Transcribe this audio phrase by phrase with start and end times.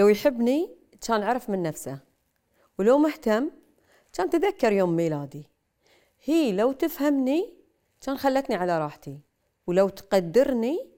[0.00, 1.98] لو يحبني كان عرف من نفسه
[2.78, 3.50] ولو مهتم
[4.12, 5.48] كان تذكر يوم ميلادي.
[6.24, 7.54] هي لو تفهمني
[8.00, 9.20] كان خلتني على راحتي
[9.66, 10.90] ولو تقدرني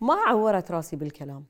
[0.00, 1.46] ما عورت راسي بالكلام.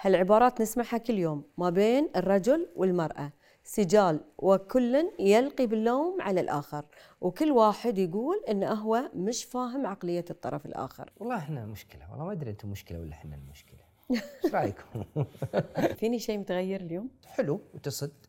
[0.00, 3.32] هالعبارات نسمعها كل يوم ما بين الرجل والمرأة
[3.64, 6.84] سجال وكل يلقي باللوم على الآخر
[7.20, 11.12] وكل واحد يقول إنه هو مش فاهم عقلية الطرف الآخر.
[11.16, 13.77] والله إحنا مشكلة والله ما أدري أنتم مشكلة ولا إحنا المشكلة.
[14.10, 15.04] إيش رايكم
[15.98, 18.26] فيني شيء متغير اليوم؟ حلو وتصد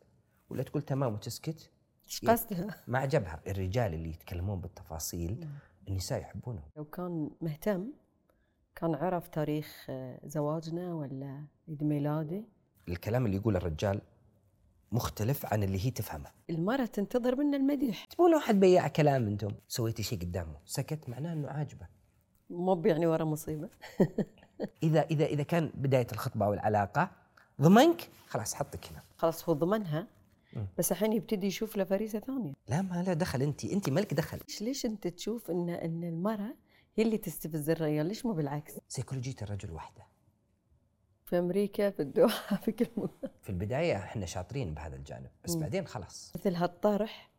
[0.50, 1.70] ولا تقول تمام وتسكت؟
[2.04, 5.46] إيش قصدها؟ ما عجبها الرجال اللي يتكلمون بالتفاصيل
[5.88, 7.92] النساء يحبونهم لو كان مهتم
[8.76, 12.44] كان عرف تاريخ آه، زواجنا ولا عيد ميلادي
[12.88, 14.00] الكلام اللي يقوله الرجال
[14.92, 16.30] مختلف عن اللي هي تفهمه.
[16.50, 18.04] المرأة تنتظر منا المديح.
[18.04, 21.86] تبون واحد بياع كلام أنتم؟ سويتي شيء قدامه سكت معناه إنه عاجبه.
[22.50, 23.68] مو بيعني ورا مصيبة.
[24.82, 27.10] إذا إذا إذا كان بداية الخطبة أو العلاقة
[27.60, 29.02] ضمنك خلاص حطك هنا.
[29.16, 30.06] خلاص هو ضمنها
[30.78, 32.52] بس الحين يبتدي يشوف له فريسة ثانية.
[32.68, 33.42] لا ما لا دخل.
[33.42, 34.38] انت انت مالك دخل.
[34.48, 36.54] ليش ليش أنت تشوف إن إن المرأة
[36.96, 40.06] هي اللي تستفز الرجال؟ ليش مو بالعكس؟ سيكولوجية الرجل واحدة.
[41.24, 43.30] في أمريكا في الدوحة في كل مكان.
[43.42, 46.32] في البداية إحنا شاطرين بهذا الجانب بس بعدين خلاص.
[46.36, 47.29] مثل هالطرح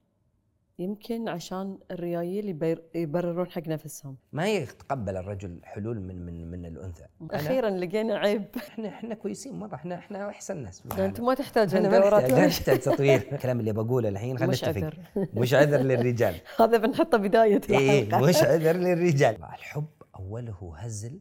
[0.82, 4.18] يمكن عشان الريايل يبر- يبررون حق نفسهم.
[4.34, 7.06] ما يتقبل الرجل حلول من من من الأنثى.
[7.32, 8.46] أخيرا لقينا عيب.
[8.58, 10.84] إحنا إحنا كويسين مرة إحنا إحنا أحسن ناس.
[11.00, 12.32] أنت ما تحتاج إحنا ما دورات.
[12.32, 13.28] نحتاج تطوير.
[13.32, 14.98] الكلام اللي بقوله الحين خلينا مش عذر.
[15.34, 16.36] مش عذر للرجال.
[16.60, 18.28] هذا بنحطه بداية إيه الحلقة.
[18.30, 19.36] مش عذر للرجال.
[19.36, 19.86] الحب
[20.20, 21.20] أوله هزل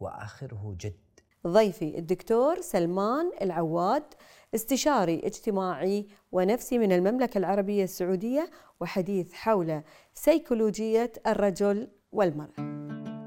[0.00, 0.94] وآخره جد.
[1.46, 4.02] ضيفي الدكتور سلمان العواد
[4.54, 8.50] استشاري اجتماعي ونفسي من المملكة العربية السعودية
[8.80, 9.82] وحديث حول
[10.14, 12.72] سيكولوجية الرجل والمرأة.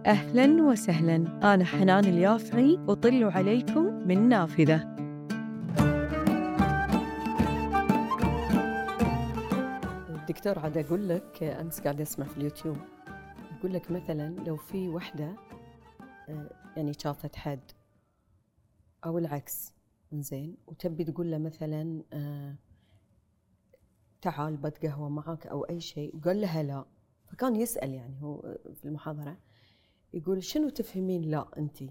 [0.05, 1.15] أهلا وسهلا.
[1.53, 4.95] أنا حنان اليافعي أطل عليكم من نافذة.
[10.09, 12.77] الدكتور عاد أقول لك أمس قاعد أسمع في اليوتيوب.
[13.59, 15.35] يقول لك مثلا لو في وحدة
[16.29, 17.71] آه، يعني شافت حد
[19.05, 19.74] أو العكس
[20.13, 20.57] زين.
[20.67, 22.55] وتبي تقول له مثلا آه،
[24.21, 26.15] تعال بتقهوى معك أو أي شيء.
[26.15, 26.85] وقال لها لا.
[27.27, 29.37] فكان يسأل يعني هو في المحاضرة
[30.13, 31.83] يقول شنو تفهمين لا أنت؟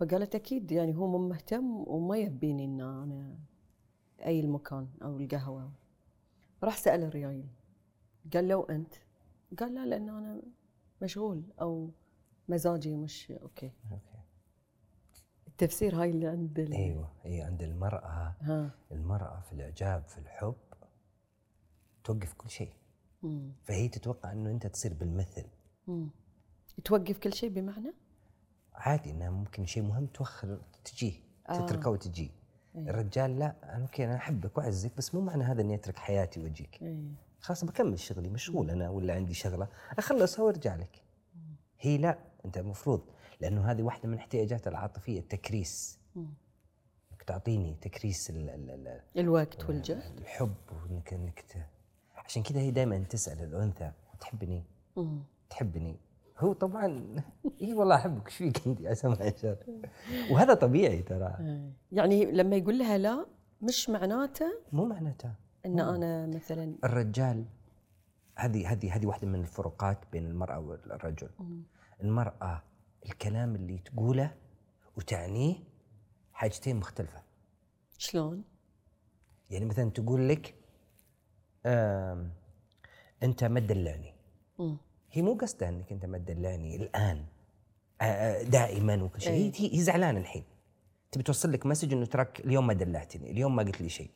[0.00, 3.38] فقالت أكيد يعني هو مو مهتم وما يبيني إن أنا
[4.24, 5.72] أي المكان أو القهوة.
[6.62, 7.48] راح سأل الريايل.
[8.34, 8.94] قال له أنت؟
[9.58, 10.42] قال لا لأن أنا
[11.02, 11.90] مشغول أو
[12.48, 13.72] مزاجي مش okay.
[13.92, 14.15] okay.
[15.60, 18.34] التفسير هاي اللي عند ال- أيوه اي عند المرأة.
[18.40, 18.70] ها.
[18.92, 20.54] المرأة في الإعجاب في الحب
[22.04, 22.72] توقف كل شيء.
[23.22, 23.52] مم.
[23.64, 25.44] فهي تتوقع إنه أنت تصير بالمثل.
[25.86, 26.08] مم.
[26.84, 27.92] توقف كل شيء بمعنى؟
[28.74, 31.12] عادي إنها ممكن شيء مهم توخر تجيه
[31.48, 31.66] آه.
[31.66, 32.30] تتركه وتجي
[32.76, 36.82] الرجال لا أنا okay أنا أحبك وأعزك بس مو معنى هذا إني أترك حياتي وأجيك.
[36.82, 37.04] إيه.
[37.40, 39.68] خلاص بكمل شغلي مشغول أنا ولا عندي شغلة
[39.98, 41.02] أخلصها وأرجع لك.
[41.80, 43.00] هي لا أنت المفروض
[43.40, 45.98] لأنه هذه واحدة من احتياجاتها العاطفية التكريس.
[46.16, 46.26] مم.
[47.12, 50.18] إنك تعطيني تكريس ال ال ال الوقت والجهد.
[50.20, 51.68] الحب وانك إنك.
[52.16, 54.64] عشان كذا هي دائما تسأل الأنثى تحبني؟
[54.96, 55.22] مم.
[55.50, 55.96] تحبني؟
[56.38, 57.16] هو طبعا
[57.62, 59.56] اي والله أحبك إيش فيك أنت شر؟
[60.30, 61.36] وهذا طبيعي ترى.
[61.40, 61.72] إيه.
[61.92, 63.26] يعني لما يقول لها لا
[63.62, 65.32] مش معناته مو معناته.
[65.66, 67.44] إن أنا مثلا الرجال
[68.36, 71.28] هذه هذه هذه واحدة من الفروقات بين المرأة والرجل.
[72.02, 72.62] المرأة
[73.06, 74.34] الكلام اللي تقوله
[74.96, 75.56] وتعنيه
[76.32, 77.22] حاجتين مختلفة
[77.98, 78.44] شلون؟
[79.50, 80.54] يعني مثلا تقول لك
[81.66, 82.32] آم
[83.22, 84.14] أنت ما تدلعني.
[85.12, 87.24] هي مو قصدها إنك أنت ما تدلعني الآن
[88.00, 89.52] آه، آه، دائما وكل شيء إيه.
[89.54, 90.44] هي هي زعلانة الحين
[91.12, 94.10] تبي توصل لك مسج إنه تراك اليوم ما دلعتني اليوم ما قلت لي شيء.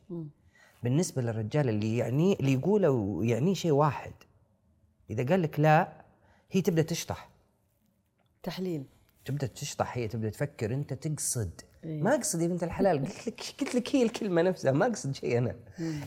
[0.83, 4.13] بالنسبة للرجال اللي يعني اللي يقوله ويعنيه شيء واحد
[5.11, 6.05] إذا قال لك لا
[6.51, 7.30] هي تبدأ تشطح
[8.43, 8.85] تحليل.
[9.25, 11.61] تبدأ تشطح هي تبدأ تفكر أنت تقصد.
[11.85, 12.03] إيه.
[12.03, 12.99] ما أقصد يا بنت الحلال.
[13.05, 14.73] قلت لك قلت لك هي الكلمة نفسها.
[14.73, 15.57] ما أقصد شيء أنا.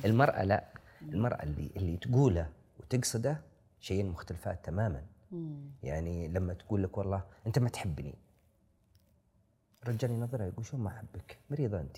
[0.06, 0.74] المرأة لا.
[1.02, 2.50] المرأة اللي اللي تقوله
[2.80, 3.42] وتقصده
[3.80, 5.04] شيئين مختلفات تماما.
[5.32, 5.72] مم.
[5.84, 8.16] يعني لما تقول لك والله أنت ما تحبني.
[9.84, 11.98] الرجال ينظرها يقول شو ما أحبك؟ مريضة أنت.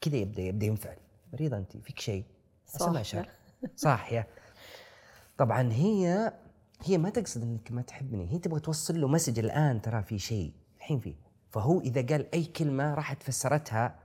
[0.00, 0.96] كذا يبدا يبدأ ينفعل.
[1.32, 1.76] مريضة أنت.
[1.76, 2.24] فيك شيء.
[3.02, 3.28] شر
[3.76, 4.26] صاحيه
[5.38, 6.32] طبعا هي
[6.84, 10.52] هي ما تقصد إنك ما تحبني هي تبغى توصل له مسج الآن ترى في شيء
[10.76, 11.14] الحين في.
[11.50, 13.98] فهو إذا قال أي كلمة راح تفسرتها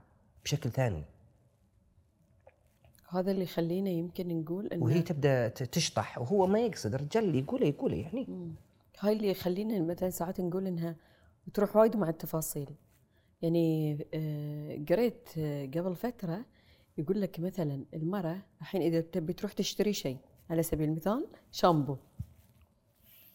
[0.44, 1.04] بشكل ثاني.
[3.08, 7.66] هذا اللي يخلينا يمكن نقول إنه وهي تبدأ تشطح وهو ما يقصد الرجال اللي يقوله
[7.66, 8.54] يقوله يعني.
[9.00, 10.96] هاي اللي يخلينا مثلا ساعات نقول إنها
[11.54, 12.70] تروح وايد مع التفاصيل.
[13.42, 16.44] يعني آه، قريت آه، قبل فترة
[16.98, 20.18] يقول لك مثلا المرأة الحين إذا تبي تروح تشتري شيء
[20.50, 21.96] على سبيل المثال شامبو.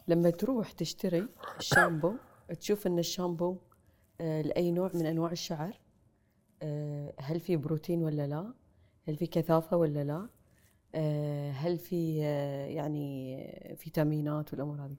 [0.10, 1.28] لما تروح تشتري
[1.60, 2.14] الشامبو
[2.60, 3.58] تشوف إن الشامبو
[4.22, 5.80] آه، لأي نوع من أنواع الشعر
[6.62, 8.54] آه، هل في بروتين ولا لا؟
[9.08, 10.30] هل في كثافة ولا لا؟
[10.96, 12.18] آه، هل في
[12.76, 14.96] يعني فيتامينات والامور هذه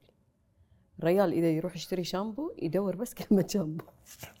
[0.99, 3.85] الريال إذا يروح يشتري شامبو يدور بس كلمة شامبو.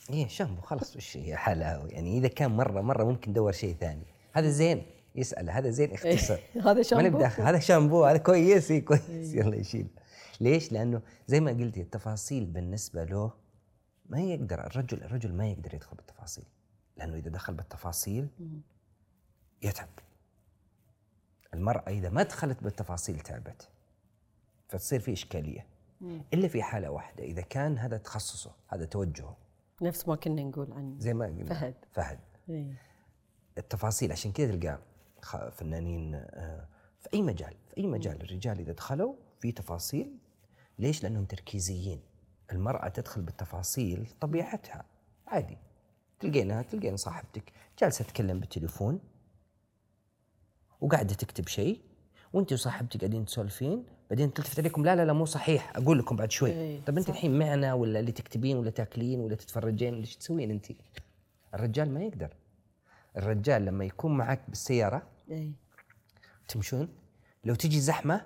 [0.09, 4.05] إيه شامبو خلاص وش هي حالها يعني إذا كان مرة مرة ممكن ندور شيء ثاني.
[4.31, 4.83] هذا زين
[5.15, 6.39] يسال هذا زين اختصر.
[6.65, 9.33] هذا شامبو؟ هذا شامبو هذا كويس إيه كويس.
[9.33, 9.87] يلا يشيل.
[10.41, 13.31] ليش؟ لأنه زي ما قلتي التفاصيل بالنسبة له
[14.05, 16.45] ما يقدر الرجل الرجل ما يقدر يدخل بالتفاصيل
[16.97, 18.27] لأنه إذا دخل بالتفاصيل
[19.63, 19.89] يتعب.
[21.53, 23.69] المرأة إذا ما دخلت بالتفاصيل تعبت
[24.67, 25.65] فتصير في إشكالية.
[26.33, 29.37] إلا في حالة واحدة إذا كان هذا تخصصه هذا توجهه.
[29.81, 31.45] نفس ما كنا نقول عن زي ما قلنا.
[31.45, 31.75] فهد.
[31.91, 32.19] فهد.
[32.49, 32.73] إيه.
[33.57, 34.79] التفاصيل عشان كذا تلقى
[35.21, 36.67] خ- فنانين آه،
[36.99, 38.21] في أي مجال في أي مجال.
[38.21, 40.17] الرجال إذا دخلوا في تفاصيل
[40.81, 41.99] ليش؟ لأنهم تركيزيين.
[42.51, 44.85] المرأة تدخل بالتفاصيل طبيعتها.
[45.27, 45.57] عادي.
[46.19, 48.99] تلقينها تلقين صاحبتك جالسة تتكلم بالتليفون
[50.81, 51.81] وقاعدة تكتب شيء
[52.33, 54.85] وانت وصاحبتك قاعدين تسولفين بعدين تلتفت عليكم.
[54.85, 55.77] لا لا لا مو صحيح.
[55.77, 56.51] أقول لكم بعد شوي.
[56.51, 60.65] إيه، طب أنت الحين معنا ولا اللي تكتبين ولا تاكلين ولا تتفرجين؟ ولا تسوين أنت؟
[61.53, 62.33] الرجال ما يقدر.
[63.17, 65.51] الرجال لما يكون معك بالسيارة إيه.
[66.47, 66.89] تمشون؟
[67.45, 68.25] لو تجي زحمة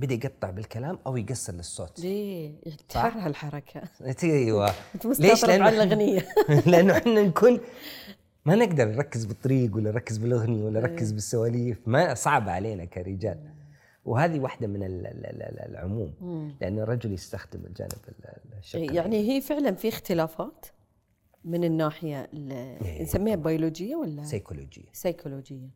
[0.00, 2.00] بدأ يقطع بالكلام أو يقصر للصوت.
[2.00, 2.52] ليه؟
[2.88, 3.82] تحرها الحركه
[4.24, 4.70] أيوه.
[4.94, 6.28] أنت مستغرب على الأغنية.
[6.66, 7.60] لأنه إحنا نكون
[8.44, 11.78] ما نقدر نركز بالطريق ولا نركز بالأغنية ولا نركز بالسواليف.
[11.86, 13.38] ما صعب علينا كرجال.
[14.04, 16.12] وهذه واحدة من ال- ال- ال- العموم.
[16.60, 20.66] لأن الرجل يستخدم الجانب ال- ال- الشق يعني هي فعلا في اختلافات
[21.44, 23.02] من الناحية ال- إيه.
[23.02, 24.84] نسميها بيولوجية ولا؟ سيكولوجية.
[24.92, 25.68] سيكولوجية.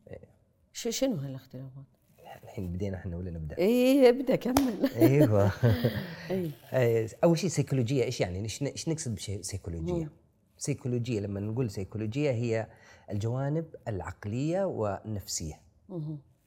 [0.73, 1.94] شنو هالاختلافات؟
[2.43, 5.51] الحين بدينا إحنا ولا نبدأ إيه ابدأ كمل أيوه
[6.31, 10.09] إيه آه، أول شيء سيكولوجيه إيش يعني؟ إيش نقصد بسيكولوجيه؟
[10.57, 12.67] سيكولوجيه لما نقول سيكولوجيه هي
[13.11, 15.61] الجوانب العقلية والنفسية.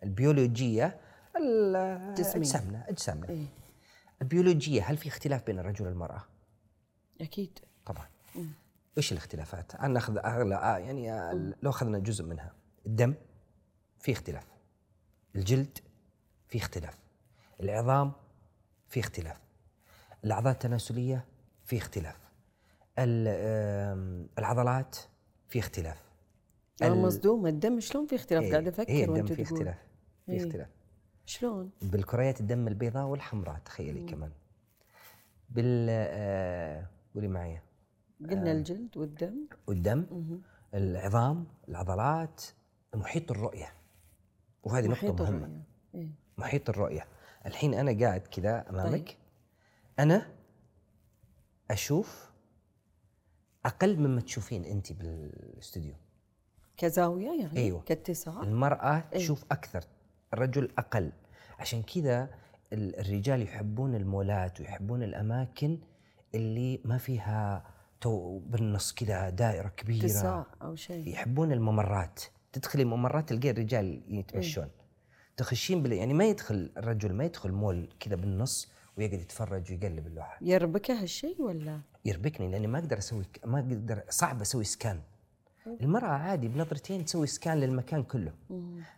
[0.03, 1.01] البيولوجية.
[1.37, 3.29] أجسامنا أجسامنا.
[3.29, 3.47] إيه.
[4.23, 6.25] البيولوجية هل في اختلاف بين الرجل والمرأة؟
[7.21, 8.07] أكيد طبعا.
[8.97, 11.33] إيش الاختلافات؟ أنا ناخذ أغلى آه، يعني
[11.63, 12.53] لو أخذنا جزء منها
[12.87, 13.15] الدم
[13.99, 14.58] في اختلاف.
[15.37, 15.79] الجلد
[16.49, 16.99] في اختلاف.
[17.61, 18.13] العظام
[18.89, 19.41] في اختلاف.
[20.25, 21.25] الأعضاء التناسلية
[21.65, 22.17] في اختلاف.
[24.39, 24.97] العضلات
[25.49, 26.03] في اختلاف.
[26.83, 29.59] أنا ال- مصدومه الدم شلون في اختلاف إيه، قاعدة أفكر إيه الدم وانت في تقول
[29.59, 29.79] اختلاف
[30.27, 30.39] في إيه.
[30.47, 30.69] اختلاف
[31.27, 34.31] شلون؟ بالكريات الدم البيضاء والحمراء تخيلي كمان
[35.51, 37.61] بال آه، قولي معي
[38.31, 40.07] قلنا الجلد والدم والدم
[40.75, 42.43] العظام العضلات
[42.95, 43.73] محيط الرؤية
[44.69, 45.37] وهذه نقطة محيط مهمة.
[45.47, 45.63] الرؤية.
[45.95, 46.09] إيه.
[46.39, 47.07] محيط الرؤية.
[47.47, 49.07] الحين أنا قاعد كذا أمامك.
[49.07, 49.17] طيب.
[49.99, 50.27] أنا
[51.71, 52.31] أشوف
[53.67, 55.95] أقل مما تشوفين أنت بالاستوديو
[56.77, 57.83] كزاوية يعني؟ أيوة.
[57.83, 59.85] كاتساع؟ المرأة تشوف أكثر
[60.35, 61.13] الرجل أقل.
[61.59, 62.31] عشان كذا
[62.73, 65.79] ال- الرجال يحبون المولات ويحبون الأماكن
[66.35, 67.65] اللي ما فيها
[68.01, 70.05] تو بالنص كذا دائرة كبيرة.
[70.05, 71.09] اتساع أو شيء.
[71.09, 72.23] يحبون الممرات.
[72.59, 74.69] تدخلي الممرات تلقي الرجال يتمشون.
[75.37, 75.93] تخشين بال...
[75.93, 80.39] يعني ما يدخل الرجل ما يدخل مول كذا بالنص ويقعد يتفرج ويقلب اللوحة.
[80.41, 85.01] يربكه هالشيء ولا؟ يربكني لأني ما أقدر أسوي ما أقدر صعب أسوي سكان
[85.81, 88.33] المرأة عادي بنظرتين تسوي سكان للمكان كله.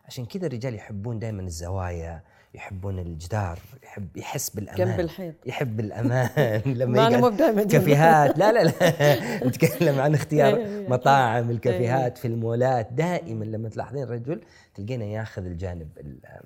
[0.04, 2.22] عشان كذا الرجال يحبون دائما الزوايا
[2.54, 4.78] يحبون الجدار يحب يحس بالأمان.
[4.88, 5.34] جنب الحيط.
[5.46, 6.28] يحب الأمان.
[6.66, 8.38] لما مو جنب كافيهات.
[8.38, 9.44] لا لا لا.
[9.48, 14.40] نتكلم عن إيه، اختيار إيه، مطاعم الكافيهات في المولات دائما لما تلاحظين الرجل
[14.74, 16.40] تلقينه ياخذ الجانب ال-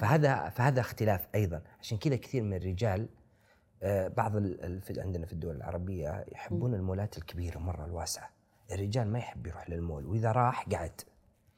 [0.00, 1.62] فهذا فهذا اختلاف أيضا.
[1.80, 3.08] عشان كذا كثير من الرجال
[3.82, 4.32] آه، بعض
[4.98, 8.30] عندنا في الدول العربية يحبون المولات الكبيرة مرة الواسعة.
[8.72, 11.00] الرجال ما يحب يروح للمول وإذا راح قعد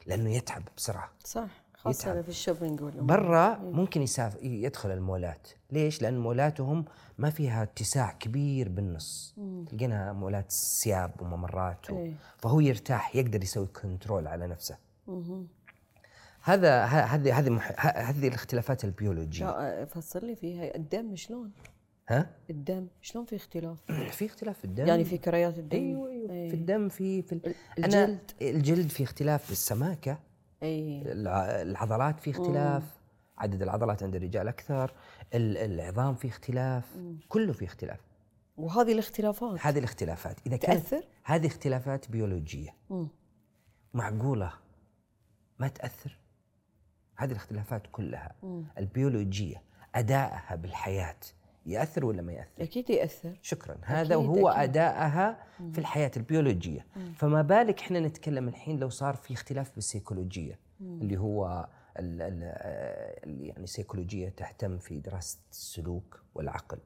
[0.07, 1.11] لأنه يتعب بسرعة.
[1.25, 1.64] صح.
[1.91, 2.21] يتعب.
[2.21, 2.81] في ال shopping.
[2.83, 5.49] برا ممكن يسافر يدخل المولات.
[5.71, 6.85] ليش؟ لأن مولاتهم
[7.19, 9.35] ما فيها اتساع كبير بالنص.
[9.71, 11.99] تلقينها مولات ثياب وممرات و...
[11.99, 12.15] إيه.
[12.39, 14.79] فهو يرتاح يقدر يسوي control على نفسه.
[16.41, 19.45] هذا هذه هذه هذه الاختلافات البيولوجية.
[19.45, 20.77] لا فصل لي فيها.
[20.77, 21.51] الدم شلون؟
[22.09, 22.87] ها؟ الدم.
[23.03, 23.79] شلون في اختلاف؟
[24.19, 24.87] في اختلاف في الدم.
[24.87, 26.31] يعني في كريات الدم؟ أيوه أيوه.
[26.31, 26.49] إيه.
[26.49, 27.55] في الدم في في ال...
[27.79, 28.31] الجلد.
[28.43, 30.19] الجلد في اختلاف في السماكه
[30.65, 32.83] الع- العضلات في اختلاف
[33.39, 34.93] عدد العضلات عند الرجال أكثر
[35.35, 36.85] ال- العظام في اختلاف
[37.29, 38.01] كله في اختلاف.
[38.57, 40.37] وهذه الاختلافات؟ هذه الاختلافات.
[40.47, 42.75] إذا كانت تأثر؟ هذه اختلافات بيولوجية.
[42.91, 43.09] مم.
[43.95, 44.53] معقولة؟
[45.59, 46.19] ما تأثر؟
[47.17, 48.35] هذه الاختلافات كلها.
[48.79, 49.63] البيولوجية
[49.95, 51.17] ادائها بالحياة.
[51.67, 53.39] يأثر ولا ما يأثر؟ أكيد يأثر.
[53.43, 53.77] شكرا.
[53.83, 54.63] هذا وهو أكيد.
[54.63, 56.87] أدائها في الحياة البيولوجية.
[57.17, 61.69] فما بالك إحنا نتكلم الحين لو صار في اختلاف بالسيكولوجية؟ اللي هو
[61.99, 62.43] ال ال
[63.25, 66.79] ال يعني سيكولوجية تهتم في دراسة السلوك والعقل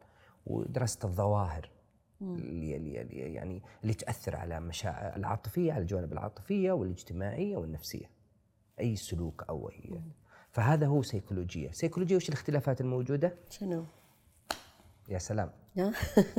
[0.46, 1.70] ودراسة الظواهر
[2.22, 8.10] اللي اللي اللي يعني اللي تأثر على مشاعر العاطفية على الجوانب العاطفية والاجتماعية والنفسية.
[8.80, 10.00] أي سلوك أو أي.
[10.50, 11.70] فهذا هو سيكولوجية.
[11.70, 13.84] سيكولوجية وش الاختلافات الموجودة؟ شنو؟
[15.08, 15.50] يا سلام؟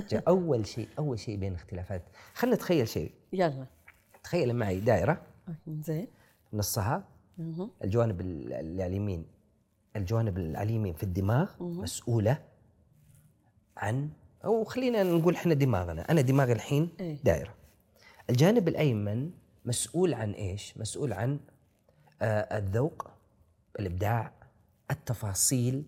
[0.10, 3.12] جاء أول شيء أول شيء بين اختلافات خلينا نتخيل شيء.
[3.34, 3.66] يلا.
[4.24, 5.22] تخيل معي دائرة.
[5.68, 6.08] زين.
[6.54, 7.04] نصها.
[7.84, 9.26] الجوانب ال- اللي على اليمين.
[9.96, 11.52] الجوانب اللي على اليمين في الدماغ.
[11.64, 12.38] مسؤولة
[13.78, 14.10] عن
[14.46, 16.12] أو خلينا نقول إحنا دماغنا.
[16.12, 17.18] أنا دماغي الحين إيه.
[17.24, 17.54] دائرة.
[18.30, 19.32] الجانب الأيمن
[19.66, 21.40] مسؤول عن إيش؟ مسؤول عن
[22.22, 23.08] آه الذوق
[23.80, 24.32] الإبداع
[24.92, 25.84] التفاصيل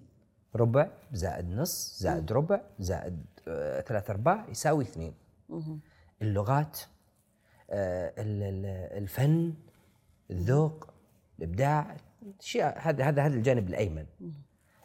[0.56, 5.14] ربع زائد نص زائد ربع زائد آه ثلاث أرباع يساوي اثنين.
[6.22, 6.80] اللغات
[7.70, 9.54] آه ال- ال- الفن
[10.32, 10.88] الذوق
[11.40, 11.98] الإبداع
[12.40, 14.06] أشياء هذا هذا هذا الجانب الأيمن.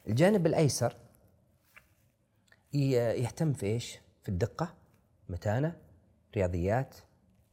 [0.09, 0.97] الجانب الأيسر
[2.73, 4.75] يهتم في إيش؟ في الدقة
[5.29, 5.77] متانة
[6.37, 6.95] رياضيات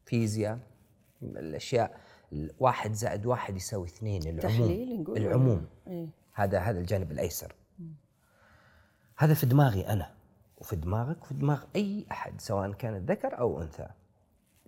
[0.05, 0.59] فيزياء
[1.23, 1.99] الأشياء
[2.59, 4.39] واحد زائد واحد يساوي اثنين العموم.
[4.39, 5.65] تحليل نقول؟ العموم.
[5.87, 6.07] إيه.
[6.33, 7.55] هذا هذا الجانب الأيسر.
[9.23, 10.13] هذا في دماغي أنا
[10.57, 13.87] وفي دماغك وفي دماغ أي أحد سواء كان ذكر أو أنثى.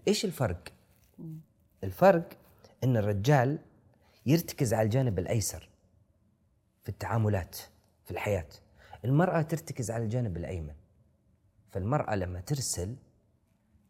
[0.07, 0.63] إيش الفرق؟
[1.83, 2.29] الفرق
[2.83, 3.59] إن الرجال
[4.25, 5.69] يرتكز على الجانب الأيسر
[6.83, 7.57] في التعاملات
[8.05, 8.47] في الحياة.
[9.05, 10.75] المرأة ترتكز على الجانب الأيمن.
[11.71, 12.95] فالمرأة لما ترسل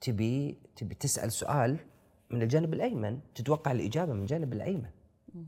[0.01, 1.77] تبي تبي تسأل سؤال
[2.29, 4.89] من الجانب الأيمن تتوقع الإجابة من الجانب الأيمن.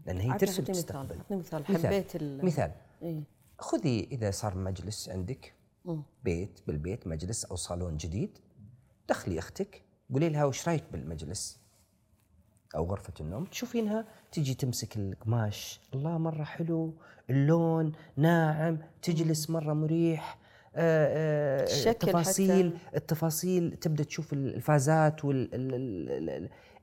[0.06, 1.20] لأن هي ترسل مثال تستقبل.
[1.30, 1.66] مثال.
[1.66, 2.72] حبيت ال مثال.
[3.02, 3.37] إيه.
[3.60, 5.54] خذي إذا صار مجلس عندك.
[6.24, 8.38] بيت بالبيت مجلس أو صالون جديد
[9.10, 9.82] دخلي أختك
[10.14, 11.60] قولي لها وش رأيك بالمجلس
[12.76, 16.94] أو غرفة النوم تشوفينها تجي تمسك القماش الله مرة حلو
[17.30, 20.40] اللون ناعم تجلس مرة مريح
[20.76, 22.98] آه، آه، الشكل التفاصيل حتى.
[22.98, 25.26] التفاصيل تبدأ تشوف الفازات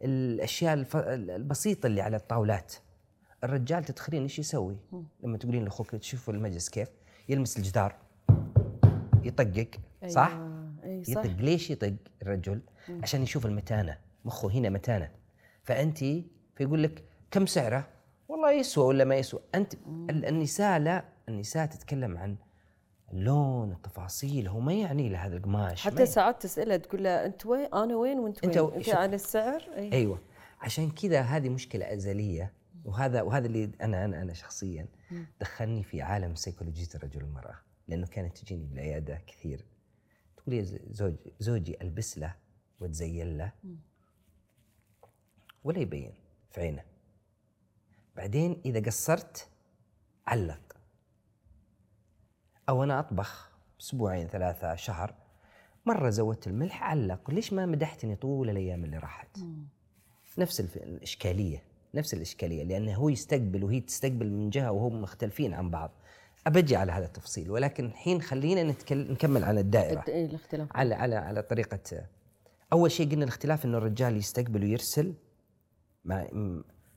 [0.03, 2.75] والاشياء البسيطة اللي على الطاولات
[3.45, 4.77] الرجال تدخلين إيش يسوي؟
[5.23, 6.89] لما تقولين لأخوك تشوفوا المجلس كيف؟
[7.29, 7.95] يلمس الجدار.
[9.25, 9.69] يطقق
[10.09, 10.75] صح؟ أيوة.
[10.85, 11.25] أي صح.
[11.25, 11.41] يطق.
[11.41, 12.61] ليش يطق الرجل؟
[13.03, 13.99] عشان يشوف المتانة.
[14.25, 15.11] مخه هنا متانة.
[15.63, 15.99] فأنت
[16.57, 17.89] فيقول لك كم سعرة؟
[18.29, 19.41] والله يسوى ولا ما يسوى.
[19.55, 19.75] أنت
[20.11, 22.37] ال- النساء لا النساء تتكلم عن
[23.13, 24.49] اللون التفاصيل.
[24.49, 27.67] هو ما يعني له هذا القماش ما حتى ي- ساعات تسالها تقول لها أنت وين؟
[27.75, 28.95] أنا وين وأنت وين؟ أنت شوف.
[28.95, 30.19] على السعر؟ اي أيوه.
[30.61, 32.53] عشان كذا هذه مشكلة أزلية.
[32.85, 34.87] وهذا وهذا اللي أنا أنا أنا شخصيا
[35.41, 37.57] دخلني في عالم سيكولوجيه الرجل والمرأة
[37.89, 39.65] لأنه كانت تجيني بالعيادة كثير.
[40.37, 42.35] تقول لي ز- زوج زوجي ألبس له
[42.81, 43.53] وتزين له
[45.65, 46.15] ولا يبين
[46.51, 46.85] في عينه.
[48.17, 49.49] بعدين إذا قصرت
[50.27, 50.77] علق.
[52.69, 53.51] أو أنا أطبخ
[53.81, 55.15] أسبوعين ثلاثة شهر
[55.87, 57.31] مرة زودت الملح علق.
[57.31, 59.39] ليش ما مدحتني طول الأيام اللي راحت؟
[60.39, 61.63] نفس الإشكالية.
[61.95, 65.91] نفس الإشكالية لأنه هو يستقبل وهي تستقبل من جهة وهم مختلفين عن بعض.
[66.47, 70.01] ابجي على هذا التفصيل ولكن الحين خلينا نتكلم نكمل عن الدائرة.
[70.01, 70.69] الد- إيه الاختلاف.
[70.77, 72.07] على على على طريقة.
[72.73, 75.15] أول شيء قلنا الاختلاف إنه الرجال يستقبل ويرسل
[76.05, 76.27] مع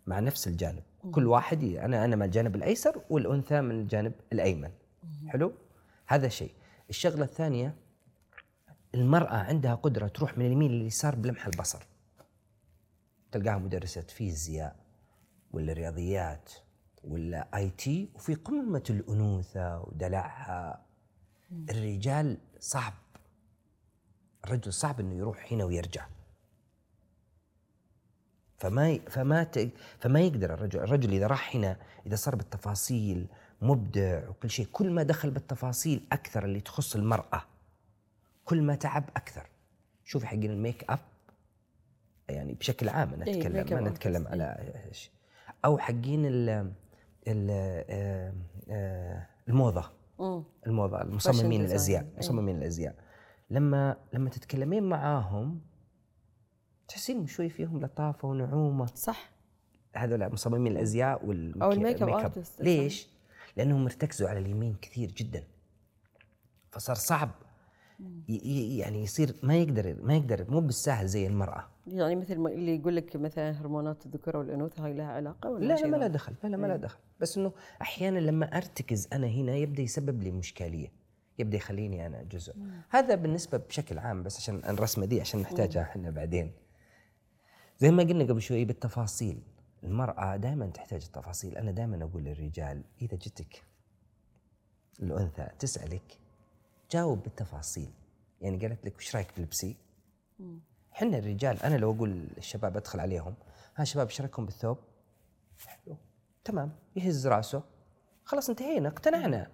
[0.07, 0.83] مع نفس الجانب.
[1.11, 4.71] كل واحد أنا أنا من الجانب الأيسر والأنثى من الجانب الأيمن.
[5.27, 5.53] حلو؟
[6.07, 6.51] هذا شيء.
[6.89, 7.75] الشغلة الثانية
[8.95, 11.87] المرأة عندها قدرة تروح من اليمين لليسار بلمح البصر.
[13.31, 14.75] تلقاها مدرسة فيزياء.
[15.51, 16.51] ولا رياضيات
[17.03, 20.85] ولا IT وفي قمة الأنوثة ودلعها.
[21.69, 22.93] الرجال صعب
[24.45, 26.05] الرجل صعب إنه يروح هنا ويرجع.
[28.57, 33.27] فما فما ت- فما يقدر الرجل الرجل إذا راح هنا إذا صار بالتفاصيل
[33.61, 37.41] مبدع وكل شيء كل ما دخل بالتفاصيل أكثر اللي تخص المرأة
[38.45, 39.47] كل ما تعب أكثر.
[40.05, 40.99] شوفي حقين ال make up
[42.29, 45.11] يعني بشكل عام أنا إيه، أتكلم ما نتكلم على إيش.
[45.67, 46.49] أو حقين ال
[47.27, 47.47] ال
[47.89, 48.33] آه،
[48.69, 50.43] آه، الموضه مم.
[50.67, 52.05] الموضه المصممين الأزياء.
[52.17, 52.95] مصممين الأزياء.
[53.49, 55.61] لما لما تتكلمين معاهم
[56.87, 58.85] تحسين شوي فيهم لطافة ونعومة.
[58.95, 59.29] صح.
[59.95, 63.07] هذول مصممين الأزياء وال make أو ال make up ليش؟
[63.57, 65.43] لأنهم ارتكزوا على اليمين كثير جدا.
[66.71, 67.29] فصار صعب
[68.29, 71.67] يعني يصير ما يقدر ما يقدر مو بالسهل زي المرأة.
[71.87, 75.73] يعني مثل ما اللي يقول لك مثلا هرمونات الذكوره والأنوثة هاي لها علاقة ولا لا
[75.73, 76.99] لا ما ثاني؟ دخل لا لا ما لا دخل.
[77.19, 77.51] بس إنه
[77.81, 80.91] أحيانا لما أرتكز أنا هنا يبدأ يسبب لي مشكاليه
[81.39, 82.55] يبدأ يخليني أنا جزء.
[82.89, 86.51] هذا بالنسبة بشكل عام بس عشان الرسمه دي عشان نحتاجها إحنا بعدين.
[87.79, 89.41] زي ما قلنا قبل شوي بالتفاصيل
[89.83, 91.57] المرأة دائما تحتاج التفاصيل.
[91.57, 93.63] أنا دائما أقول للرجال إذا جتك
[94.99, 96.19] الأنثى تسألك
[96.91, 97.93] جاوب بالتفاصيل.
[98.41, 99.77] يعني قالت لك وش رأيك بلبسي
[100.91, 103.35] حنا الرجال أنا لو أقول الشباب أدخل عليهم
[103.75, 104.77] ها شباب إيش رأيكم بالثوب؟
[105.65, 105.97] حلو
[106.43, 106.71] تمام.
[106.95, 107.63] يهز رأسه.
[108.23, 109.51] خلاص انتهينا اقتنعنا.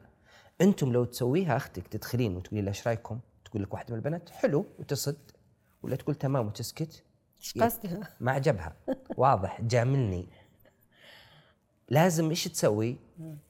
[0.61, 4.65] أنتم لو تسويها أختك تدخلين وتقولي لها إيش رأيكم؟ تقول لك واحدة من البنات حلو
[4.79, 5.31] وتصد
[5.83, 7.03] ولا تقول تمام وتسكت؟
[7.37, 8.75] إيش قصدها؟ ما عجبها.
[9.17, 10.29] واضح جاملني.
[11.89, 12.95] لازم إيش تسوي؟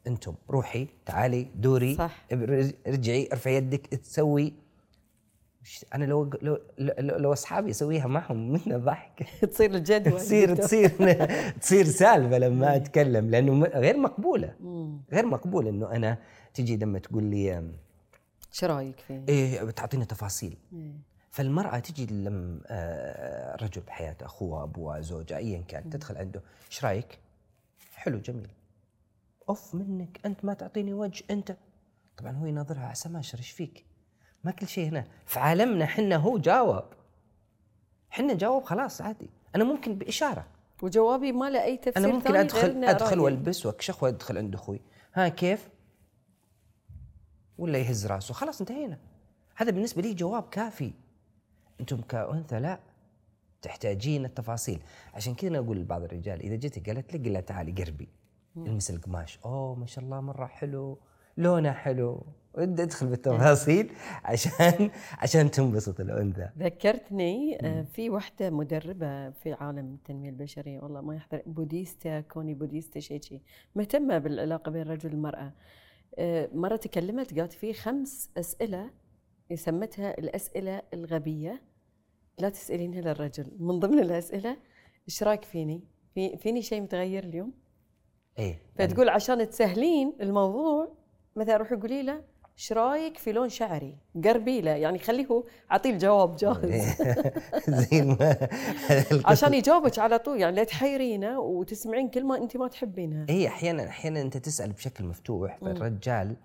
[0.07, 2.25] أنتم روحي تعالي دوري صح.
[2.87, 4.53] ارجعي ارفعي يدك تسوي.
[5.93, 10.89] أنا لو لو لو, لو أصحابي أسويها معهم من الضحك تصير الجدوى تصير تصير
[11.51, 14.53] تصير سالفة لما أتكلم لأنه غير مقبولة.
[15.11, 16.17] غير مقبول إنه أنا
[16.53, 17.71] تجي لما تقول لي
[18.51, 20.57] إيش رأيك فيه؟ إيه بتعطينا تفاصيل.
[21.31, 27.19] فالمرأة تجي لم آه، رجل بحياته أخوها أبوها زوجها أيا كان تدخل عنده إيش رأيك؟
[28.03, 28.49] حلو جميل.
[29.49, 30.19] أوف منك.
[30.25, 31.57] أنت ما تعطيني وجه أنت.
[32.17, 33.85] طبعا هو يناظرها على سماشر إيش فيك؟
[34.43, 35.07] ما كل شيء هنا.
[35.25, 36.85] في عالمنا حنا هو جاوب
[38.09, 39.29] حنا جاوب خلاص عادي.
[39.55, 40.47] أنا ممكن بإشارة.
[40.81, 43.19] وجوابي ما له أي تفسير أنا ممكن أدخل رأيي.
[43.19, 44.81] وألبس وأكشخ وأدخل عند أخوي.
[45.13, 45.69] ها كيف؟
[47.57, 48.33] ولا يهز راسه.
[48.33, 48.99] خلاص انتهينا.
[49.55, 50.93] هذا بالنسبة لي جواب كافي.
[51.79, 52.79] أنتم كأنثى لا.
[53.63, 54.79] تحتاجين التفاصيل.
[55.13, 58.09] عشان كذا أنا أقول لبعض الرجال إذا جيتك قالت لك قل لها تعالي قربي.
[58.57, 59.39] المس القماش.
[59.45, 60.99] أوه ما شاء الله مرة حلو.
[61.37, 62.25] لونه حلو.
[62.55, 63.91] أدخل بالتفاصيل
[64.29, 66.49] عشان عشان تنبسط الأنثى.
[66.57, 70.79] ذكرتني آه، في وحدة مدربة في عالم التنمية البشرية.
[70.79, 71.41] والله ما يحضر.
[71.45, 73.41] بوديستا كوني بوديستا شيء شيء.
[73.75, 75.53] مهتمة بالعلاقة بين الرجل والمرأة.
[76.17, 78.89] آه، مرة تكلمت قالت في خمس أسئلة
[79.55, 81.61] سمتها الأسئلة الغبية.
[82.39, 84.57] لا تسالينها للرجل من ضمن الأسئلة
[85.07, 85.83] إيش رأيك فيني؟
[86.15, 87.53] في فيني شيء متغير اليوم؟
[88.39, 90.93] إيه فتقول عشان تسهلين الموضوع
[91.35, 92.21] مثلا روحي قولي له
[92.57, 97.01] إيش رأيك في لون شعري؟ قربي له يعني خليه هو أعطيه الجواب جاهز
[97.81, 98.37] زي ما
[99.31, 104.21] عشان يجاوبك على طول يعني لا تحيرينه وتسمعين كلمة أنت ما تحبينها هي أحيانا أحيانا
[104.21, 106.35] أنت تسأل بشكل مفتوح فالرجال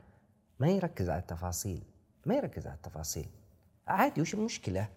[0.60, 1.82] ما يركز على التفاصيل
[2.26, 3.26] ما يركز على التفاصيل
[3.86, 4.88] عادي وش المشكلة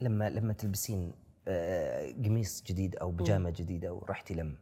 [0.00, 1.12] لما لما تلبسين
[1.48, 4.56] آه، قميص جديد أو بيجامة جديدة ورحتي لم.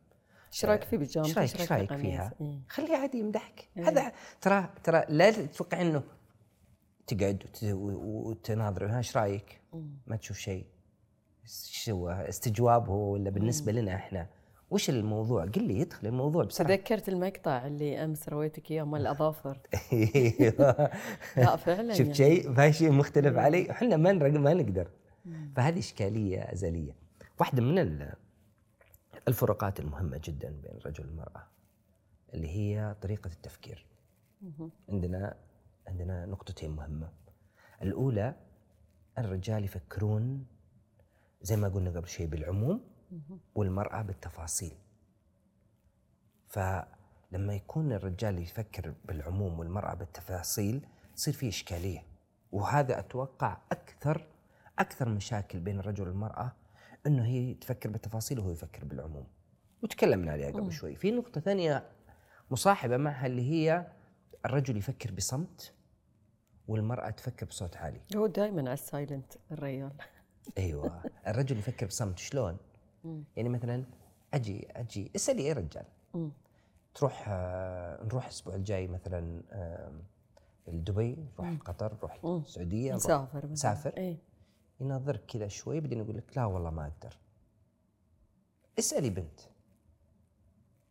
[0.53, 2.61] إيش رأيك في بيجامة؟ إيش رايك رأيك في فيها؟ إيه.
[2.69, 3.69] خليه عادي يمدحك.
[3.77, 6.03] هذا ترى ترى لا تتوقع إنه
[7.07, 9.61] تقعد وتناظر ها إيش رأيك؟
[10.07, 10.67] ما تشوف شيء.
[11.65, 14.27] شو استجواب هو ولا بالنسبة لنا إحنا؟
[14.71, 16.77] وش الموضوع؟ قل لي ادخل الموضوع بسرعة.
[16.77, 19.59] تذكرت المقطع اللي أمس رويتك إياه مال الأظافر.
[19.93, 20.91] أيوه.
[21.37, 22.15] لا فعلا شفت يعني.
[22.15, 23.71] شيء؟ في شيء مختلف علي.
[23.71, 24.89] إحنا ما ما نقدر.
[25.57, 26.93] فهذه إشكالية أزلية.
[27.41, 28.15] واحدة من ال-
[29.29, 31.47] الفروقات المهمة جدا بين الرجل والمرأة
[32.35, 33.87] اللي هي طريقة التفكير.
[34.89, 35.37] عندنا
[35.87, 37.13] عندنا نقطتين مهمة.
[37.83, 38.35] الأولى
[39.19, 40.47] الرجال يفكرون
[41.43, 42.81] زي ما قلنا قبل شوي بالعموم
[43.55, 44.75] والمرأة بالتفاصيل.
[46.49, 50.87] فلما يكون الرجال يفكر بالعموم والمرأة بالتفاصيل
[51.17, 52.03] تصير في إشكالية.
[52.53, 54.27] وهذا أتوقع أكثر
[54.79, 56.53] أكثر مشاكل بين الرجل والمرأة
[57.07, 59.27] أنه هي تفكر بالتفاصيل وهو يفكر بالعموم.
[59.83, 60.97] وتكلمنا عليها قبل شوي.
[60.97, 61.85] في نقطة ثانية
[62.51, 63.87] مصاحبة معها اللي هي
[64.47, 65.73] الرجل يفكر بصمت
[66.69, 68.01] والمرأة تفكر بصوت عالي.
[68.17, 69.93] هو دائما على السايلنت الرجال
[70.59, 71.03] أيوه.
[71.29, 72.57] الرجل يفكر بصمت شلون؟
[73.37, 73.85] يعني مثلا
[74.35, 75.85] أجي أجي اسألي أي رجال.
[76.95, 79.93] تروح آه، نروح الأسبوع الجاي مثلا آه،
[80.69, 83.47] دبي نروح قطر نروح السعودية نسافر.
[83.47, 83.97] نسافر.
[83.97, 84.19] اي
[84.81, 87.19] يناظرك كذا شوي بعدين يقول لك لا والله ما أقدر.
[88.79, 89.41] اسألي بنت.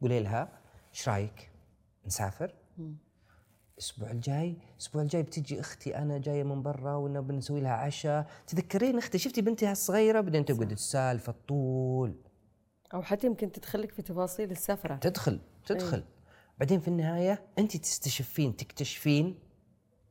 [0.02, 0.60] قولي لها
[0.94, 1.52] إيش رأيك؟
[2.06, 2.54] نسافر؟
[3.74, 8.28] الأسبوع الجاي الأسبوع الجاي بتجي أختي أنا جاية من برا وإنه بنسوي لها عشاء.
[8.48, 12.16] تذكرين أختي؟ شفتي بنتي هالصغيره بعدين تقعد تسالف الطول.
[12.94, 14.96] أو حتى يمكن تدخلك في تفاصيل السفرة.
[14.96, 16.04] تدخل تدخل.
[16.60, 19.40] بعدين في النهاية أنت تستشفين تكتشفين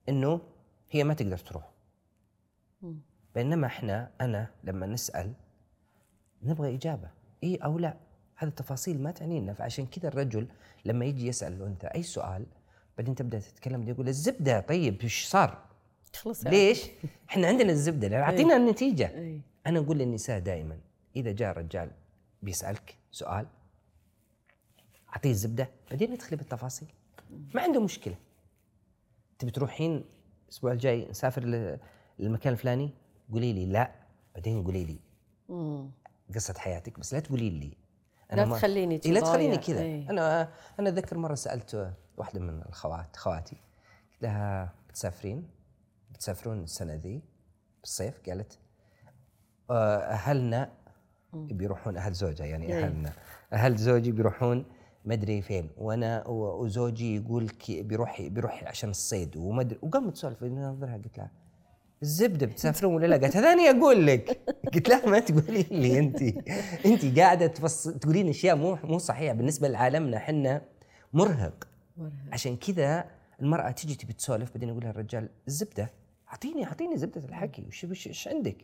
[0.09, 0.41] إنه
[0.91, 1.73] هي ما تقدر تروح.
[3.35, 5.33] بينما إحنا أنا لما نسأل
[6.43, 7.11] نبغى إجابة.
[7.45, 7.97] إي أو لا.
[8.37, 9.53] هذه التفاصيل ما تعنينا.
[9.53, 10.49] فعشان كذا الرجل
[10.85, 12.47] لما يجي يسأل الانثى أي سؤال
[12.99, 14.61] بعدين تبدأ تتكلم يقول الزبدة.
[14.61, 15.65] طيب إيش صار؟
[16.17, 16.91] خلص ليش؟
[17.31, 18.09] إحنا عندنا الزبدة.
[18.09, 19.19] لو أعطينا النتيجة.
[19.19, 19.41] إي.
[19.67, 20.79] أنا أقول للنساء دائما
[21.17, 21.91] إذا جاء رجال
[22.43, 23.47] بيسألك سؤال
[25.09, 26.89] أعطيه الزبدة بعدين ندخل بالتفاصيل.
[27.55, 28.15] ما عنده مشكلة.
[29.39, 30.05] تبي تروحين
[30.45, 31.45] الأسبوع الجاي نسافر
[32.19, 32.91] للمكان الفلاني؟
[33.33, 33.93] قولي لي لا
[34.35, 34.99] بعدين قولي لي.
[36.35, 37.77] قصة حياتك بس لا تقولي لي.
[38.33, 39.57] لا ما- تخليني إيه لا تخليني.
[39.57, 39.83] كذا.
[39.83, 40.11] إيه.
[40.11, 40.49] أنا
[40.81, 43.57] أنا أتذكر مرة سألت واحدة من الخوات خواتي
[44.13, 45.49] قلت لها بتسافرين؟
[46.13, 47.23] بتسافرون السنة ذي
[47.81, 48.59] بالصيف؟ قالت
[49.71, 50.73] آه، أهلنا
[51.33, 52.85] بيروحون أهل زوجها يعني إيه.
[52.85, 53.13] أهلنا.
[53.53, 54.65] أهل زوجي بيروحون
[55.05, 55.71] ما أدري فين.
[55.77, 59.79] وأنا وزوجي يقول كي- بيروح بيروح عشان الصيد وما أدري.
[59.83, 60.71] وقامت تسولف أنا
[61.05, 61.31] قلت لها
[62.03, 64.41] الزبدة بتسافرون ولا لا؟ قالت هذا أنا أقول لك.
[64.75, 66.23] قلت لها ما تقولي لي أنت.
[66.87, 67.89] أنت قاعدة تفص...
[67.89, 69.35] تقولين أشياء مو مو صحيحة.
[69.35, 70.63] بالنسبة لعالمنا إحنا
[71.13, 71.69] مرهق.
[72.33, 73.05] عشان كذا
[73.41, 75.91] المرأة تجي تبي تسولف بعدين يقول لها الرجال الزبدة
[76.31, 77.65] أعطيني أعطيني زبدة الحكي.
[77.69, 78.57] وش وش إيش عندك؟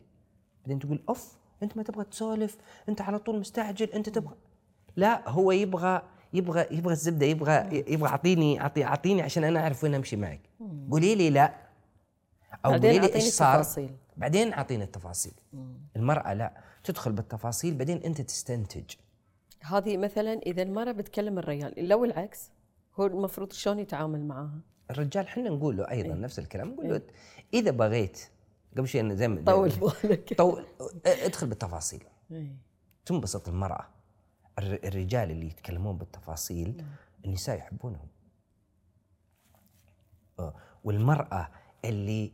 [0.61, 2.57] بعدين تقول أوف أنت ما تبغى تسولف.
[2.89, 3.89] أنت على طول مستعجل.
[3.89, 4.35] أنت تبغى
[4.95, 6.01] لا هو يبغى
[6.33, 10.41] يبغى يبغى الزبدة يبغى يبغى أعطيني اعطي أعطيني عشان أنا أعرف وين أمشي معك.
[10.91, 11.70] قولي لي لا.
[12.65, 13.95] أو قولي لي إيش صار؟ التفاصيل.
[14.17, 15.33] بعدين أعطيني التفاصيل.
[15.95, 18.95] المرأة لا تدخل بالتفاصيل بعدين أنت تستنتج.
[19.61, 22.51] هذه مثلا إذا المرأة بتكلم الرجال لو العكس
[22.99, 24.59] هو المفروض شلون يتعامل معاها
[24.91, 26.19] الرجال حنا نقول له أيضا إيه.
[26.19, 27.01] نفس الكلام نقول له
[27.53, 28.19] إذا بغيت
[28.77, 29.69] قبل شيء أنا زي ما طول
[30.03, 30.33] بالك.
[30.37, 30.65] طول
[31.05, 32.03] ادخل بالتفاصيل.
[32.31, 32.55] إي.
[33.05, 33.87] تنبسط المرأة.
[34.59, 36.85] الر- الرجال اللي يتكلمون بالتفاصيل
[37.25, 38.07] النساء يحبونهم.
[40.39, 41.49] آه، والمرأة
[41.85, 42.31] اللي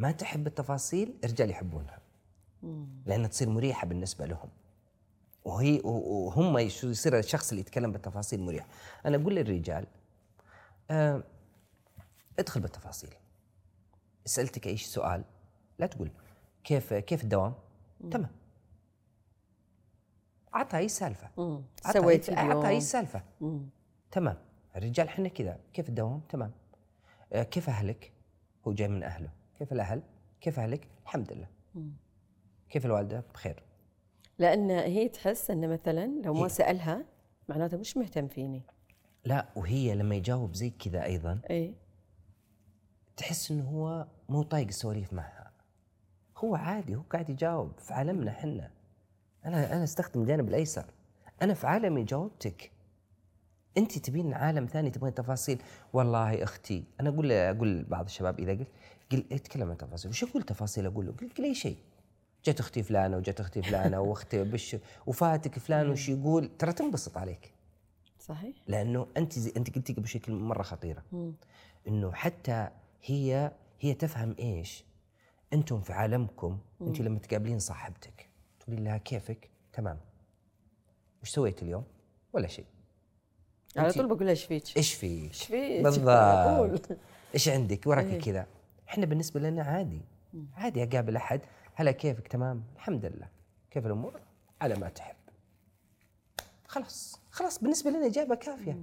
[0.00, 1.98] ما تحب التفاصيل الرجال يحبونها.
[3.06, 4.48] لأنها تصير مريحة بالنسبة لهم.
[5.44, 8.66] وهي وهم يصير الشخص اللي يتكلم بالتفاصيل مريح.
[9.06, 9.86] أنا أقول للرجال
[10.90, 11.22] آه
[12.38, 13.14] ادخل بالتفاصيل.
[14.24, 15.24] سألتك أي سؤال
[15.78, 16.10] لا تقول
[16.64, 17.54] كيف كيف الدوام؟
[18.10, 18.30] تمام.
[20.52, 21.30] عطها أي سالفة.
[21.92, 23.22] سويت عطها أي سالفة.
[24.10, 24.36] تمام.
[24.76, 25.60] الرجال إحنا كذا.
[25.72, 26.52] كيف الدوام؟ تمام.
[27.32, 28.12] آه كيف أهلك؟
[28.68, 29.39] هو جاي من أهله.
[29.60, 30.02] كيف الأهل؟
[30.40, 31.48] كيف أهلك؟ الحمد لله.
[32.70, 33.62] كيف الوالدة؟ بخير.
[34.38, 36.48] لأن هي تحس إن مثلا لو ما هي.
[36.48, 37.04] سألها
[37.48, 38.62] معناته مش مهتم فيني.
[39.24, 41.74] لا وهي لما يجاوب زي كذا أيضا اي
[43.16, 45.52] تحس إنه هو مو طايق السواليف معها.
[46.36, 48.70] هو عادي هو قاعد يجاوب في عالمنا إحنا.
[49.44, 50.86] أنا أنا أستخدم الجانب الأيسر.
[51.42, 52.72] أنا في عالمي جاوبتك
[53.78, 55.62] أنت تبين عالم ثاني تبغين تفاصيل.
[55.92, 58.68] والله أختي أنا أقول أقول لبعض الشباب إذا قلت
[59.12, 60.10] قل اتكلم عن تفاصيل.
[60.10, 61.76] وش أقول تفاصيل؟ أقول له قل قل أي شيء.
[62.44, 67.52] جت أختي فلانة وجت أختي فلانة وأختي بش وفاتك فلان وش يقول؟ ترى تنبسط عليك.
[68.20, 68.56] صحيح.
[68.66, 71.02] لأنه أنت زي أنت قلتي قبل شيء كلمه مرة خطيرة.
[71.88, 72.68] إنه حتى
[73.04, 74.84] هي هي تفهم إيش؟
[75.52, 78.28] أنتم في عالمكم أنت لما تقابلين صاحبتك
[78.60, 79.98] تقولي لها كيفك؟ تمام.
[81.22, 81.84] وش سويت اليوم؟
[82.32, 82.64] ولا شيء.
[83.76, 86.98] على طول بقول إيش فيك؟ إيش فيك؟ إيش فيك؟ بالضبط.
[87.34, 88.20] إيش عندك؟ وراك إيه.
[88.20, 88.46] كذا.
[88.90, 90.00] إحنا بالنسبة لنا عادي.
[90.54, 91.40] عادي أقابل أحد.
[91.74, 93.28] هلا كيفك؟ تمام؟ الحمد لله.
[93.70, 94.20] كيف الأمور؟
[94.60, 95.16] على ما تحب.
[96.66, 97.20] خلاص.
[97.30, 98.82] خلاص بالنسبة لنا إجابة كافية.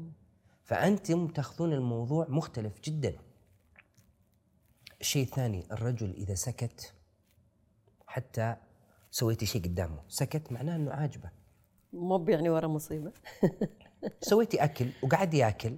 [0.64, 3.18] فأنتم تأخذون الموضوع مختلف جدا.
[5.02, 6.94] الشيء الثاني الرجل إذا سكت
[8.08, 8.56] حتى
[9.12, 10.00] سويتي شيء قدامه.
[10.08, 11.30] سكت معناه إنه عاجبه.
[11.94, 13.12] مو يعني ورا مصيبة.
[14.30, 15.78] سويتي أكل وقعد ياكل.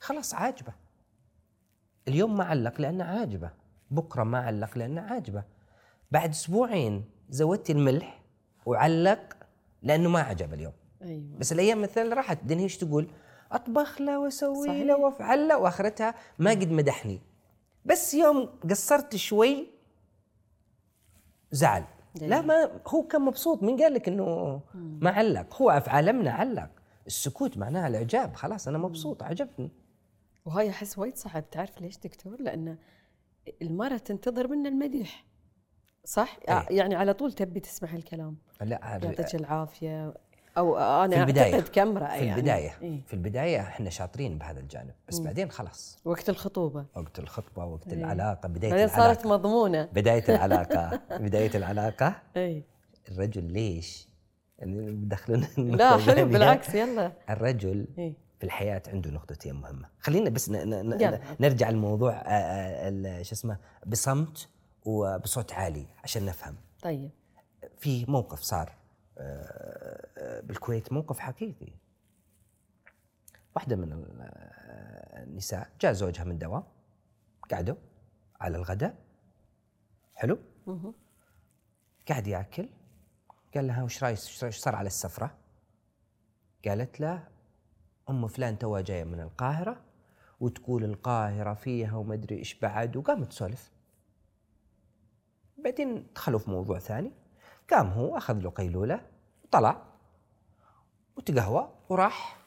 [0.00, 0.72] خلاص عاجبه.
[2.08, 3.50] اليوم ما علق لأنه عاجبه.
[3.90, 5.44] بكرة ما علق لأنه عاجبه.
[6.10, 8.22] بعد أسبوعين زودتي الملح
[8.66, 9.36] وعلق
[9.82, 10.72] لأنه ما عجب اليوم.
[11.02, 11.38] أيوه.
[11.38, 12.38] بس الأيام مثلا راحت.
[12.38, 13.08] بعدين هي إيش تقول؟
[13.52, 14.84] أطبخ له وأسوي.
[14.84, 17.20] له وأفعل له وآخرتها ما قد مدحني.
[17.84, 19.66] بس يوم قصرت شوي
[21.50, 21.84] زعل.
[22.20, 23.62] لا ما هو كان مبسوط.
[23.62, 26.70] مين قال لك إنه ما علق؟ هو في عالمنا علق.
[27.06, 28.34] السكوت معناها الإعجاب.
[28.34, 29.22] خلاص أنا مبسوط.
[29.22, 29.70] عجبني.
[30.44, 32.78] وهاي أحس وايد صعب تعرف ليش دكتور؟ لأن
[33.62, 35.24] المراه تنتظر منا المديح
[36.04, 36.66] صح؟ إيه.
[36.70, 40.14] يعني على طول تبي تسمع الكلام لا يعطيك العافية
[40.58, 44.60] أو أنا في البداية اعتقد كاميرا في يعني البداية إيه؟ في البداية إحنا شاطرين بهذا
[44.60, 47.94] الجانب بس بعدين خلاص وقت الخطوبة وقت الخطبة وقت إيه.
[47.94, 52.64] العلاقة بداية بعدين العلاقة صارت مضمونة بداية العلاقة بداية العلاقة اي
[53.08, 54.08] الرجل ليش؟
[54.58, 58.14] يعني بدخلنا لا حلو بالعكس يلا الرجل إيه.
[58.40, 59.88] في الحياة عنده نقطتين مهمة.
[59.98, 61.20] خلينا بس ن- ن-.
[61.40, 64.48] نرجع الموضوع ال- شو اسمه بصمت
[64.84, 66.56] وبصوت عالي عشان نفهم.
[66.82, 67.10] طيب.
[67.78, 68.72] في موقف صار
[70.42, 71.72] بالكويت موقف حقيقي.
[73.56, 74.20] واحدة من ال-
[75.28, 76.62] النساء جاء زوجها من دوام
[77.50, 77.76] قعدوا
[78.40, 78.94] على الغداء.
[80.14, 80.94] حلو؟ مهم.
[82.08, 82.68] قاعد ياكل
[83.54, 85.30] قال لها وش رايك وش صار على السفرة.
[86.66, 87.28] قالت له
[88.10, 89.80] أم فلان توها جاية من القاهرة
[90.40, 93.70] وتقول القاهرة فيها وما أدري إيش بعد وقامت تسولف.
[95.58, 97.12] بعدين دخلوا في موضوع ثاني.
[97.70, 99.00] قام هو أخذ له قيلولة
[99.44, 99.82] وطلع.
[101.16, 102.38] وتقهوى وراح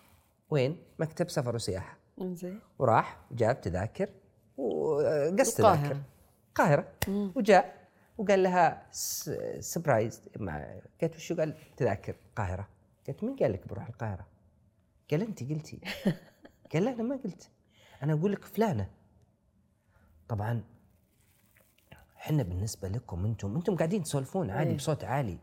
[0.49, 1.97] وين؟ مكتب سفر وسياحة.
[2.21, 2.59] إنزين.
[2.79, 4.09] وراح وجاب تذاكر
[4.57, 5.87] وقص القاهرة.
[5.87, 6.01] تذاكر.
[6.49, 6.93] القاهرة.
[7.35, 8.87] وجاء وقال لها
[9.59, 12.67] سبرايز مع قالت وشو قال تذاكر القاهرة
[13.07, 14.32] قالت مين قال لك بروح القاهرة؟
[15.13, 15.79] قال انت قلتي.
[16.73, 17.49] قال لا أنا ما قلت.
[18.03, 18.89] أنا أقول لك فلانة.
[20.27, 20.63] طبعا
[22.17, 24.77] إحنا بالنسبة لكم أنتم أنتم قاعدين تسولفون عادي إيه.
[24.77, 25.37] بصوت عالي.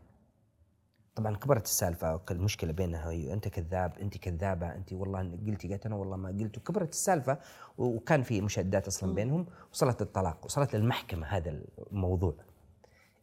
[1.15, 5.95] طبعا كبرت السالفة المشكلة بينها هي أنت كذاب أنت كذابة أنت والله قلتي قالت أنا
[5.95, 6.57] والله ما قلت.
[6.57, 7.39] وكبرت السالفة
[7.77, 12.35] وكان في مشادات أصلا بينهم وصلت للطلاق وصلت للمحكمة هذا الموضوع.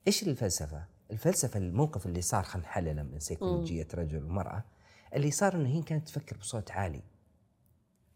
[0.06, 4.64] إيش الفلسفة؟ الفلسفة الموقف اللي صار خلينا نحلله من سيكولوجيه رجل ومرأة.
[5.14, 7.02] اللي صار إنه هي كانت تفكر بصوت عالي.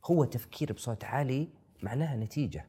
[0.05, 1.49] هو تفكير بصوت عالي
[1.83, 2.67] معناها نتيجة.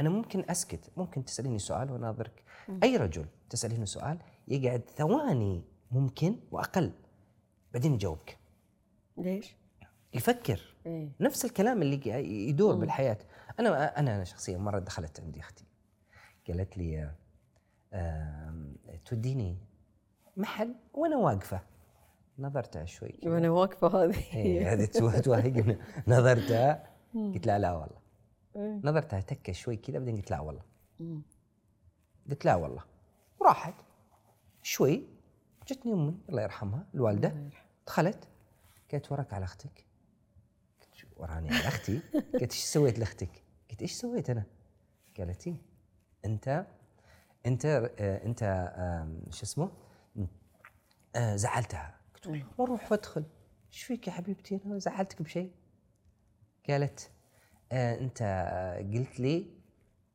[0.00, 2.44] أنا ممكن أسكت ممكن تسأليني سؤال واناظرك
[2.82, 4.18] أي رجل تسألينه سؤال
[4.48, 6.92] يقعد ثواني ممكن وأقل
[7.72, 8.38] بعدين يجاوبك.
[9.16, 9.56] ليش؟
[10.14, 10.74] يفكر.
[10.86, 11.08] إيه.
[11.20, 12.08] نفس الكلام اللي
[12.48, 13.18] يدور بالحياة.
[13.60, 15.64] أنا أنا أنا شخصيا مرة دخلت عندي أختي.
[16.48, 17.14] قالت لي
[19.04, 19.58] توديني
[20.36, 21.60] محل وأنا واقفة.
[22.38, 23.18] نظرتها شوي.
[23.26, 24.34] وأنا واقفة هذه.
[24.34, 27.98] إيه، هذه تو- توهقنا نظرتها قلت لا لا والله.
[28.56, 28.80] إيه.
[28.84, 30.62] نظرتها تكه شوي كذا بعدين قلت لا والله.
[32.30, 32.84] قلت لا والله.
[33.40, 33.74] وراحت.
[34.62, 35.02] شوي.
[35.68, 37.34] جتني أمي الله يرحمها الوالدة.
[37.86, 38.28] دخلت.
[38.92, 39.86] قالت وراك على أختك؟
[40.80, 42.00] قلت وراني على أختي؟
[42.40, 44.44] قلت إيش سويت لأختك؟ قلت إيش سويت أنا؟
[45.18, 45.56] قالت إيه
[46.24, 46.66] أنت
[47.46, 47.66] أنت
[47.98, 48.72] آه أنت
[49.30, 49.70] شو اسمه؟
[51.16, 51.94] آه زعلتها.
[52.26, 53.24] والله وأروح وادخل.
[53.72, 55.50] إيش فيك يا حبيبتي؟ أنا زعلتك بشيء.
[56.68, 57.10] قالت
[57.72, 59.46] آه أنت آه قلت لي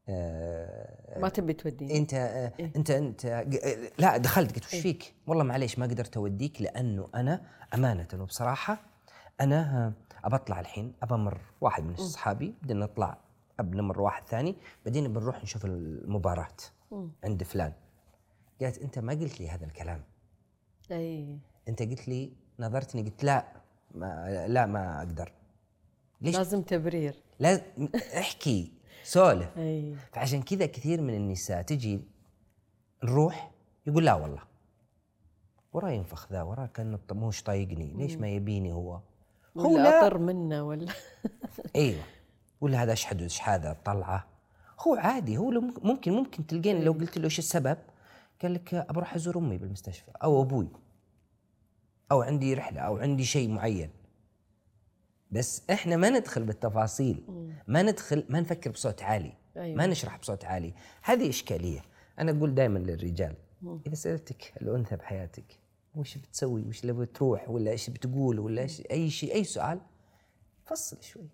[0.10, 1.98] آه ما تبي توديني.
[1.98, 4.56] أنت آه، أنت أنت ق- لا دخلت.
[4.56, 8.78] قلت وش فيك؟ والله معليش ما قدرت أوديك لأنه أنا أمانة وبصراحة
[9.42, 9.94] أنا آه،
[10.28, 13.18] ابى اطلع الحين ابى أمر واحد من أصحابي بدنا نطلع
[13.60, 16.48] ابى نمر واحد ثاني بعدين بنروح نشوف المباراة
[17.24, 17.74] عند فلان.
[18.62, 20.04] قالت أنت ما قلت لي هذا الكلام.
[20.92, 23.46] اي انت قلت لي نظرتني قلت لا
[23.96, 25.32] ما لا ما أقدر.
[26.22, 27.16] ليش؟ لازم تبرير.
[27.40, 27.64] لازم
[28.18, 28.72] احكي
[29.04, 29.50] سولف.
[30.14, 32.00] فعشان كذا كثير من النساء تجي
[33.04, 33.52] نروح
[33.88, 34.42] يقول لا والله.
[35.74, 39.00] وراه ينفخ ذا وراه كأنه موش طايقني ليش ما يبيني هو؟
[39.58, 40.08] هو لا.
[40.08, 40.94] أطر منه ولا؟
[41.76, 42.04] أيوه.
[42.62, 44.28] ولا هذا اشحد إيش هذا؟ طلعة.
[44.80, 45.50] هو عادي هو
[45.84, 47.78] ممكن ممكن تلقين لو قلت له إيش السبب؟
[48.42, 50.68] قال لك بروح أزور أمي بالمستشفى أو أبوي.
[52.12, 53.90] أو عندي رحلة أو عندي شيء معين.
[55.32, 57.24] بس إحنا ما ندخل بالتفاصيل.
[57.68, 59.34] ما ندخل ما نفكر بصوت عالي.
[59.58, 59.78] أيوة.
[59.78, 60.74] ما نشرح بصوت عالي.
[61.02, 61.82] هذه إشكالية.
[62.20, 63.36] أنا أقول دائما للرجال
[63.88, 65.60] إذا سألتك الانثى بحياتك؟
[65.96, 69.80] وش بتسوي؟ وش اللي بتروح؟ ولا إيش بتقول؟ ولا إيش؟ أي شيء أي سؤال.
[70.66, 71.30] فصل شوي.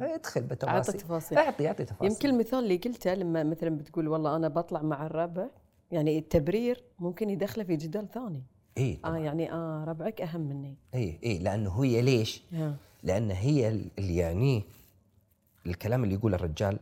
[0.00, 0.74] ادخل بتفاصيل.
[0.74, 1.38] أعطي تفاصيل.
[1.38, 2.10] أعطي أعطي تفاصيل.
[2.10, 5.48] يمكن المثال اللي قلته لما مثلا بتقول والله أنا بطلع مع الربع
[5.90, 8.42] يعني التبرير ممكن يدخله في جدال ثاني.
[8.78, 12.42] اي آه يعني آه ربعك أهم مني اي اي لأنه هي ليش؟
[13.02, 14.62] لأن هي اللي يعنيه
[15.66, 16.78] الكلام اللي يقوله الرجال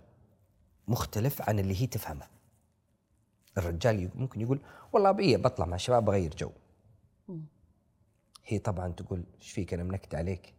[0.89, 2.27] مختلف عن اللي هي تفهمه.
[3.59, 4.61] الرجال ممكن يقول
[4.93, 6.51] والله أبي بطلع مع الشباب بغير جو.
[8.47, 10.55] هي طبعا تقول إيش فيك أنا منكد عليك؟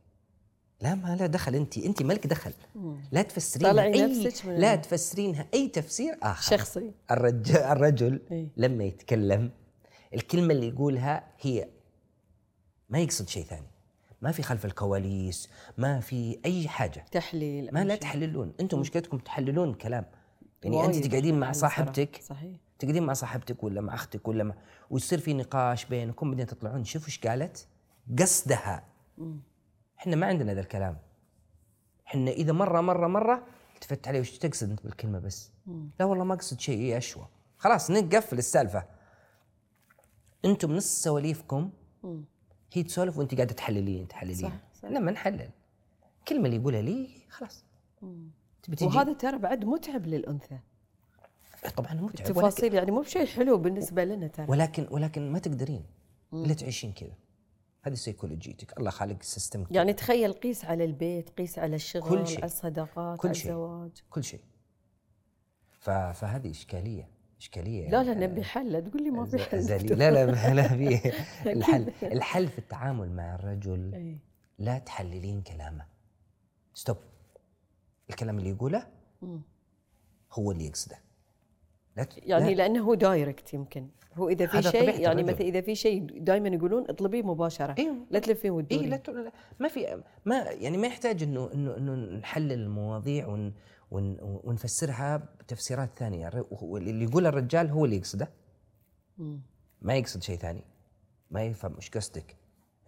[0.82, 2.54] لا ما لا دخل انت انت مالك دخل
[3.12, 8.48] لا تفسرينها طلعي أي نفسك لا تفسرينها أي تفسير آخر شخصي الرجل الرجل إيه.
[8.58, 9.52] لما يتكلم
[10.14, 11.70] الكلمة اللي يقولها هي
[12.90, 13.68] ما يقصد شيء ثاني.
[14.22, 17.06] ما في خلف الكواليس ما في أي حاجة.
[17.12, 17.96] تحليل ما لا.
[17.96, 18.54] تحللون.
[18.60, 20.06] أنتم مشكلتكم تحللون الكلام
[20.64, 22.22] يعني أنت تقعدين مع صاحبتك.
[22.22, 22.58] صحيح.
[22.80, 24.56] تقعدين مع صاحبتك ولا مع أختك ولا مع
[24.90, 26.84] ويصير في نقاش بينكم بعدين تطلعون.
[26.84, 27.68] شوفوا إيش قالت؟
[28.20, 28.84] قصدها.
[30.00, 30.98] إحنا ما عندنا ذا الكلام.
[32.08, 33.46] إحنا إذا مره مره مرة
[33.76, 35.52] التفت عليه وش تقصد أنت بالكلمة بس؟
[36.00, 37.28] لا والله ما أقصد شيء هي أشوى.
[37.58, 38.86] خلاص نقفل السالفه
[40.46, 41.72] أنتم نص سواليفكم
[42.74, 44.52] هي تسولف وانت قاعدة تحللين تحللين.
[44.84, 45.50] لما نحلل.
[46.20, 47.66] الكلمة اللي يقولها لي خلاص.
[48.64, 50.60] تبي وهذا ترى بعد متعب للأنثى.
[51.78, 52.28] طبعا متعب.
[52.28, 54.46] التفاصيل يعني مو بشيء حلو بالنسبة لنا ترى.
[54.50, 55.86] ولكن ولكن ما تقدرين
[56.34, 57.14] إلا تعيشين كذا.
[57.82, 62.38] هذه سيكولوجيتك الله خالق system يعني تخيل قيس على البيت قيس على الشغل كل شيء.
[62.38, 63.52] على الصداقات كل على شيء.
[63.52, 63.92] الزواج.
[64.10, 64.42] كل شيء.
[65.80, 67.10] فهذه إشكالية.
[67.40, 68.28] إشكالية لا لا يعني.
[68.28, 69.58] نبي حل لا تقول لي ما في حل.
[69.98, 70.68] لا لا لا
[71.44, 74.18] في الحل الحل في التعامل مع الرجل إيه.
[74.60, 75.86] لا تحللين كلامه.
[76.74, 76.98] stop
[78.10, 78.88] الكلام اللي يقوله.
[80.34, 80.98] هو اللي يقصده.
[81.98, 82.64] لا ت- يعني لا.
[82.64, 83.88] لأنه هو direct يمكن.
[84.16, 85.24] هو إذا في شيء يعني.
[85.24, 87.76] مثلا إذا في شيء دائما يقولون اطلبيه مباشرة.
[87.80, 91.50] أيوه لا تلفين اي وتدورين لا, ت- لا ما في ما يعني ما يحتاج انه
[91.54, 93.54] انه إنه نحلل المواضيع ون
[93.92, 96.28] ونفسرها بتفسيرات ثانية.
[96.62, 98.30] اللي يقول الرجال هو اللي يقصده.
[99.82, 100.64] ما يقصد شيء ثاني.
[101.32, 102.36] ما يفهم إيش قصدك.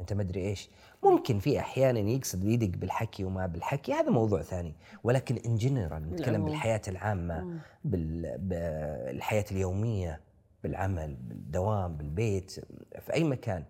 [0.01, 0.69] أنت ما أدري إيش.
[1.03, 3.93] ممكن في أحيانا يقصد ويدق بالحكي وما بالحكي.
[3.93, 4.75] هذا موضوع ثاني.
[5.03, 6.45] ولكن ان جنرال نتكلم.
[6.45, 10.21] بالحياة العامة بال- بالحياة اليومية
[10.63, 12.51] بالعمل بالدوام بالبيت
[12.99, 13.63] في أي مكان.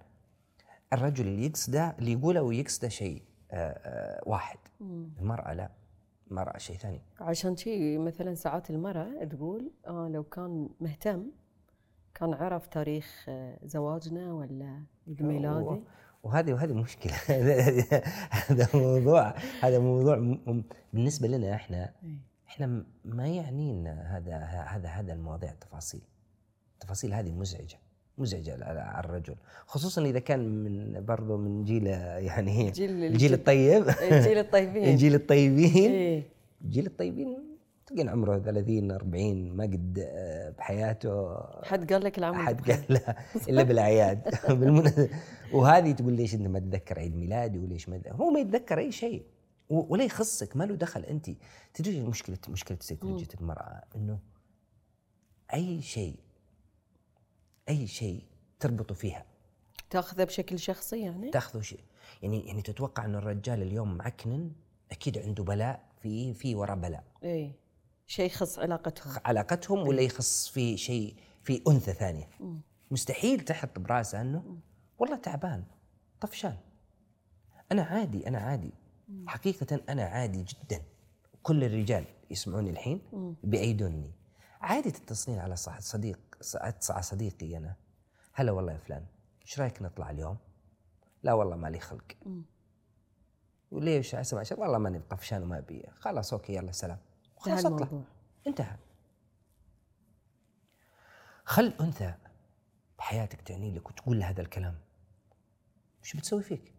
[0.94, 4.58] الرجل اللي يقصده اللي يقوله ويقصده شيء آه، آه، واحد.
[5.20, 5.70] المرأة لا.
[6.32, 7.02] المراه شيء ثاني.
[7.20, 11.32] عشان شي مثلا ساعات المرأة تقول آه لو كان مهتم
[12.15, 15.84] كان عرف تاريخ آه، زواجنا ولا عيد ميلادي
[16.24, 17.13] وهذه وهذه مشكلة.
[18.50, 20.38] هذا موضوع هذا موضوع
[20.94, 22.17] بالنسبة لنا إحنا إيه.
[22.48, 26.02] إحنا ما يعنينا هذا هذا هذا المواضيع التفاصيل.
[26.74, 27.78] التفاصيل هذه مزعجة.
[28.17, 29.36] مزعجه على الرجل.
[29.67, 33.89] خصوصا إذا كان من برضه من جيل يعني جيل- الجيل الطيب.
[33.89, 34.84] الجيل الطيبين.
[34.93, 35.91] الجيل الطيبين.
[35.91, 36.24] إيه.
[36.62, 37.38] الجيل الطيبين
[37.86, 41.38] تلقين عمره 30 40 ما قد آه، بحياته.
[41.63, 43.15] حد قال لك العمل احد قال لا
[43.50, 44.21] إلا بالأعياد.
[45.54, 49.24] وهذه تقول ليش أنت ما تتذكر عيد ميلادي وليش ما هو ما يتذكر أي شيء.
[49.69, 51.04] ولا يخصك ما له دخل.
[51.06, 51.30] أنت
[51.74, 54.19] تدري مشكله مشكلة سيكولوجيه المرأة؟ إنه
[55.54, 56.15] أي شيء
[57.69, 58.24] أي شيء
[58.60, 59.26] تربطوا فيها.
[59.89, 61.84] تأخذه بشكل شخصي يعني؟ تاخذوا شيء
[62.21, 64.52] يعني يعني تتوقع إن الرجال اليوم معكنن
[64.91, 67.04] أكيد عنده بلاء في في وراء بلاء.
[67.24, 67.54] إي.
[68.08, 69.13] شيء يخص علاقتهم.
[69.26, 72.30] علاقتهم ولا يخص في شيء في أنثى ثانية.
[72.91, 74.58] مستحيل تحط برأسه إنه
[75.00, 75.63] والله تعبان
[76.21, 76.58] طفشان.
[77.71, 78.71] أنا عادي أنا عادي.
[79.28, 80.82] حقيقة أنا عادي جدا.
[81.43, 83.02] كل الرجال يسمعوني الحين
[83.43, 84.12] بيأيدوني
[84.62, 86.19] عادي تتصلين على صديق.
[86.90, 87.76] على صديقي أنا.
[88.34, 89.06] هلا والله يا فلان
[89.42, 90.38] إيش رأيك نطلع اليوم؟
[91.24, 92.18] لا والله مالي خلق.
[93.72, 95.86] وليش؟ أسمع شيء والله ماني طفشان وما أبي.
[96.00, 97.00] خلاص أوكي يلا سلام.
[97.38, 98.02] خلاص أطلع.
[98.48, 98.78] انتهى.
[101.46, 102.14] خل أنثى
[102.98, 104.80] بحياتك تعني لك وتقول له هذا الكلام.
[106.02, 106.74] وش بتسوي فيك؟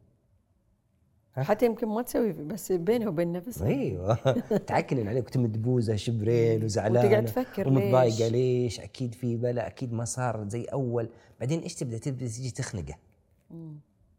[1.37, 4.15] حتى يمكن ما تسوي بس بينه وبين نفسه أيوه.
[4.67, 5.27] تعكنن عليك.
[5.27, 7.09] وتمد بوزه شبرين وزعلانة.
[7.09, 11.09] وتقعد تفكر ومتضايقة ليش؟ ليش؟ أكيد في بلا أكيد ما صار زي أول.
[11.41, 12.95] بعدين إيش تبدأ؟ تبدأ تجي تخنقه.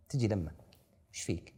[0.09, 0.51] تجي لما؟
[1.13, 1.53] إيش فيك؟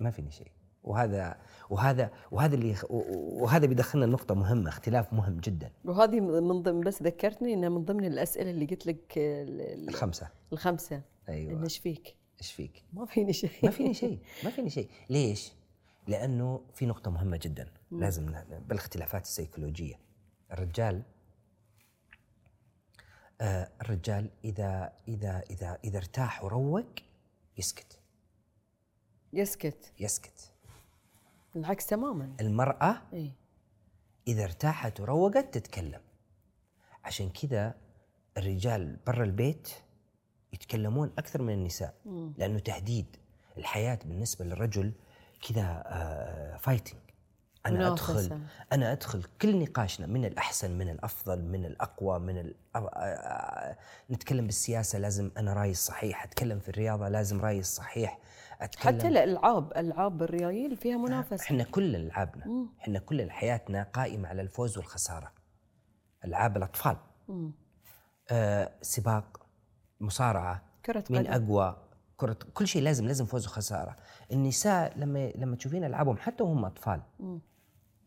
[0.00, 0.50] ما فيني شيء.
[0.84, 1.36] وهذا
[1.70, 5.70] وهذا وهذا اللي وهذا بيدخلنا نقطة مهمة اختلاف مهم جدا.
[5.84, 9.12] وهذه من ضمن بس ذكرتني إنها من ضمن الأسئلة اللي قلت لك
[10.52, 10.94] الخمسة.
[10.94, 11.64] انه أيوه.
[11.64, 13.50] إيش فيك؟ إيش فيك؟ ما فيني شيء.
[13.62, 14.90] ما فيني شيء ما فيني شيء.
[15.10, 15.52] ليش؟
[16.06, 17.72] لأنه في نقطة مهمة جدا.
[17.90, 18.32] لازم
[18.68, 20.00] بالاختلافات السيكولوجية.
[20.52, 21.02] الرجال
[23.40, 26.94] آه الرجال إذا إذا إذا إذا ارتاح وروق
[27.58, 27.98] يسكت.
[29.32, 29.92] يسكت.
[30.00, 30.52] يسكت.
[31.56, 32.36] العكس تماما.
[32.40, 33.32] المرأة إي.
[34.28, 36.00] إذا ارتاحت وروقت تتكلم.
[37.04, 37.74] عشان كذا
[38.36, 39.68] الرجال برا البيت
[40.52, 41.94] يتكلمون أكثر من النساء
[42.38, 43.16] لأنه تهديد
[43.58, 44.92] الحياة بالنسبة للرجل
[45.48, 45.82] كذا
[46.60, 47.00] fighting
[47.66, 48.12] أنا منافسة.
[48.20, 48.40] أدخل
[48.72, 52.54] أنا أدخل كل نقاشنا من الأحسن من الأفضل من الأقوى من ال...
[52.76, 53.76] آه، آه،
[54.10, 58.18] نتكلم بالسياسة لازم أنا رأيي الصحيح أتكلم في الرياضة لازم رأيي الصحيح
[58.60, 61.44] أتكلم حتى الألعاب ألعاب الريايل فيها منافسة.
[61.44, 65.32] إحنا كل ألعابنا إحنا كل حياتنا قائمة على الفوز والخسارة.
[66.24, 66.96] ألعاب الأطفال.
[68.30, 69.39] آه سباق.
[70.00, 71.44] مصارعة كرة مين قدم.
[71.44, 71.76] أقوى
[72.16, 73.96] كرة كل شيء لازم لازم فوز وخسارة.
[74.32, 77.00] النساء لما لما تشوفين ألعابهم حتى وهم أطفال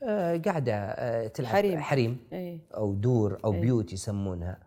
[0.04, 1.80] آه قاعدة آه تلعب حريم.
[1.80, 4.58] حريم اي أو دور أو بيوت يسمونها.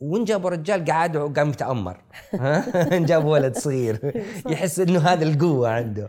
[0.00, 2.00] وان جابوا رجال قعد وقام يتامر
[2.40, 4.22] ها؟ جابوا ولد صغير.
[4.52, 6.08] يحس إنه هذا القوة عنده.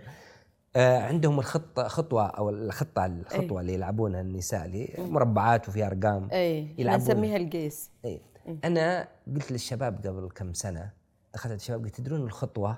[0.75, 6.29] آه عندهم الخطة خطوة أو الخطة الخطوة اللي يلعبونها النساء اللي مربعات وفيها أرقام.
[6.31, 7.03] اي يلعبون.
[7.05, 7.91] نسميها القيس.
[8.05, 8.30] إيه.
[8.63, 10.91] أنا قلت للشباب قبل كم سنة
[11.33, 12.77] دخلت الشباب قلت تدرون الخطوة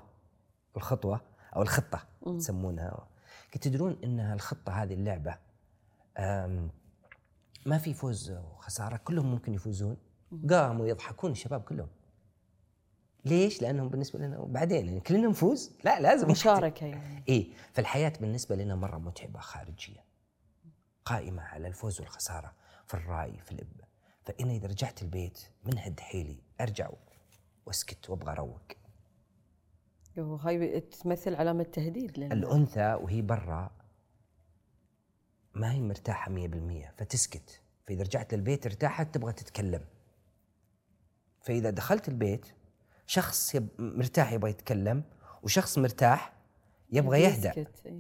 [0.78, 1.22] الخطوة
[1.56, 3.08] أو الخطة يسمونها.
[3.54, 5.38] قلت تدرون انها الخطه هذه اللعبة
[7.66, 9.98] ما في فوز وخسارة كلهم ممكن يفوزون.
[10.50, 11.90] قاموا يضحكون الشباب كلهم.
[13.26, 17.24] ليش؟ لأنهم بالنسبة لنا وبعدين يعني كلنا نفوز؟ لا لازم مشاركة يعني.
[17.30, 20.04] إيه فالحياة بالنسبة لنا مرة متعبة خارجيا
[21.06, 22.54] قائمة على الفوز والخسارة
[22.88, 23.82] في الرأي في الإب
[24.26, 26.90] فأنا إذا رجعت البيت من هد حيلي أرجع
[27.66, 28.62] وأسكت وأبغى أروق.
[30.18, 32.34] وهاي تمثل علامة تهديد لل...
[32.34, 33.72] الأنثى وهي برا
[35.54, 37.62] ما هي مرتاحة 100% فتسكت.
[37.88, 39.86] فإذا رجعت للبيت ارتاحت تبغى تتكلم.
[41.42, 42.46] فإذا دخلت البيت
[43.08, 45.04] شخص يب مرتاح يبغى يتكلم
[45.44, 46.34] وشخص مرتاح
[46.92, 47.50] يبغى يهدأ.
[47.50, 47.94] يسكت،.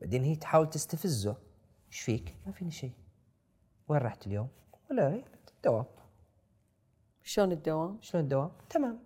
[0.00, 1.36] بعدين هي تحاول تستفزه.
[1.88, 2.92] إيش فيك؟ ما فيني شيء
[3.88, 4.48] وين رحت اليوم؟
[4.90, 5.24] ولا
[5.64, 5.86] دوام
[7.22, 8.98] شلون الدوام؟ شلون الدوام؟ تمام.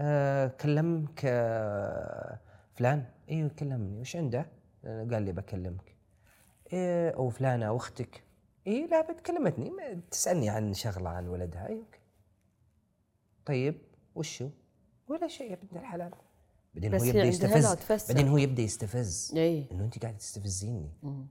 [0.00, 2.40] آه كلمك آه
[2.74, 3.04] فلان.
[3.30, 4.00] أيوه كلمني.
[4.00, 4.46] وش عنده؟
[4.84, 5.96] قال لي بكلمك.
[6.72, 8.24] إيه أو فلانة أختك.
[8.66, 11.68] اي لا بتكلمتني تسألني عن شغلة عن ولدها.
[11.68, 12.00] اي okay.
[13.44, 13.78] طيب
[14.14, 14.50] وشو؟
[15.08, 16.10] ولا شيء يا بنت الحلال.
[16.74, 18.12] بعدين هو يبدأ يستفز.
[18.12, 19.32] بعدين هو يبدأ يستفز.
[19.36, 20.90] اي إنه أنت قاعدة تستفزيني.
[21.02, 21.26] مم.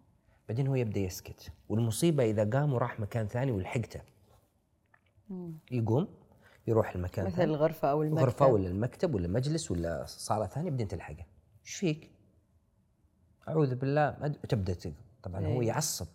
[0.50, 1.52] بعدين هو يبدأ يسكت.
[1.70, 4.02] والمصيبة إذا قام وراح مكان ثاني ولحقته
[5.72, 6.08] يقوم
[6.68, 7.52] يروح المكان مثل ثاني.
[7.52, 8.24] الغرفة أو المكتب.
[8.24, 11.26] غرفة ولا المكتب ولا مجلس ولا صالة ثانية بعدين تلحقه.
[11.66, 12.12] إيش فيك؟
[13.48, 14.94] أعوذ بالله أد- تبدأ
[15.24, 15.68] طبعا هو إيه.
[15.68, 16.08] يعصب.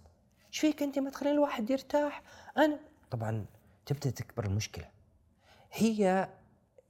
[0.49, 2.23] إيش فيك أنت؟ ما تخلين الواحد يرتاح.
[2.57, 2.79] أنا
[3.11, 3.47] طبعا
[3.87, 4.89] تبدأ تكبر المشكلة.
[5.73, 6.29] هي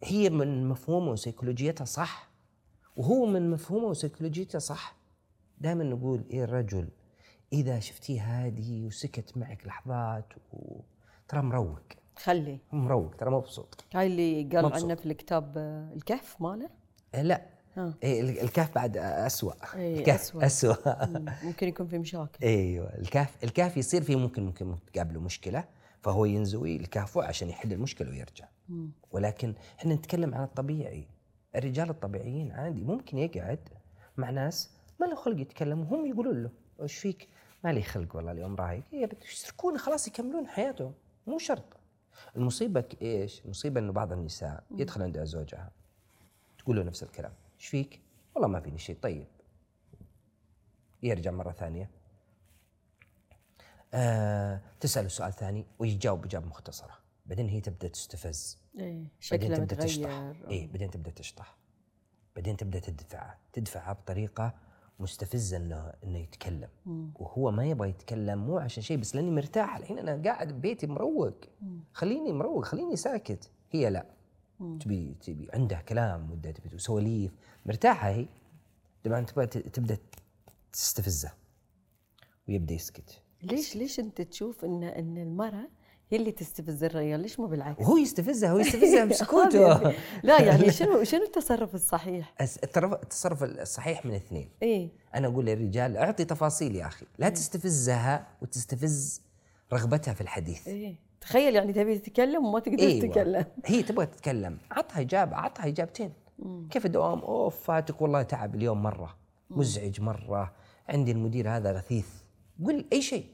[0.05, 2.30] هي من مفهومه وسيكولوجيتها صح.
[2.97, 4.97] وهو من مفهومه وسيكولوجيته صح.
[5.59, 6.88] دائما نقول إيه الرجل
[7.53, 10.80] إذا شفتيه هادي وسكت معك لحظات و...
[11.28, 11.80] ترى مروق
[12.16, 14.72] خلي مروق ترى مبسوط هاي اللي قال.
[14.72, 15.59] عنه في الكتاب
[15.96, 16.70] الكهف ماله
[17.14, 17.46] إيه لا.
[18.03, 20.46] إيه ال- الكهف بعد أسوأ إيه، الكهف أسوأ.
[20.46, 21.24] أسوأ مم.
[21.42, 25.64] ممكن يكون في مشاكل أيوه الكهف الكهف يصير فيه ممكن ممكن تقابله مشكلة
[26.03, 28.90] فهو ينزوي الكهف عشان يحل المشكلة ويرجع مم.
[29.12, 31.07] ولكن إحنا نتكلم عن الطبيعي
[31.57, 33.68] الرجال الطبيعيين عادي ممكن يقعد
[34.16, 36.50] مع ناس ما له خلق يتكلم وهم يقولون له
[36.82, 37.28] إيش فيك؟
[37.65, 40.95] ما لي خلق والله اليوم بت- يتركون خلاص يكملون حياتهم.
[41.27, 41.65] مو شرط.
[42.37, 45.71] المصيبة ك- إيش؟ المصيبة إنه بعض النساء يدخل عند زوجها.
[46.59, 47.33] تقول له نفس الكلام.
[47.61, 48.01] إيش فيك؟
[48.35, 48.97] والله ما فيني شيء.
[49.03, 49.27] طيب.
[51.03, 51.91] يرجع مرة ثانية.
[53.95, 56.99] آه تسأله سؤال ثاني ويجاوب إجابة مختصرة.
[57.27, 58.59] بعدين هي تبدأ تستفز.
[58.79, 60.33] إيه بعدين شكله تبدأ تشطح.
[60.51, 61.57] اي بعدين تبدأ تشطح.
[62.37, 63.35] بعدين تبدأ تدفع.
[63.53, 64.55] تدفعه بطريقة
[65.03, 66.68] مستفزه انه إنه يتكلم.
[67.14, 69.76] وهو ما يبغى يتكلم مو عشان شيء بس لأني مرتاح.
[69.76, 71.34] الحين أنا قاعد ببيتي مروق.
[71.92, 73.50] خليني مروق خليني ساكت.
[73.70, 74.07] هي لا.
[74.80, 77.32] تبي تبي عندها كلام ودها تبي سواليف.
[77.66, 78.26] مرتاحة هي.
[79.05, 79.98] طبعا تبغى تبدأ
[80.72, 81.32] تستفزه.
[82.48, 83.22] ويبدأ يسكت.
[83.42, 85.68] ليش ليش أنت تشوف ان إن المرأة
[86.13, 89.95] هي اللي تستفز الرجال ليش مو بالعكس؟ وهو يستفزها هو يستفزها بسكوتة.
[90.23, 94.49] لا يعني شنو شنو التصرف الصحيح؟ التصرف الصحيح من اثنين.
[94.63, 94.89] إيه.
[95.15, 97.07] أنا أقول للرجال أعطي تفاصيل يا أخي.
[97.19, 99.23] لا تستفزها وتستفز
[99.73, 100.69] رغبتها في الحديث.
[100.69, 100.95] إيه.
[101.21, 103.07] تخيل يعني تبي تتكلم وما تقدر أيوة.
[103.07, 103.45] تتكلم.
[103.67, 104.59] هي تبغى تتكلم.
[104.71, 106.13] عطها إجابة عطها إجابتين.
[106.71, 109.17] كيف الدوام؟ أوف فاتك والله تعب اليوم مرة.
[109.51, 110.53] مزعج مرة.
[110.89, 112.07] عندي المدير هذا غثيث
[112.65, 113.27] قول أي شيء.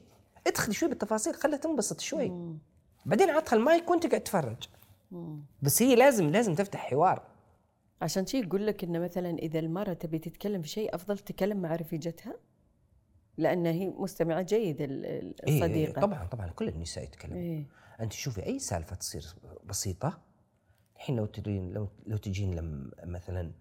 [0.47, 2.31] ادخل شوي بالتفاصيل خلها تنبسط شوي.
[3.09, 4.57] بعدين عطها المايك وانت قاعد تتفرج
[5.61, 7.23] بس هي لازم لازم تفتح حوار
[8.01, 11.75] عشان شي يقول لك إنه مثلا إذا المرأة تبي تتكلم في شيء أفضل تتكلم مع
[11.75, 12.35] رفيجتها
[13.37, 17.65] لأن هي مستمعة جيدة إيه الصديقة طبعا طبعا كل النساء يتكلمون إيه.
[17.99, 19.25] أنت شوفي أي سالفة تصير
[19.65, 20.19] بسيطة
[20.95, 23.51] الحين لو تجين لو لو تجين لم مثلا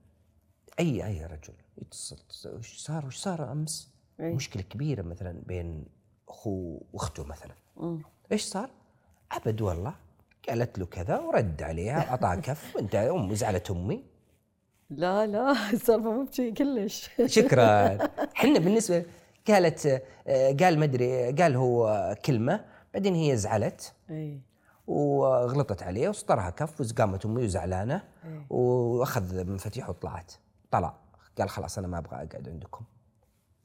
[0.78, 3.90] اي أي رجل يتصل وش صار وش صار أمس؟
[4.20, 4.34] إيه.
[4.34, 5.84] مشكلة كبيرة مثلا بين
[6.28, 8.02] اخوه وأخته مثلا مم.
[8.32, 8.70] إيش صار؟
[9.32, 9.94] أبد والله.
[10.48, 14.04] قالت له كذا ورد عليها واعطاها كف وأنت ام زعلت أمي.
[14.90, 17.10] لا لا السالفة مو بشي كلش.
[17.26, 17.98] شكرا.
[18.36, 19.04] إحنا بالنسبة
[19.48, 20.02] قالت
[20.60, 22.64] قال مدري قال هو كلمة
[22.94, 23.92] بعدين هي زعلت.
[24.10, 24.40] إيه
[24.86, 28.02] وغلطت عليه وسطرها كف وقامت أمي وزعلانة.
[28.50, 30.32] وأخذ مفاتيح وطلعت.
[30.70, 30.94] طلع.
[31.38, 32.84] قال خلاص أنا ما أبغى أقعد عندكم.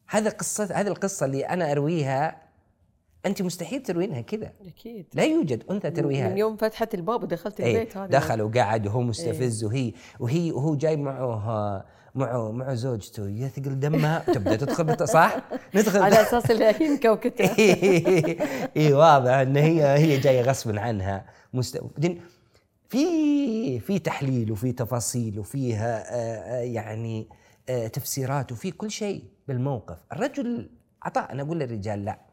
[0.07, 2.41] هذا قصة هذه القصة اللي أنا أرويها
[3.26, 4.51] أنت مستحيل تروينها كذا.
[4.67, 5.05] أكيد.
[5.13, 6.30] لا يوجد أنثى ترويها.
[6.30, 10.76] من يوم فتحت الباب ودخلت إيه البيت هذا دخل وقعد وهو مستفز وهي وهي وهو
[10.76, 13.30] جاي معه معه معه زوجته.
[13.30, 15.38] يثقل دمها تبدأ تدخل صح؟
[15.76, 17.51] ندخل على أساس إنها هي مكوكته
[18.78, 21.26] اي واضح إن هي هي جاية غصبا عنها.
[21.53, 21.78] مست...
[21.78, 22.21] بعدين
[22.89, 27.28] في في تحليل وفي تفاصيل وفيها آه، آه، يعني
[27.69, 29.97] آه، تفسيرات وفي كل شيء بالموقف.
[30.13, 30.69] الرجل
[31.03, 32.32] عطاء أنا أقول للرجال لا.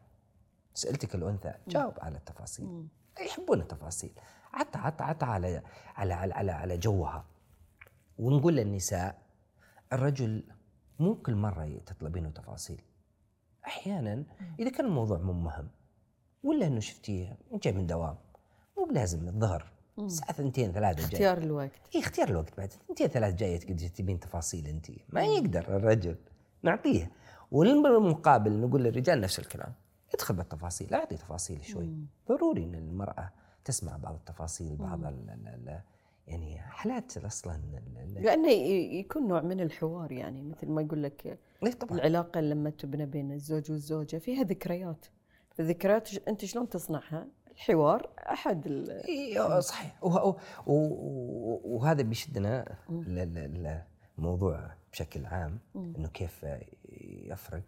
[0.73, 2.87] سألتك الأنثى جاوب على التفاصيل.
[3.25, 4.11] يحبون التفاصيل.
[4.53, 5.63] عطى عطى عطى على
[5.95, 7.25] على على على, على جوها.
[8.17, 9.21] ونقول للنساء
[9.93, 10.43] الرجل
[10.99, 12.81] مو كل مرة تطلبينه تفاصيل.
[13.65, 14.23] أحيانا
[14.59, 15.69] إذا كان الموضوع مو مهم
[16.43, 18.17] ولا إنه شفتيه جاي من دوام
[18.77, 19.71] مو بلازم الظهر.
[19.99, 21.05] الساعة ثنتين ثلاثة جاي.
[21.05, 21.71] اختيار الوقت.
[21.95, 22.73] اي اختيار الوقت بعد.
[22.87, 26.15] ثنتين ثلاث جاية تقدر تبين تفاصيل انت ما يقدر الرجل.
[26.63, 27.11] نعطيه.
[27.51, 29.73] والمقابل نقول للرجال نفس الكلام.
[30.13, 31.89] ادخل بالتفاصيل اعطي تفاصيل شوي.
[32.29, 33.31] ضروري إن المرأة
[33.65, 35.81] تسمع بعض التفاصيل بعض ال ال ال
[36.27, 37.61] يعني حالات أصلا
[38.15, 41.97] لأنه يكون نوع من الحوار يعني مثل ما يقول لك إيه طبعا.
[41.97, 45.05] العلاقة لما تبنى بين الزوج والزوجة فيها ذكريات.
[45.59, 48.89] الذكريات أنت شلون تصنعها؟ الحوار أحد ال...
[48.89, 50.03] إيه صحيح.
[51.63, 52.77] وهذا بيشدنا
[54.17, 56.45] للموضوع بشكل عام إنه كيف
[57.01, 57.63] يفرق.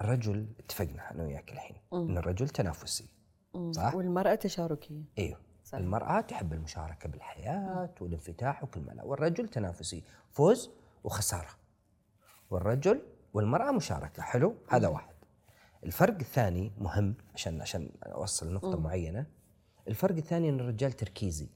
[0.00, 3.08] الرجل اتفقنا أنا وياك الحين إن الرجل تنافسي
[3.70, 5.02] صح؟ والمرأة تشاركية.
[5.18, 5.78] أيوه صح.
[5.78, 10.70] المرأة تحب المشاركة بالحياة والانفتاح وكل ما لا والرجل تنافسي فوز
[11.04, 11.50] وخسارة.
[12.50, 13.02] والرجل
[13.34, 15.14] والمرأة مشاركة حلو؟ هذا واحد.
[15.84, 19.26] الفرق الثاني مهم عشان عشان أوصل نقطة معينة.
[19.88, 21.48] الفرق الثاني إن الرجال تركيزي.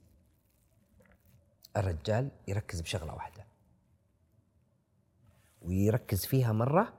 [1.77, 3.47] الرجال يركز بشغلة واحدة.
[5.63, 6.93] ويركز فيها مرة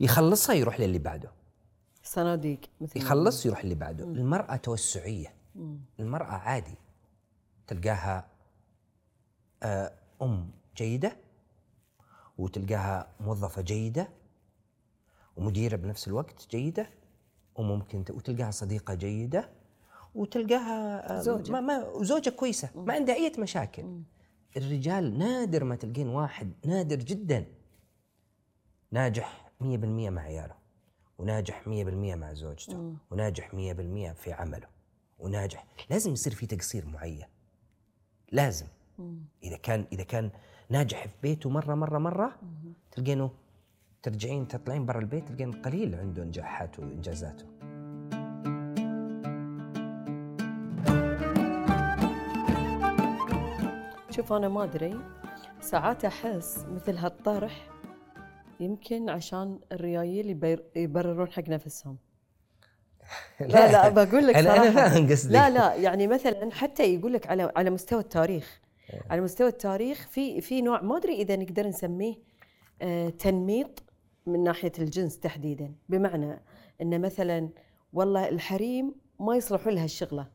[0.00, 1.30] يخلصها يروح للي بعده.
[2.02, 4.04] صناديق مثل يخلص يروح اللي بعده.
[4.04, 5.34] المرأة توسعية.
[6.00, 6.74] المرأة عادي.
[7.66, 8.26] تلقاها
[9.62, 9.92] آه،
[10.22, 11.16] أم جيدة
[12.38, 14.08] وتلقاها موظفة جيدة
[15.36, 16.90] ومديرة بنفس الوقت جيدة
[17.54, 19.50] وممكن وتلقاها صديقة جيدة
[20.14, 21.52] وتلقاها آه، زوجة.
[21.52, 24.00] ما ما زوجة كويسة ما عندها أي مشاكل.
[24.56, 27.44] الرجال نادر ما تلقين واحد نادر جدا.
[28.90, 29.43] ناجح.
[29.60, 29.64] 100%
[30.10, 30.54] مع عياله
[31.18, 31.68] وناجح 100%
[32.14, 34.68] مع زوجته وناجح 100% في عمله
[35.18, 35.66] وناجح.
[35.90, 37.26] لازم يصير في تقصير معين.
[38.32, 38.66] لازم.
[39.42, 40.30] إذا كان إذا كان
[40.70, 42.32] ناجح في بيته مرة مرة مرة
[42.90, 43.30] تلقينه
[44.02, 47.46] ترجعين تطلعين برا البيت تلقين قليل عنده نجاحات وإنجازاته.
[54.10, 55.00] شوف أنا ما أدري
[55.60, 57.73] ساعات أحس مثل هالطرح
[58.60, 61.96] يمكن عشان الريايل يبر- يبررون حق نفسهم.
[63.40, 63.72] لا.
[63.72, 65.06] لا بقول لك صراحة أنا فاهم.
[65.32, 68.60] لا لا يعني مثلا حتى يقول لك على على مستوى التاريخ.
[69.10, 72.14] على مستوى التاريخ في في نوع ما أدري إذا نقدر نسميه
[72.82, 73.82] آه، تنميط
[74.26, 75.74] من ناحية الجنس تحديدا.
[75.88, 76.40] بمعنى
[76.82, 77.48] إن مثلا
[77.92, 80.26] والله الحريم ما يصلحوا لها الشغلة.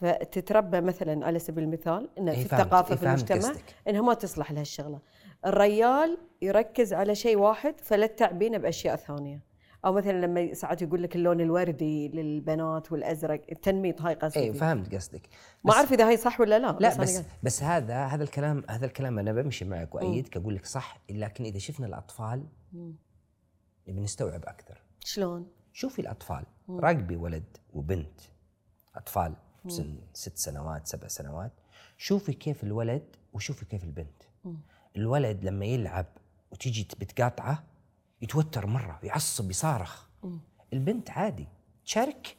[0.00, 3.64] فتتربى مثلا على سبيل المثال إيه في فهمت، الثقافة إيه في المجتمع قصدك.
[3.88, 5.00] إنها ما تصلح لها الشغلة.
[5.46, 9.50] الريال يركز على شيء واحد فلا تعبينه بأشياء ثانية.
[9.84, 14.40] أو مثلا لما ساعات يقول لك اللون الوردي للبنات والأزرق التنميط هاي قصدي.
[14.40, 14.52] اي.
[14.52, 15.28] فهمت قصدك.
[15.64, 18.64] ما بس- أعرف إذا هي صح ولا لا لا بس قاعد- بس هذا هذا الكلام
[18.70, 22.44] هذا الكلام أنا بمشي معك وايدك أقول لك صح لكن إذا شفنا الأطفال
[23.88, 24.82] نبي نستوعب أكثر.
[25.04, 28.20] شلون؟ شوفي الأطفال راقبي ولد وبنت
[28.96, 29.34] أطفال.
[29.64, 31.52] بسن ست سنوات سبع سنوات.
[31.98, 34.22] شوفي كيف الولد وشوفي كيف البنت.
[34.96, 36.06] الولد لما يلعب
[36.52, 37.64] وتيجي بتقاطعه
[38.22, 40.06] يتوتر مرة يعصب يصارخ.
[40.72, 41.48] البنت عادي
[41.84, 42.36] تشارك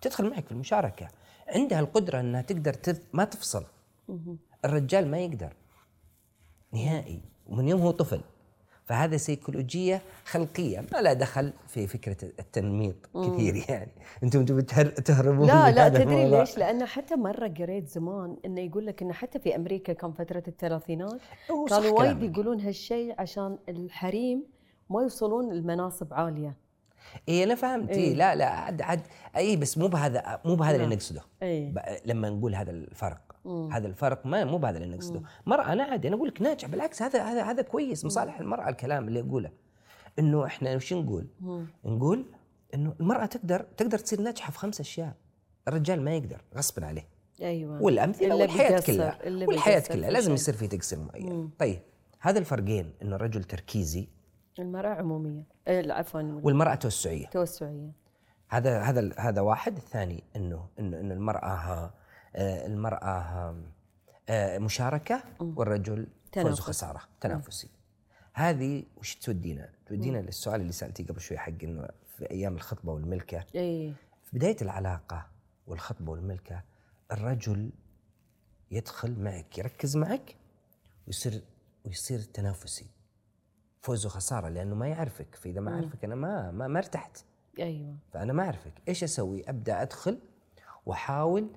[0.00, 1.08] تدخل معك في المشاركة.
[1.48, 3.00] عندها القدرة إنها تقدر تف...
[3.12, 3.64] ما تفصل.
[4.64, 5.52] الرجال ما يقدر.
[6.72, 8.20] نهائي ومن يوم هو طفل.
[8.92, 13.90] فهذا سيكولوجية خلقية ما لا دخل في فكرة التنميط كثير يعني
[14.22, 16.40] أنتم تبي تهر- تهربون لا لا تدري الموضوع.
[16.40, 20.42] ليش؟ لأن حتى مرة قريت زمان إنه يقول لك إنه حتى في أمريكا كان فترة
[20.48, 21.20] الثلاثينات
[21.68, 22.22] كانوا وايد.
[22.22, 24.44] يقولون هالشيء عشان الحريم
[24.90, 26.56] ما يوصلون المناصب عالية.
[27.28, 27.96] اي أنا فهمت إيه.
[27.96, 28.14] إيه.
[28.14, 29.00] لا لا عاد عاد
[29.36, 30.94] اي بس مو بهذا مو بهذا اللي لا.
[30.94, 31.74] نقصده إيه.
[32.06, 35.22] لما نقول هذا الفرق هذا الفرق ما مو بهذا اللي نقصده.
[35.46, 38.04] مرأة أنا عادي أنا أقول لك ناجح بالعكس هذا هذا هذا كويس.
[38.04, 39.50] مصالح المرأة الكلام اللي اقوله
[40.18, 41.26] إنه إحنا وش نقول؟
[41.84, 42.24] نقول
[42.74, 45.14] إنه المرأة تقدر تقدر تصير ناجحة في خمس أشياء.
[45.68, 47.08] الرجال ما يقدر غصبا عليه.
[47.42, 47.82] أيوة.
[47.82, 49.18] والأمثلة والحياة كلها.
[49.24, 50.10] والحياة كلها.
[50.10, 50.34] لازم.
[50.34, 51.50] يصير في تقصير معين.
[51.58, 51.80] طيب
[52.20, 54.08] هذا الفرقين إنه الرجل تركيزي.
[54.58, 55.46] المرأة عمومية.
[55.68, 56.40] آه، عفوا.
[56.42, 57.26] والمرأة توسعية.
[57.26, 57.92] توسعية.
[58.48, 59.76] هذا هذا هذا واحد.
[59.76, 61.94] الثاني انه انه إنه المرأة آه،
[62.36, 63.54] المرأة
[64.28, 66.60] آه، مشاركة والرجل فوز.
[66.60, 67.68] وخساره تنافسي.
[68.32, 73.44] هذه وش تودينا؟ تودينا للسؤال اللي سألتيه قبل شوي حق إنه في أيام الخطبة والملكة.
[73.54, 73.92] إيه
[74.24, 75.26] في بداية العلاقة
[75.66, 76.62] والخطبة والملكة
[77.12, 77.70] الرجل
[78.70, 80.36] يدخل معك يركز معك
[81.06, 81.42] ويصير
[81.84, 82.86] ويصير تنافسي.
[83.80, 85.34] فوز وخساره لأنه ما يعرفك.
[85.34, 87.24] فإذا ما عرفك أنا ما ما, ما ارتحت.
[87.58, 87.96] أيوة.
[88.12, 88.72] فأنا ما أعرفك.
[88.88, 90.18] إيش أسوي؟ أبدأ أدخل
[90.86, 91.48] وأحاول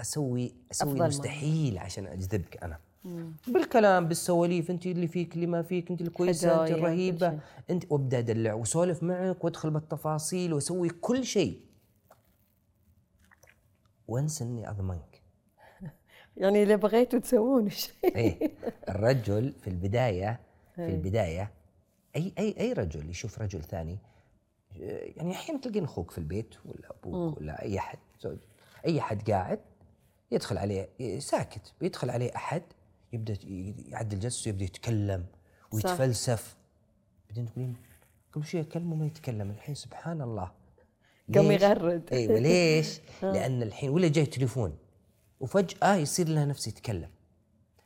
[0.00, 1.04] أسوي أسوي أفضل ما.
[1.04, 2.78] المستحيل عشان أجذبك أنا.
[3.46, 7.38] بالكلام بالسواليف أنت اللي فيك اللي ما فيك أنت الكويسة أنت الرهيبة.
[7.70, 11.60] أنت وابدأ ادلع واسولف معك وادخل بالتفاصيل واسوي كل شيء.
[14.08, 15.22] وانسى إني أضمنك.
[16.36, 18.50] يعني إذا بغيتوا تسوون شيء إيه.
[18.88, 20.40] الرجل في البداية
[20.76, 21.50] في البداية
[22.16, 23.98] أي أي أي رجل يشوف رجل ثاني
[24.76, 27.98] يعني أحيانا تلقين أخوك في البيت ولا أبوك ولا أي أحد.
[28.20, 28.38] زوج
[28.86, 29.60] أي احد قاعد
[30.30, 32.62] يدخل عليه ساكت بيدخل عليه أحد
[33.12, 33.38] يبدأ
[33.88, 35.26] يعدل جلسته يبدأ يتكلم
[35.72, 36.56] ويتفلسف.
[37.28, 37.76] بعدين تقولين
[38.34, 39.50] كل شيء اكلمه ما يتكلم.
[39.50, 40.52] الحين سبحان الله.
[41.34, 42.12] قام؟ يغرد.
[42.12, 43.00] أيوه ليش؟
[43.34, 44.76] لأن الحين ولا جاي تليفون.
[45.40, 47.10] وفجأة يصير له نفس يتكلم.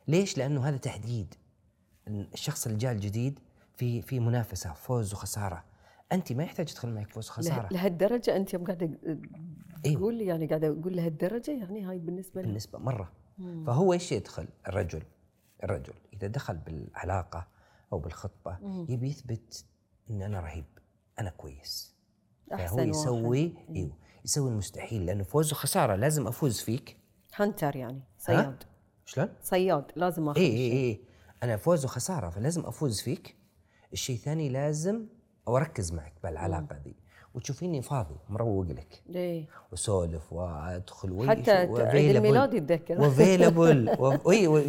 [0.07, 1.35] ليش؟ لأنه هذا تهديد.
[2.07, 3.39] الشخص اللي جاء الجديد
[3.75, 5.63] في في منافسة فوز وخسارة.
[6.11, 7.67] انت ما يحتاج تدخل معك فوز وخسارة.
[7.71, 8.89] لهالدرجة أنت يوم قاعدة
[9.85, 9.99] أيوة.
[9.99, 13.11] تقول لي يعني قاعدة أقول لهالدرجة يعني هاي بالنسبة لي بالنسبة مرة.
[13.37, 15.03] فهو إيش يدخل؟ الرجل.
[15.63, 15.93] الرجل.
[16.13, 17.47] إذا دخل بالعلاقة
[17.93, 18.57] أو بالخطبة
[18.89, 19.65] يبي يثبت
[20.09, 20.65] إن أنا رهيب.
[21.19, 21.95] أنا كويس.
[22.49, 23.97] فهو أحسن يسوي إيوه.
[24.25, 25.05] يسوي المستحيل.
[25.05, 26.97] لأنه فوز وخساره لازم أفوز فيك.
[27.35, 28.01] hunter يعني.
[28.17, 28.63] صياد.
[29.05, 29.91] شلون؟ صياد.
[29.95, 31.01] لازم أخذ اي اي اي
[31.43, 33.35] أنا فوز وخساره فلازم أفوز فيك.
[33.93, 35.07] الشيء الثاني لازم
[35.47, 36.95] أركز معك بالعلاقة دي.
[37.35, 39.01] وتشوفيني فاضي مروق لك.
[39.09, 39.45] إيه.
[39.71, 42.99] واسولف وأدخل وي- حتى عيد الميلاد يتذكر.
[43.01, 43.87] و available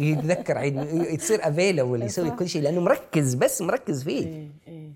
[0.03, 0.75] يتذكر عيد
[1.13, 4.91] يصير available يسوي كل شيء لأنه مركز بس مركز فيك إيه إيه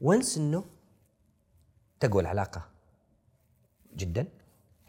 [0.00, 0.64] وانس إنه
[2.00, 2.66] تقوى العلاقة
[3.96, 4.26] جدا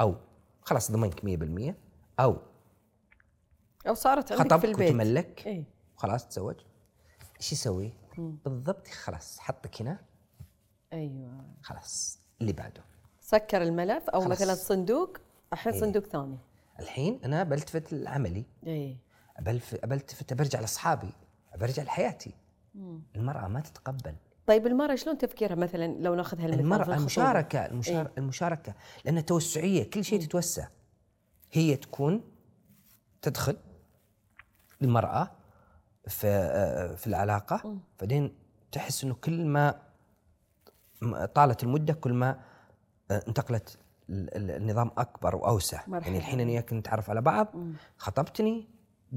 [0.01, 0.15] أو
[0.61, 1.73] خلاص ضمنك 100%
[2.19, 2.37] أو
[3.87, 4.89] أو صارت عندك في البيت.
[4.89, 5.43] وتملك.
[5.47, 5.63] إيه
[5.95, 6.55] خلاص تزوج.
[7.37, 9.99] إيش يسوي؟ بالضبط خلاص حطك هنا.
[10.93, 11.45] أيوه.
[11.61, 12.83] خلاص اللي بعده.
[13.21, 14.31] سكر الملف أو خلاص.
[14.41, 15.17] مثلا صندوق
[15.53, 15.79] الحين إيه.
[15.81, 16.37] صندوق ثاني.
[16.79, 18.45] الحين أنا بلتفت لعملي.
[18.67, 18.97] إيه.
[19.39, 21.11] بلف- بلتفت برجع لأصحابي.
[21.57, 22.33] برجع لحياتي.
[23.15, 24.15] المرأة ما تتقبل.
[24.47, 28.11] طيب المرأة شلون تفكيرها؟ مثلا لو ناخذ هالمثال في المراه الخطوبة؟ المشاركة المشار...
[28.17, 28.73] المشاركة.
[29.05, 30.67] لانها توسعية كل شيء تتوسع.
[31.51, 32.23] هي تكون
[33.21, 33.57] تدخل
[34.81, 35.31] المرأة
[36.07, 37.77] في آه، في العلاقة.
[37.99, 38.35] بعدين
[38.71, 39.81] تحس إنه كل ما
[41.35, 42.39] طالت المدة كل ما
[43.11, 43.77] آه، انتقلت
[44.09, 46.05] ال- ال- النظام أكبر وأوسع مرحبا.
[46.05, 47.47] يعني الحين أنا وياك نتعرف على بعض
[47.97, 48.67] خطبتني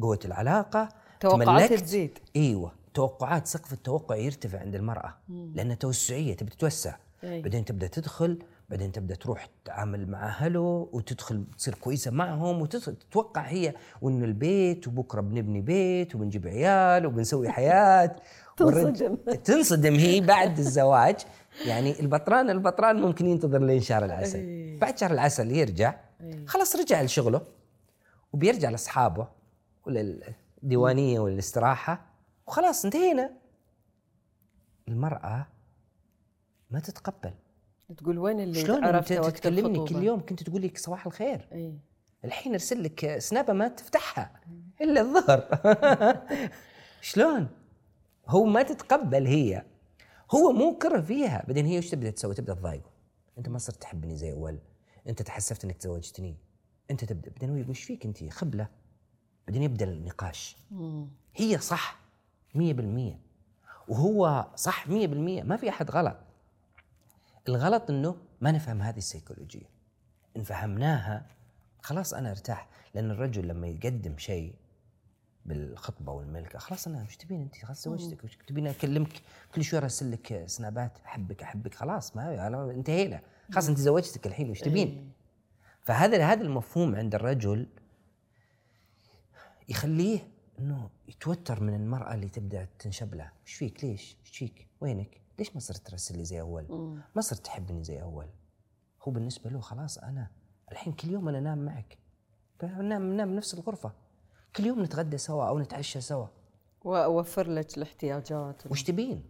[0.03, 0.89] قوة العلاقة
[1.21, 1.73] توقعات.
[1.73, 2.19] تزيد.
[2.37, 7.43] إيوه توقعات سقف التوقع يرتفع عند المرأة لأنها توسعية تبي تتوسع أي.
[7.43, 8.39] بعدين تبدأ تدخل
[8.71, 15.21] بعدين تبدأ تروح تتعامل مع أهله وتدخل تصير كويسة معهم وتتوقع هي وإنه البيت وبكرة
[15.21, 18.17] بنبني بيت وبنجيب عيال وبنسوي حياة
[18.57, 19.17] تنصدم.
[19.45, 21.17] تنصدم هي بعد الزواج
[21.67, 24.39] يعني البطران البطران ممكن ينتظر لين شهر العسل.
[24.39, 24.79] أي.
[24.79, 25.95] بعد شهر العسل يرجع
[26.47, 27.47] خلاص رجع لشغله
[28.33, 29.29] وبيرجع لأصحابه
[29.87, 32.07] وللديوانيه والاستراحة
[32.47, 33.31] وخلاص انتهينا.
[34.89, 35.47] المرأة
[36.71, 37.33] ما تتقبل.
[37.97, 41.73] تقول وين اللي شلون انت تكلمني الخطوبة؟ كل يوم كنت تقول لك صباح الخير؟ إيه.
[42.25, 44.41] الحين ارسل لك سنابة ما تفتحها.
[44.81, 45.49] إلا الظهر.
[47.11, 47.49] شلون؟
[48.29, 49.65] هو ما تتقبل هي.
[50.35, 51.45] هو مو كره فيها.
[51.47, 52.91] بعدين هي وش تبدأ تسوي؟ تبدأ تضايقه.
[53.39, 54.59] أنت ما صرت تحبني زي أول.
[55.09, 56.37] أنت تحسفت إنك تزوجتني.
[56.91, 57.31] أنت تبدأ.
[57.31, 58.69] بعدين هو يقول إيش فيك أنت؟ خبلة.
[59.47, 60.57] بعدين يبدأ النقاش.
[61.37, 62.01] هي صح
[62.55, 63.19] 100%
[63.89, 64.91] وهو صح 100%
[65.43, 66.17] ما في أحد غلط.
[67.49, 69.71] الغلط إنه ما نفهم هذه السيكولوجية.
[70.37, 71.27] إن فهمناها
[71.83, 72.69] خلاص أنا ارتاح.
[72.95, 74.55] لأن الرجل لما يقدم شيء
[75.51, 76.59] بالخطبة والملكة.
[76.59, 79.23] خلاص أنا وش تبين أنت؟ خلاص زوجتك وش تبين؟ أكلمك
[79.55, 81.75] كل شوي أرسل لك سنابات أحبك أحبك.
[81.75, 83.21] خلاص ما أنا انتهينا.
[83.53, 85.13] خلاص أنت زوجتك الحين وش تبين؟
[85.81, 87.67] فهذا هذا المفهوم عند الرجل
[89.69, 90.29] يخليه
[90.59, 93.31] إنه يتوتر من المرأة اللي تبدأ تنشب له.
[93.47, 96.67] إيش فيك؟ ليش؟ إيش فيك؟ وينك؟ ليش ما صرت ترسل لي زي أول؟
[97.17, 98.27] ما صرت تحبني زي أول.
[99.03, 100.31] هو بالنسبة له خلاص أنا
[100.73, 101.99] الحين كل يوم أنا أنام معك.
[102.63, 103.93] ننام ننام نفس الغرفة.
[104.57, 106.27] كل يوم نتغدى سوا أو نتعشى سوا.
[106.85, 108.67] وأوفر لك الاحتياجات.
[108.71, 109.25] وش تبين؟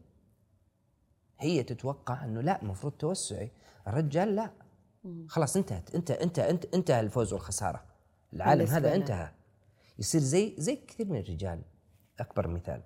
[1.39, 3.51] هي تتوقع إنه لا المفروض توسعي.
[3.87, 4.51] الرجال لا.
[5.29, 5.95] خلاص انتهت.
[5.95, 7.85] انت انت انت انتهى الفوز والخسارة.
[8.33, 8.95] العالم هذا.
[8.95, 9.33] انتهى.
[9.99, 11.63] يصير زي زي كثير من الرجال.
[12.21, 12.83] أكبر مثال.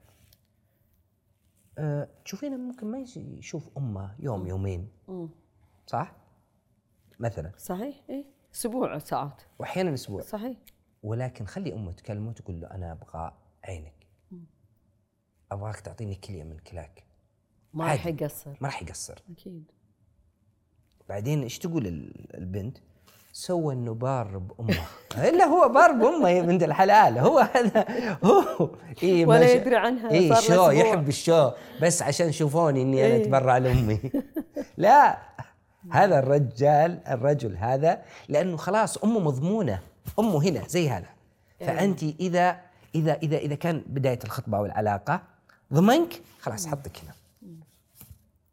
[1.78, 4.89] أه تشوفينه ممكن ما يشوف أمه يوم يومين.
[5.87, 6.16] صح؟
[7.20, 7.53] مثلا.
[7.59, 8.24] صحيح إيه.
[8.55, 9.43] أسبوع ساعات.
[9.59, 10.20] واحيانا أسبوع.
[10.20, 10.57] صحيح.
[11.05, 13.33] ولكن خلي أمه تكلمه وتقول له أنا أبغى
[13.65, 14.07] عينك.
[15.53, 17.05] أبغاك تعطيني كلية من كلاك.
[17.75, 17.85] ما.
[17.85, 18.51] راح يقصر.
[18.61, 19.19] ما راح يقصر.
[19.31, 19.65] أكيد.
[21.09, 22.79] بعدين إيش تقول ال- البنت؟
[23.33, 24.79] سوى إنه بار بامه
[25.19, 27.19] الا هو بار بامه يا بنت الحلال.
[27.19, 27.85] هو هذا
[28.25, 28.71] هو
[29.03, 30.71] إيه ولا يدري عنها، إيه له show.
[30.71, 31.51] يحب ال show.
[31.83, 33.23] بس عشان يشوفوني إني أنا إيه.
[33.23, 34.01] أتبرع لأمي.
[34.77, 35.19] لا.
[35.91, 39.81] هذا الرجال الرجل هذا لأنه خلاص أمه مضمونة.
[40.19, 41.09] امه هنا زي هذا.
[41.61, 42.61] فأنت إذا
[42.95, 45.23] إذا إذا إذا كان بداية الخطبة أو العلاقه
[45.73, 47.15] ضمنك خلاص حطك هنا.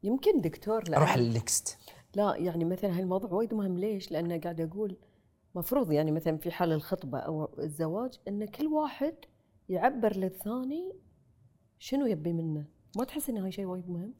[0.03, 1.77] يمكن دكتور لا أروح للنكست
[2.15, 3.79] لا يعني مثلا هالموضوع وايد مهم.
[3.79, 4.97] ليش؟ لأن قاعد أقول
[5.55, 9.13] مفروض يعني مثلا في حال الخطبة أو الزواج أن كل واحد
[9.69, 10.93] يعبر للثاني
[11.79, 12.65] شنو يبي منه.
[12.97, 14.13] ما تحس إن هاي شيء وايد مهم؟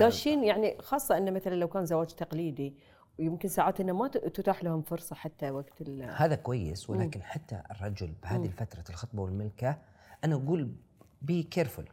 [0.00, 2.74] داشين يعني خاصة أنه مثلا لو كان زواج تقليدي
[3.18, 8.12] ويمكن ساعات إنه ما تتاح لهم فرصة حتى وقت ال هذا كويس ولكن حتى الرجل
[8.22, 9.78] بهذه فترة الخطبة والملكة
[10.24, 10.72] أنا أقول
[11.22, 11.88] be careful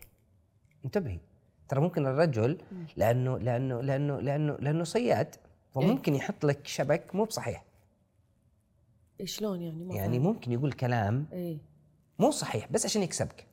[0.86, 1.20] انتبهي.
[1.68, 2.62] ترى ممكن الرجل
[2.98, 5.36] لأنه لأنه لأنه لأنه لأنه صياد
[5.72, 7.66] فممكن يحط لك شبك مو بصحيح.
[9.24, 11.60] شلون يعني ما يعني ممكن يقول كلام اي
[12.20, 13.48] مو صحيح بس عشان يكسبك.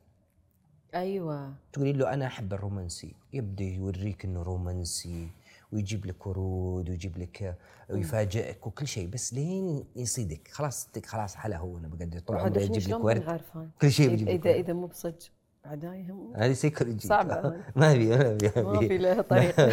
[0.94, 1.54] أيوه.
[1.72, 3.14] تقولي له أنا أحب الرومانسي.
[3.32, 5.28] يبدا يوريك إنه رومانسي.
[5.72, 7.56] ويجيب لك ورود ويجيب لك
[7.90, 12.58] ويفاجئك وكل شيء بس لين يصيدك خلاص صدق خلاص على هو أنا بقدر طول عاد
[12.58, 13.40] عمري شلون لك ورد؟
[13.82, 14.58] كل شيء بيجيب اذا ورد.
[14.64, 15.18] إذا مو بصدق
[15.64, 17.34] بعدايهم هذه سيكولوجي صعبة.
[17.76, 19.64] ما في ما في ما في لها طريقة.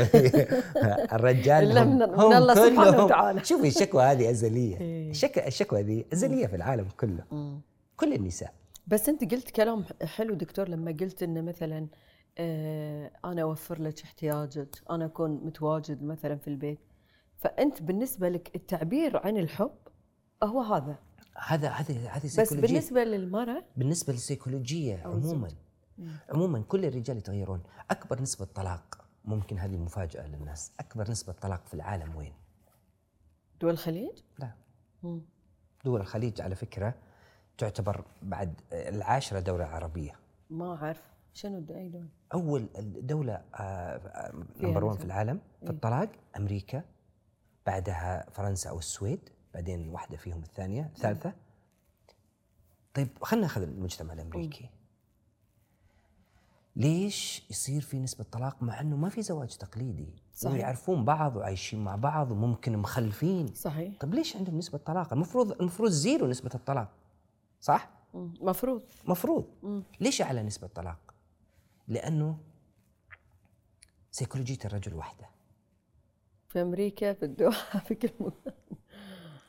[1.16, 3.44] الرجال هم- من- من الله سبحانه وتعالى.
[3.46, 5.12] شوفي الشكوى هذه أزلية إيه.
[5.12, 7.24] الشك- الشكوى هذه أزلية في العالم كله
[7.98, 8.54] كل النساء
[8.88, 11.88] بس أنت قلت كلام حلو دكتور لما قلت إنه مثلا آه
[13.26, 14.82] أنا أوفر لك احتياجك.
[14.90, 16.80] أنا أكون متواجد مثلا في البيت.
[17.38, 19.78] فأنت بالنسبة لك التعبير عن الحب
[20.44, 21.00] هو هذا.
[21.38, 25.48] هذا هذه هذه بس بالنسبة للمرأة؟ بالنسبة للسيكولوجيه عموما.
[26.30, 27.64] عموما كل الرجال يتغيرون.
[27.92, 30.72] أكبر نسبة طلاق ممكن هذه مفاجأة للناس.
[30.80, 32.34] أكبر نسبة طلاق في العالم وين؟
[33.62, 34.52] دول الخليج؟ لا.
[35.04, 35.22] مم.
[35.86, 36.94] دول الخليج على فكرة
[37.58, 40.20] تعتبر بعد العاشرة دولة عربية.
[40.50, 41.17] ما أعرف.
[41.38, 42.68] شنو أي دول أول
[43.02, 43.42] دولة
[44.60, 45.40] number 1 في العالم.
[45.64, 46.84] في الطلاق أمريكا
[47.66, 51.34] بعدها فرنسا أو السويد بعدين واحدة فيهم الثانية الثالثه
[52.94, 54.70] طيب خلينا ناخذ المجتمع الأمريكي.
[56.76, 60.54] ليش يصير في نسبة طلاق مع إنه ما في زواج تقليدي؟ صحيح.
[60.56, 63.54] ويعرفون بعض وعايشين مع بعض وممكن مخلفين.
[63.54, 63.94] صحيح.
[64.00, 66.90] طيب ليش عندهم نسبة طلاق؟ المفروض المفروض zero نسبة الطلاق
[67.62, 68.34] صح؟ مم.
[68.42, 68.82] مفروض.
[69.06, 69.46] مفروض.
[70.02, 71.07] ليش أعلى نسبة طلاق؟
[71.88, 72.38] لأنه
[74.12, 75.30] سيكولوجية الرجل واحدة
[76.50, 78.54] في أمريكا في الدوحه في كل مكان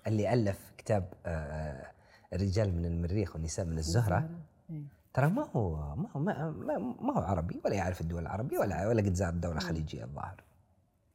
[0.06, 1.92] اللي ألف كتاب آه،
[2.32, 4.30] الرجال من المريخ والنساء من الزهرة
[4.70, 4.82] إيه.
[5.14, 9.02] ترى ما هو ما هو ما, ما, هو عربي ولا يعرف الدول العربية ولا ولا
[9.02, 10.42] قد زار دولة خليجية الظاهر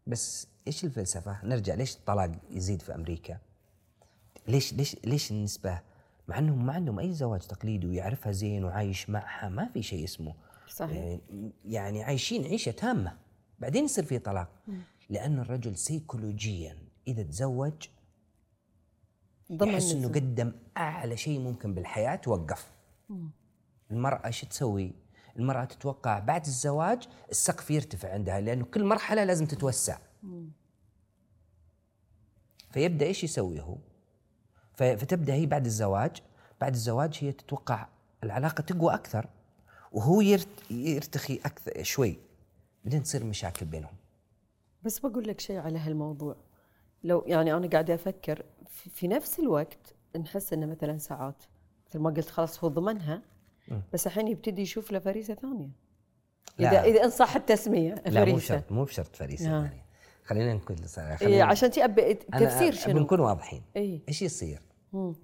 [0.07, 3.37] بس إيش الفلسفة؟ نرجع ليش الطلاق يزيد في أمريكا؟
[4.47, 5.79] ليش ليش ليش النسبة؟
[6.27, 10.33] مع إنهم ما عندهم أي زواج تقليدي ويعرفها زين وعايش معها ما في شيء اسمه
[10.73, 10.95] صحيح.
[10.95, 13.17] يعني, يعني عايشين عيشة تامة.
[13.59, 14.49] بعدين يصير في طلاق.
[15.09, 17.87] لأن الرجل سيكولوجيا إذا تزوج
[19.49, 20.07] يحس إنه.
[20.07, 22.71] قدم أعلى شيء ممكن بالحياة وقف
[23.91, 24.95] المرأة إيش تسوي؟
[25.39, 29.97] المرأة تتوقع بعد الزواج السقف يرتفع عندها لأنه كل مرحلة لازم تتوسع.
[32.71, 33.77] فيبدأ إيش يسوي هو؟
[34.73, 36.21] فتبدأ هي بعد الزواج.
[36.61, 37.87] بعد الزواج هي تتوقع
[38.23, 39.29] العلاقة تقوى أكثر.
[39.93, 42.17] وهو يرت يرتخي أكثر شوي
[42.83, 43.93] بعدين تصير مشاكل بينهم
[44.83, 46.35] بس بقول لك شيء على هالموضوع
[47.03, 51.43] لو يعني أنا قاعدة أفكر في نفس الوقت نحس إنه مثلا ساعات
[51.89, 53.21] مثل ما قلت خلاص هو ضمنها
[53.93, 55.69] بس الحين يبتدي يشوف له فريسه ثانية
[56.57, 56.69] لا.
[56.69, 59.63] اذا إذا ان صح التسمية لا مو فريسة بشرط مو بشرط فريسة آه.
[59.63, 59.83] يعني
[60.25, 60.77] خلينا نقول
[61.21, 64.01] إيه عشان أنا تفسير شنو بنكون واضحين إيه.
[64.07, 64.61] إيش يصير؟
[64.93, 65.15] مم.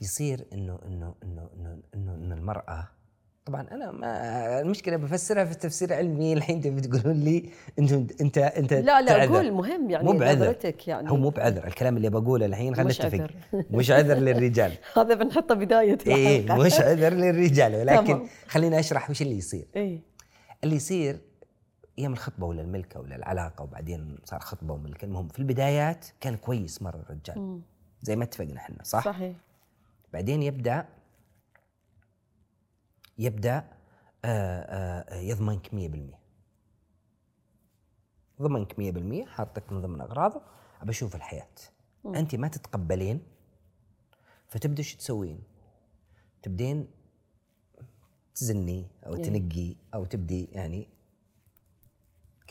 [0.00, 2.88] يصير إنه إنه إنه إنه إنه, إنه المرأة
[3.48, 8.72] طبعا أنا ما المشكلة بفسرها في تفسير علمي الحين تبي تقولون لي أنتم انت أنت
[8.72, 9.26] لا لا.
[9.26, 10.56] قول مهم يعني مو بعذر.
[10.86, 11.10] يعني.
[11.10, 13.30] هو مو بعذر الكلام اللي بقوله الحين خلينا نتفق.
[13.70, 14.72] مش عذر للرجال.
[14.96, 16.66] هذا بنحطه بداية إيه الحلقة.
[16.66, 18.26] مش عذر للرجال ولكن.
[18.46, 19.66] خليني أشرح وش اللي يصير.
[19.76, 20.00] إيه.
[20.64, 21.18] اللي يصير
[21.98, 25.04] أيام الخطبة ولا الملكة ولا العلاقة وبعدين صار خطبة وملكة.
[25.04, 27.60] المهم في البدايات كان كويس مرة الرجال.
[28.02, 29.36] زي ما اتفقنا إحنا صح؟ صحيح.
[30.12, 30.84] بعدين يبدأ
[33.18, 33.64] يبدأ
[34.24, 36.18] آه، آه، يضمنك 100%
[38.42, 40.42] ضمنك 100% حاطك من ضمن أغراضه.
[40.82, 41.48] أبى أشوف الحياة.
[42.06, 43.20] انت ما تتقبلين
[44.48, 45.42] فتبدأ شو تسوين؟
[46.42, 46.88] تبدين
[48.34, 50.88] تزني أو تنقي أو تبدي يعني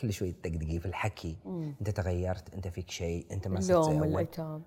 [0.00, 1.36] كل شوي تدقدقي في الحكي.
[1.44, 1.74] مم.
[1.80, 4.12] أنت تغيرت أنت فيك شيء أنت ما صرت زي أول.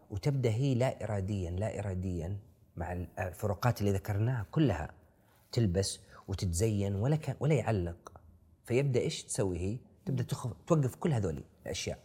[0.10, 2.38] وتبدأ هي لا اراديا لا اراديا
[2.76, 5.01] مع الفروقات اللي ذكرناها كلها.
[5.52, 8.12] تلبس وتتزين ولا كان ولا يعلق
[8.66, 12.04] فيبدأ إيش تسوي هي؟ تبدا توقف كل هذول الأشياء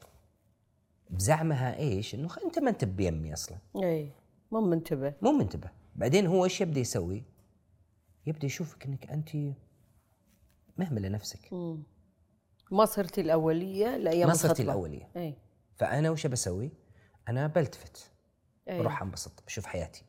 [1.11, 4.13] بزعمها إيش؟ إنه أنت ما أنت بيمي أصلا اي
[4.53, 7.25] مو منتبه مو منتبه بعدين هو إيش يبدأ يسوي؟
[8.27, 9.31] يبدأ يشوفك إنك أنت
[10.79, 11.83] مهملة نفسك مم.
[12.71, 14.63] ما صرتي الأولية لأيام ما صرتي.
[14.63, 15.35] الأولية اي
[15.77, 16.71] فأنا وش بسوي؟
[17.29, 18.11] أنا بلتفت
[18.69, 20.05] اي بروح أنبسط بشوف حياتي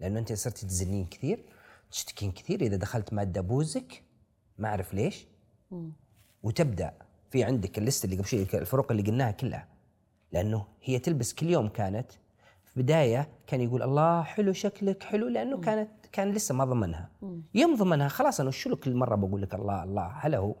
[0.00, 1.44] لأنه أنت صرتي تزنين كثير
[1.92, 4.02] تشتكين كثير إذا دخلت مادة بوزك
[4.58, 5.26] ما أعرف ليش.
[6.42, 6.94] وتبدأ
[7.30, 9.68] في عندك ال list اللي قبل شوي الفروق اللي قلناها كلها.
[10.32, 12.12] لأنه هي تلبس كل يوم كانت
[12.64, 17.10] في بداية كان يقول الله حلو شكلك حلو لأنه كانت كان لسه ما ضمنها.
[17.54, 20.56] يوم ضمنها خلاص أنا وشو كل مره بقول لك الله الله هلا هو.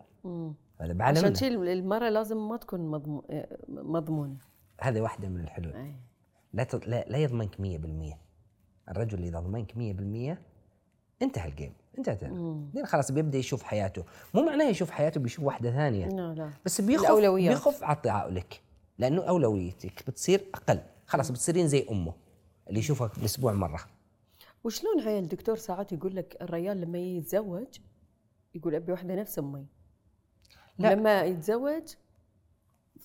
[0.80, 1.34] هذا عشان.
[1.34, 3.24] شي المرأة لازم ما تكون مضمو...
[3.68, 4.36] مضمونة.
[4.80, 5.74] هذه واحدة من الحلول.
[5.74, 5.94] أي.
[6.52, 6.66] لا.
[6.86, 7.60] لا, لا يضمنك 100%
[8.88, 9.72] الرجل اللي إذا ضمنك
[10.36, 10.51] 100%
[11.22, 14.04] انتهى الجيم انتهت بعدين خلاص بيبدأ يشوف حياته.
[14.34, 16.06] مو معناه يشوف حياته بيشوف واحدة ثانية.
[16.06, 16.50] لا لا.
[16.64, 17.54] بس بيخف الأولويات.
[17.54, 18.60] بيخف عطاء لك
[18.98, 20.80] لأنه أولويتك بتصير أقل.
[21.06, 22.14] خلاص بتصيرين زي أمه
[22.68, 23.80] اللي يشوفك بالاسبوع مرة.
[24.64, 27.78] وشلون هاي الدكتور ساعات يقول لك الرجال لما يتزوج
[28.54, 29.66] يقول أبي واحدة نفس أمي.
[30.78, 30.94] لا.
[30.94, 31.94] لما يتزوج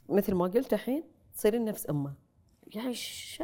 [0.09, 1.03] مثل ما قلت الحين
[1.33, 2.13] تصيرين نفس أمه.
[2.67, 3.43] يعني ش...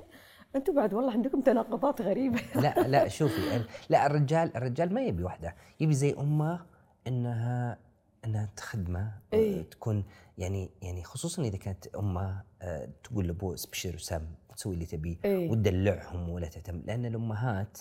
[0.55, 5.55] أنتم بعد والله عندكم تناقضات غريبة لا لا شوفي لا الرجال الرجال ما يبي وحدة
[5.79, 6.65] يبي زي أمه
[7.07, 7.77] إنها
[8.25, 9.61] إنها تخدمه آه، إيه.
[9.61, 10.03] تكون
[10.37, 14.25] يعني يعني خصوصا إذا كانت أمه آه، تقول لأبوه اسبشر وسم
[14.55, 15.51] تسوي اللي تبيه إيه.
[15.51, 17.77] وتدلعهم ولا تهتم لأن الأمهات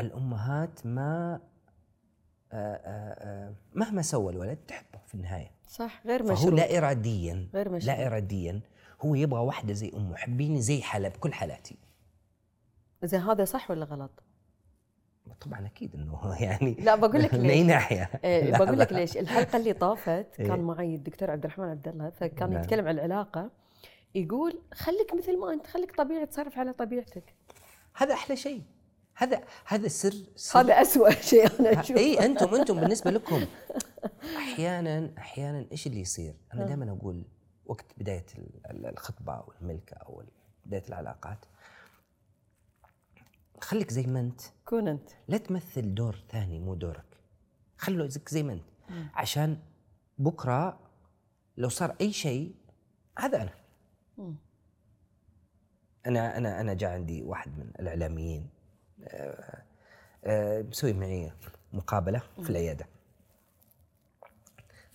[0.00, 1.40] الأمهات ما
[2.52, 7.84] آه، مهما سوى الولد تحبه في النهاية صح غير فهو مشروط لا اراديا غير مشروط.
[7.84, 8.60] لا اراديا
[9.00, 11.76] هو يبغى واحدة زي أمه حبيني زي حلا بكل حالاتي
[13.04, 14.22] زين هذا صح ولا غلط؟
[15.40, 18.92] طبعا أكيد إنه يعني لا بقول لك من أي ليش ناحية إيه بقول لك.
[18.92, 20.46] ليش الحلقة اللي طافت إيه.
[20.46, 22.62] كان معي الدكتور عبد الرحمن عبد الله فكان نعم.
[22.62, 23.50] يتكلم عن العلاقة
[24.14, 27.34] يقول خليك مثل ما أنت خليك طبيعي تصرف على طبيعتك
[27.94, 28.62] هذا أحلى شيء
[29.14, 33.46] هذا هذا سر, سر هذا أسوأ شيء أنا أشوفه اي أنتم أنتم بالنسبة لكم
[34.36, 36.66] أحيانا أحيانا إيش اللي يصير؟ أنا آه.
[36.66, 37.24] دائما أقول
[37.66, 40.22] وقت بداية ال- ال- الخطبة أو الملكه أو
[40.66, 41.38] بداية العلاقات.
[43.60, 44.40] خليك زي ما أنت.
[44.64, 45.10] كون أنت.
[45.28, 47.04] لا تمثل دور ثاني مو دورك.
[47.88, 48.64] زيك زي ما أنت.
[49.14, 49.58] عشان
[50.18, 50.78] بكرة
[51.56, 52.54] لو صار أي شيء
[53.18, 53.54] هذا أنا.
[54.18, 54.36] مم.
[56.06, 58.48] أنا أنا أنا جاء عندي واحد من الإعلاميين
[59.04, 59.62] آه،
[60.24, 61.32] آه، مسوي معي
[61.72, 62.86] مقابلة في العيادة.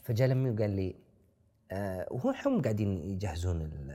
[0.04, 0.96] فجاء لمي وقال لي
[2.12, 3.92] وهو هم قاعدين يجهزون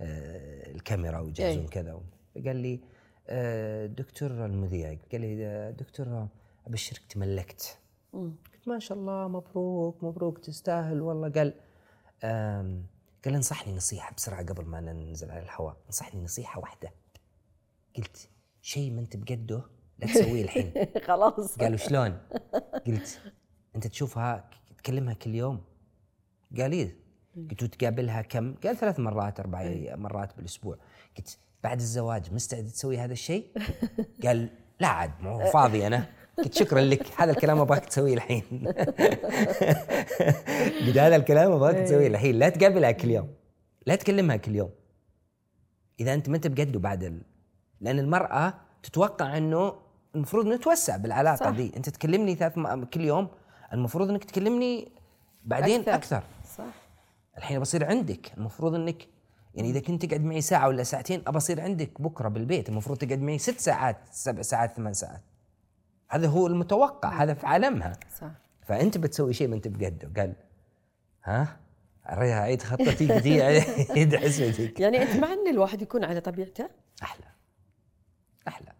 [0.00, 1.68] آه، الكاميرا ويجهزون أي.
[1.68, 2.00] كذا.
[2.34, 2.80] فقال لي
[3.28, 6.28] آه، دكتور المذيع قال لي آه، دكتور
[6.66, 7.78] أبشرك تملكت.
[8.12, 11.28] قلت ما شاء الله مبروك مبروك تستاهل والله.
[11.28, 11.54] قال
[13.24, 15.76] قال انصحني نصيحة بسرعة قبل ما ننزل على الهواء.
[15.86, 16.90] انصحني نصيحة واحدة.
[17.96, 18.28] قلت
[18.62, 19.62] شيء ما انت بقده
[19.98, 20.72] لا تسويه الحين.
[21.06, 21.58] خلاص.
[21.58, 22.18] قالوا شلون
[22.86, 23.20] قلت
[23.76, 25.64] انت تشوفها تكلمها كل يوم.
[26.58, 27.05] قال إيه.
[27.50, 30.76] قلت وتقابلها كم؟ قال ثلاث مرات أربع مرات بالأسبوع.
[31.18, 33.46] قلت بعد الزواج مستعد تسوي هذا الشيء؟
[34.24, 34.48] قال
[34.80, 36.06] لا عاد مو فاضي أنا.
[36.38, 38.44] قلت شكرا لك هذا الكلام أبغاك تسويه الحين.
[40.86, 42.38] قلت هذا الكلام أبغاك تسويه الحين.
[42.38, 43.28] لا تقابلها كل يوم.
[43.86, 44.70] لا تكلمها كل يوم.
[46.00, 47.22] إذا أنت ما أنت بقده بعد ال...
[47.80, 49.74] لأن المرأة تتوقع إنه
[50.14, 51.48] المفروض نتوسع بالعلاقة صح.
[51.48, 51.72] دي.
[51.76, 52.84] أنت تكلمني ثلاث م...
[52.84, 53.28] كل يوم
[53.72, 54.88] المفروض إنك تكلمني
[55.44, 55.80] بعدين.
[55.80, 56.22] أكثر, أكثر.
[56.56, 56.85] صح.
[57.38, 58.32] الحين بصير عندك.
[58.38, 59.08] المفروض إنك
[59.54, 62.68] يعني إذا كنت تقعد معي ساعة ولا ساعتين أبى أصير عندك بكرة بالبيت.
[62.68, 65.22] المفروض تقعد معي ست ساعات سبع ساعات ثمان ساعات.
[66.08, 67.92] هذا هو المتوقع هذا في عالمها.
[68.18, 68.30] صح.
[68.62, 70.22] فأنت بتسوي شيء ما أنت بقده.
[70.22, 70.34] قال
[71.24, 71.56] ها؟
[72.06, 76.70] أريها عيد خطتي قدي عيد حسبتك يعني أنت مع إن الواحد يكون على طبيعته؟
[77.02, 77.26] أحلى.
[78.48, 78.72] أحلى.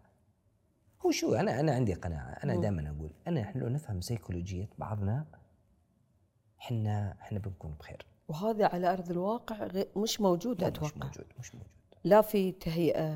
[1.05, 2.37] هو شو أنا أنا عندي قناعة.
[2.43, 2.61] أنا.
[2.61, 5.25] دائما أقول أنا إحنا لو نفهم سيكولوجيه بعضنا
[6.59, 8.05] إحنا إحنا بنكون بخير.
[8.27, 9.67] وهذا على أرض الواقع
[9.97, 10.87] مش موجود لا، أتوقع.
[10.87, 11.69] مش موجود مش موجود.
[12.03, 13.09] لا في تهيئة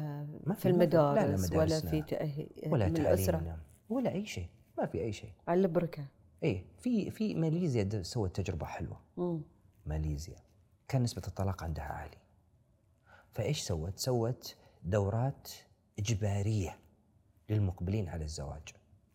[0.44, 1.80] ما في في- في- لا، لا، المدارس ولا.
[1.92, 3.58] في تهيئه ولا من الأسرة.
[3.90, 4.48] ولا أي شيء.
[4.78, 5.32] ما في أي شيء.
[5.48, 6.06] على البركة.
[6.44, 9.00] إيه في في ماليزيا سوت تجربة حلوة.
[9.18, 9.42] مم.
[9.86, 10.36] ماليزيا.
[10.88, 12.18] كان نسبة الطلاق عندها عالي
[13.32, 15.50] فإيش سوت؟ سوت دورات
[16.00, 16.80] إجبارية
[17.50, 18.62] للمقبلين على الزواج.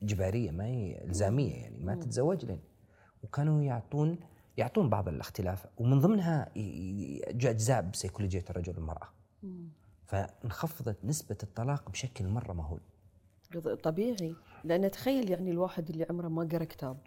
[0.02, 2.60] إجبارية ما هي إلزامية يعني ما تتزوج لين.
[3.22, 4.18] وكانوا يعطون
[4.56, 6.50] يعطون بعض الاختلاف ومن ضمنها
[7.46, 9.08] أجزاء بسيكولوجية الرجل والمرأة
[10.06, 12.80] فانخفضت نسبة الطلاق بشكل مرة مهول
[13.82, 14.34] طبيعي
[14.64, 16.98] لأن تخيل يعني الواحد اللي عمره ما قرأ كتاب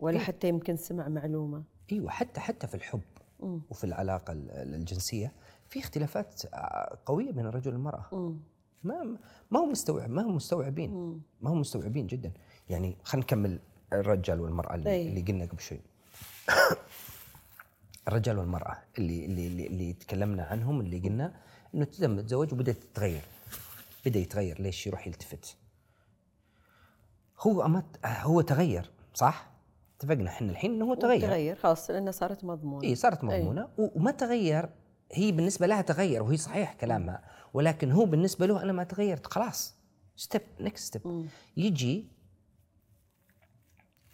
[0.00, 0.24] ولا إيه.
[0.24, 1.62] حتى يمكن سمع معلومة
[1.92, 3.00] إيوه حتى حتى في الحب
[3.40, 3.60] مم.
[3.70, 5.32] وفي العلاقة ال- الجنسية
[5.68, 8.36] في اختلافات آه، قوية بين الرجل والمرأة مم.
[8.84, 9.16] ما
[9.50, 11.20] ما هو مستوعب ما هو مستوعبين.
[11.40, 12.32] ما هم مستوعبين جدا
[12.70, 13.58] يعني خلينا نكمل
[13.92, 15.08] الرجال والمرأة اللي, أي.
[15.08, 15.80] اللي قلنا قبل شوي
[18.08, 21.32] الرجال والمرأة اللي اللي اللي, تكلمنا عنهم اللي قلنا
[21.74, 23.22] إنه تم تزوج وبدات تتغير.
[24.06, 25.56] بدأ يتغير ليش يروح يلتفت.
[27.40, 29.50] هو أمت هو تغير صح؟
[29.98, 31.20] اتفقنا إحنا الحين إنه هو تغير.
[31.20, 32.84] تغير خلاص لانها صارت مضمونة.
[32.88, 33.68] إي صارت مضمونة.
[33.78, 34.68] و- وما تغير
[35.12, 37.22] هي بالنسبة لها تغير وهي صحيح كلامها.
[37.54, 39.74] ولكن هو بالنسبة له أنا ما تغيرت خلاص
[40.16, 41.28] step next step.
[41.56, 42.08] يجي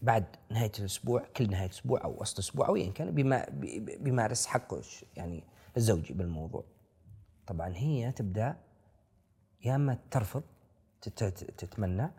[0.03, 4.47] بعد نهاية الأسبوع كل نهاية أسبوع أو وسط أسبوع أو ايا كان بيما بي- بيمارس
[4.47, 4.83] حقه
[5.17, 5.45] يعني
[5.77, 6.65] الزوجي بالموضوع
[7.47, 8.57] طبعا هي تبدأ
[9.65, 10.43] يا إما ترفض
[11.03, 12.11] تت- تت- تتمنى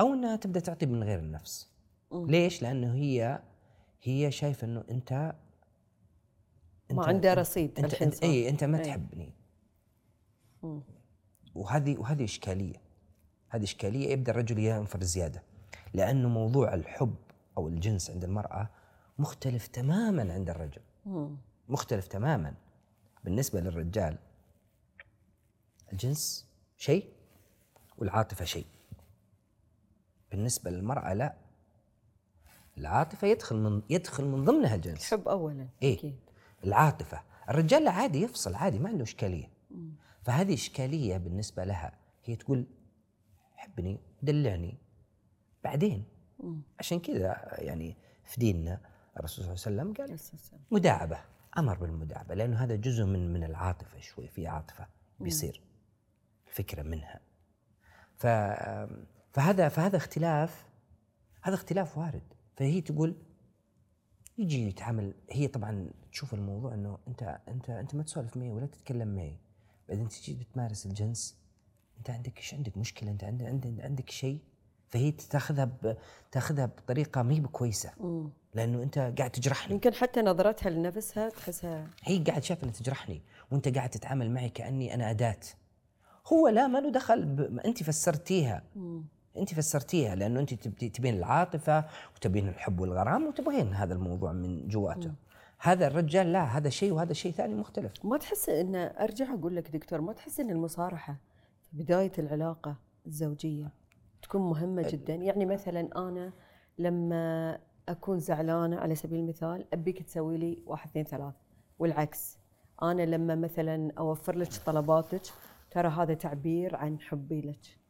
[0.00, 1.68] أو إنها تبدأ تعطي من غير النفس.
[2.12, 3.42] ليش لأنه هي
[4.02, 5.34] هي شايفة إنه أنت
[6.90, 8.22] ما أنت- عنده رصيد أنت انت.
[8.22, 8.84] اي أنت ما إي.
[8.84, 9.32] تحبني
[10.62, 10.82] مم.
[11.54, 12.80] وهذه وهذه إشكالية
[13.48, 15.42] هذه إشكالية يبدأ الرجل ينفر زيادة
[15.94, 17.14] لأنه موضوع الحب
[17.56, 18.70] أو الجنس عند المرأة
[19.18, 20.82] مختلف تماما عند الرجل.
[21.68, 22.54] مختلف تماما.
[23.24, 24.18] بالنسبة للرجال
[25.92, 26.46] الجنس
[26.76, 27.12] شيء
[27.98, 28.66] والعاطفة شيء.
[30.30, 31.36] بالنسبة للمرأة لا.
[32.78, 35.12] العاطفة يدخل من يدخل من ضمنها الجنس.
[35.12, 36.18] الحب اولا إيه؟ أكيد.
[36.64, 37.22] العاطفة.
[37.48, 39.50] الرجال عادي يفصل عادي ما عنده إشكالية.
[39.70, 39.94] مم.
[40.22, 41.98] فهذه إشكالية بالنسبة لها.
[42.24, 42.66] هي تقول
[43.56, 44.78] حبني دلعني.
[45.64, 46.04] بعدين.
[46.78, 48.80] عشان كذا يعني في ديننا
[49.16, 50.18] الرسول صلى الله عليه وسلم
[50.50, 50.60] قال.
[50.70, 51.18] مداعبة
[51.58, 54.86] أمر بالمداعبة لأنه هذا جزء من من العاطفة شوي في عاطفة
[55.20, 55.62] بيصير
[56.46, 57.20] الفكرة منها.
[58.16, 58.26] ف
[59.32, 60.66] فهذا فهذا اختلاف
[61.42, 62.22] هذا اختلاف وارد.
[62.56, 63.16] فهي تقول
[64.38, 69.14] يجي يتعامل هي طبعا تشوف الموضوع إنه انت انت أنت ما تسولف معي ولا تتكلم
[69.14, 69.38] معي.
[69.88, 71.38] بعدين تجي بتمارس الجنس
[71.98, 74.40] أنت عندك إيش عندك مشكلة؟ أنت عندك عندك, عندك شيء؟
[74.88, 75.68] فهي تاخذها.
[76.32, 77.90] تاخذها بطريقة ما هي بكويسة.
[78.54, 83.68] لأنه أنت قاعد تجرحني يمكن حتى نظرتها لنفسها تحسها هي قاعد شايفة إنها تجرحني وأنت
[83.76, 85.36] قاعد تتعامل معي كأني أنا أداة
[86.32, 87.58] هو لا ما له دخل ب...
[87.58, 89.04] أنت فسرتيها مم.
[89.36, 91.84] أنت فسرتيها لأنه أنت تبي- تبين العاطفة
[92.16, 95.12] وتبين الحب والغرام وتبغين هذا الموضوع من جواته
[95.58, 99.70] هذا الرجال لا هذا شيء وهذا شيء ثاني مختلف ما تحس إن أرجع أقول لك
[99.70, 101.16] دكتور ما تحس إن المصارحة
[101.62, 102.76] في بداية العلاقة
[103.06, 103.70] الزوجية
[104.28, 106.32] تكون مهمة جدا يعني مثلا أنا
[106.78, 107.58] لما
[107.88, 111.34] أكون زعلانة على سبيل المثال أبيك تسوي لي واحد اثنين ثلاث
[111.78, 112.38] والعكس
[112.82, 115.22] أنا لما مثلا أوفر لك طلباتك
[115.70, 117.86] ترى هذا تعبير عن حبي لك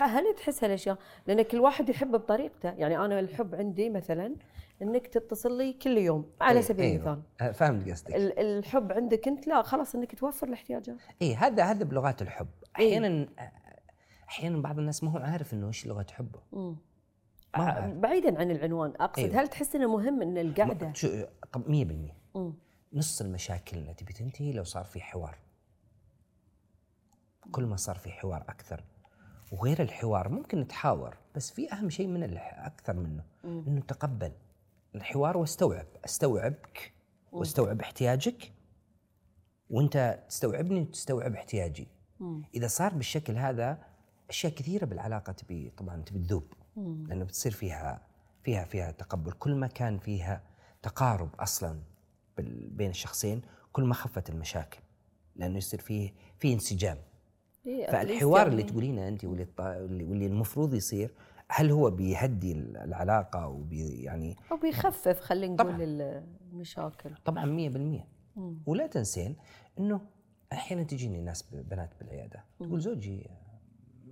[0.00, 4.36] هل تحس هالأشياء؟ لأن كل واحد يحب بطريقته، يعني أنا الحب عندي مثلا
[4.82, 6.96] إنك تتصل لي كل يوم على إيه، سبيل أيوة.
[7.12, 7.22] المثال.
[7.40, 11.84] آه، فهمت قصدك ال- الحب عندك أنت لا خلاص إنك توفر الاحتياجات اي هذا هذا
[11.84, 12.46] بلغات الحب
[12.78, 12.86] إيه.
[12.98, 13.28] أحيانا
[14.32, 16.76] أحيانا بعض الناس ما هو عارف إنه إيش لغه حبه مم.
[17.58, 17.94] ما أعرف.
[17.94, 19.40] بعيدا عن العنوان أقصد أيوة.
[19.40, 22.54] هل تحس إنه مهم إن القعده ما- شو طب 100% مم.
[22.92, 25.38] نص المشاكل اللي تبي تنتهي لو صار في حوار
[27.52, 28.84] كل ما صار في حوار أكثر
[29.52, 32.36] وغير الحوار ممكن نتحاور بس في أهم شيء من.
[32.38, 33.64] أكثر منه مم.
[33.66, 34.32] إنه تقبل
[34.94, 36.92] الحوار واستوعب استوعبك
[37.32, 38.52] واستوعب احتياجك
[39.70, 41.88] وأنت تستوعبني وتستوعب احتياجي
[42.20, 42.42] مم.
[42.54, 43.91] إذا صار بالشكل هذا
[44.32, 46.52] أشياء كثيرة بالعلاقة تبي طبعا تبي تذوب.
[46.76, 48.00] لأنه بتصير فيها
[48.42, 49.32] فيها فيها تقبل.
[49.32, 50.42] كل ما كان فيها
[50.82, 51.80] تقارب أصلا
[52.70, 54.80] بين الشخصين كل ما خفت المشاكل
[55.36, 56.98] لأنه يصير فيه في انسجام.
[57.66, 59.46] إيه، فالحوار اللي يعني- تقولينه انت واللي
[60.04, 61.14] واللي المفروض يصير
[61.48, 65.54] هل هو بيهدي العلاقة وبي يعني؟ أو بيخفف خلينا.
[65.64, 67.14] نقول ال- المشاكل.
[67.24, 68.06] طبعا 100%
[68.36, 68.62] مم.
[68.66, 69.36] ولا تنسين
[69.78, 70.00] إنه
[70.52, 73.30] أحيانا تجيني ناس بنات بالعيادة تقول زوجي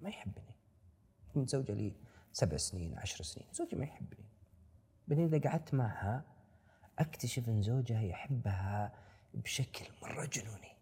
[0.03, 0.55] ما يحبني.
[1.35, 1.93] متزوجه لي
[2.33, 3.47] سبع سنين عشر سنين.
[3.53, 4.25] زوجي ما يحبني.
[5.09, 6.25] بعدين إذا قعدت معها
[6.99, 8.93] أكتشف إن زوجها يحبها
[9.35, 10.77] بشكل مرة جنوني.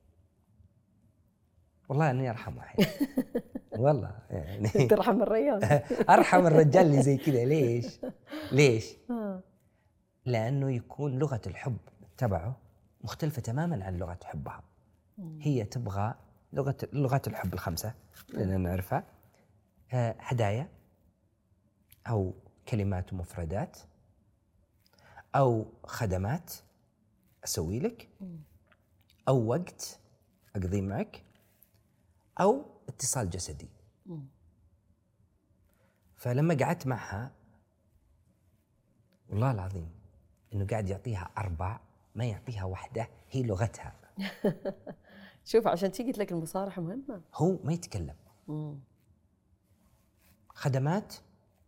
[1.88, 2.86] والله أني أرحم واحد.
[3.78, 4.68] والله يعني.
[4.68, 5.64] ترحم الريال
[6.10, 7.44] أرحم الرجال اللي زي كذا.
[7.44, 8.00] ليش؟
[8.52, 9.42] ليش؟ آه.
[10.24, 11.76] لأنه يكون لغة الحب
[12.16, 12.56] تبعه
[13.00, 14.62] مختلفة تماما عن لغة حبها.
[15.40, 16.14] هي تبغى
[16.52, 17.94] لغة لغات الحب الخمسة
[18.28, 19.04] لأن نعرفها.
[19.92, 20.68] آه، هدايا
[22.08, 22.34] أو
[22.68, 23.78] كلمات ومفردات
[25.34, 26.52] أو خدمات
[27.44, 28.08] أسوي لك
[29.28, 30.00] أو وقت
[30.56, 31.24] أقضيه معك
[32.40, 33.68] أو اتصال جسدي.
[36.16, 37.32] فلما قعدت معها
[39.28, 39.90] والله العظيم
[40.52, 41.80] إنه قاعد يعطيها أربع
[42.14, 43.94] ما يعطيها واحدة هي لغتها.
[45.48, 47.22] شوف عشان تيجي قلت لك المصارحة مهمة.
[47.34, 48.14] هو ما يتكلم.
[50.48, 51.14] خدمات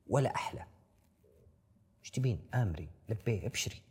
[0.07, 0.67] ولا أحلى.
[2.01, 3.83] إيش تبين؟ آمري لبيه ابشري.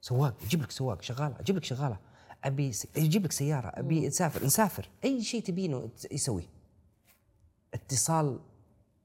[0.00, 1.98] سواق أجيب لك سواق شغالة أجيب لك شغالة.
[2.44, 2.86] أبي س...
[2.96, 6.48] أجيب لك سيارة أبي نسافر نسافر أي شيء تبينه يسويه
[7.74, 8.40] اتصال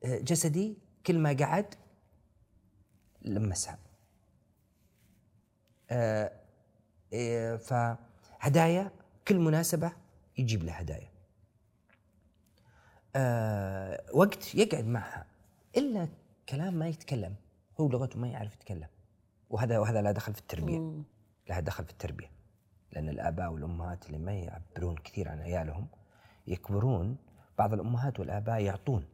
[0.06, 1.76] آه، جسدي كل ما قعد
[3.22, 3.80] لمسها
[5.90, 6.32] آه،
[7.14, 8.92] إيه، فهدايا
[9.28, 9.92] كل مناسبة
[10.38, 11.10] يجيب لها هدايا.
[13.16, 15.26] آه، وقت يقعد معها
[15.78, 16.08] إلا
[16.50, 17.36] كلام ما يتكلم.
[17.80, 18.88] هو لغته ما يعرف يتكلم.
[19.50, 21.04] وهذا وهذا لا دخل في التربية.
[21.50, 22.32] لا دخل في التربية.
[22.92, 25.88] لأن الآباء والأمهات اللي ما يعبرون كثير عن عيالهم
[26.48, 27.18] يكبرون
[27.58, 29.06] بعض الأمهات والآباء يعطون.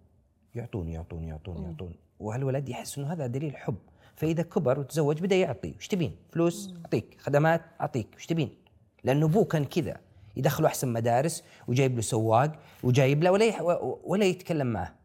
[0.56, 1.96] يعطون يعطون يعطون يعطون.
[2.20, 3.78] وهالولد يحس إنه هذا دليل حب.
[4.16, 5.74] فإذا كبر وتزوج بدأ يعطي.
[5.78, 7.22] وش تبين؟ فلوس أعطيك.
[7.22, 8.08] خدمات أعطيك.
[8.16, 8.56] وش تبين؟
[9.04, 9.98] لأنه ابوه كان كذا.
[10.36, 13.62] يدخله أحسن مدارس وجايب له سواق وجايب له ولا يح-
[14.04, 14.96] ولا يتكلم معه.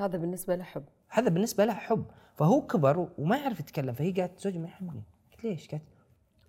[0.00, 0.84] هذا بالنسبة له حب.
[1.08, 2.04] هذا بالنسبة له حب.
[2.36, 3.92] فهو كبر وما يعرف يتكلم.
[3.94, 5.02] فهي قالت زوجي ما يحبني.
[5.32, 5.82] قلت ليش؟ قالت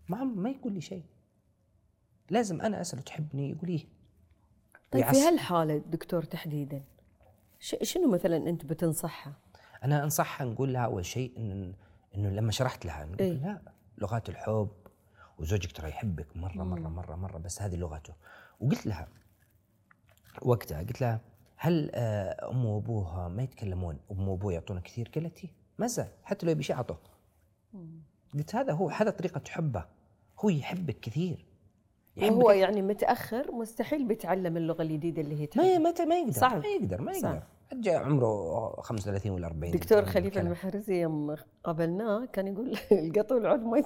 [0.09, 1.03] ما ما يقول لي شيء.
[2.29, 3.85] لازم أنا أسأله تحبني؟ يقول إيه؟
[4.91, 5.27] طيب في ويعصب.
[5.33, 6.83] هالحالة دكتور تحديدا
[7.59, 9.33] ش- شنو مثلا أنت بتنصحها؟
[9.83, 11.73] أنا أنصحها نقول لها أول شيء ان
[12.15, 13.33] إنه لما شرحت لها نقول إيه.
[13.33, 13.61] لا
[13.97, 14.69] لغات الحب
[15.39, 18.13] وزوجك ترى يحبك مرة مرة مرة مرة بس هذه لغته.
[18.59, 19.07] وقلت لها
[20.41, 21.21] وقتها قلت لها
[21.57, 25.39] هل آه، أم وأبوها ما يتكلمون؟ أم وأبوه يعطونا كثير؟ قالت
[25.79, 26.97] ما زال حتى لو يبي شيء أعطوه.
[28.33, 29.85] قلت هذا هو هذا طريقة حبه
[30.39, 31.45] هو يحبك كثير.
[32.17, 36.05] وهو يعني متأخر مستحيل بيتعلم اللغة الجديده اللي هي ما تحبها.
[36.05, 36.57] ما ما يقدر صعب.
[36.57, 37.43] ما يقدر ما صعب.
[37.73, 40.41] جاء عمره 35 ولا 40 دكتور خليفة.
[40.41, 43.77] المحرزي يوم قابلناه كان يقول القط والعود ما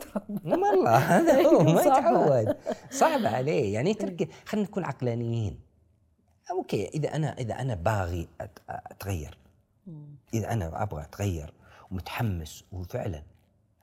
[0.44, 2.40] لا والله هذا هو ما صعبة.
[2.40, 2.58] يتعود.
[2.92, 3.74] صعب عليه.
[3.74, 5.60] يعني تركي خلينا نكون عقلانيين.
[6.52, 8.28] أوكي إذا أنا إذا أنا باغي
[8.70, 9.38] أتغير
[10.34, 11.54] إذا أنا أبغى أتغير
[11.92, 13.24] ومتحمس وفعلا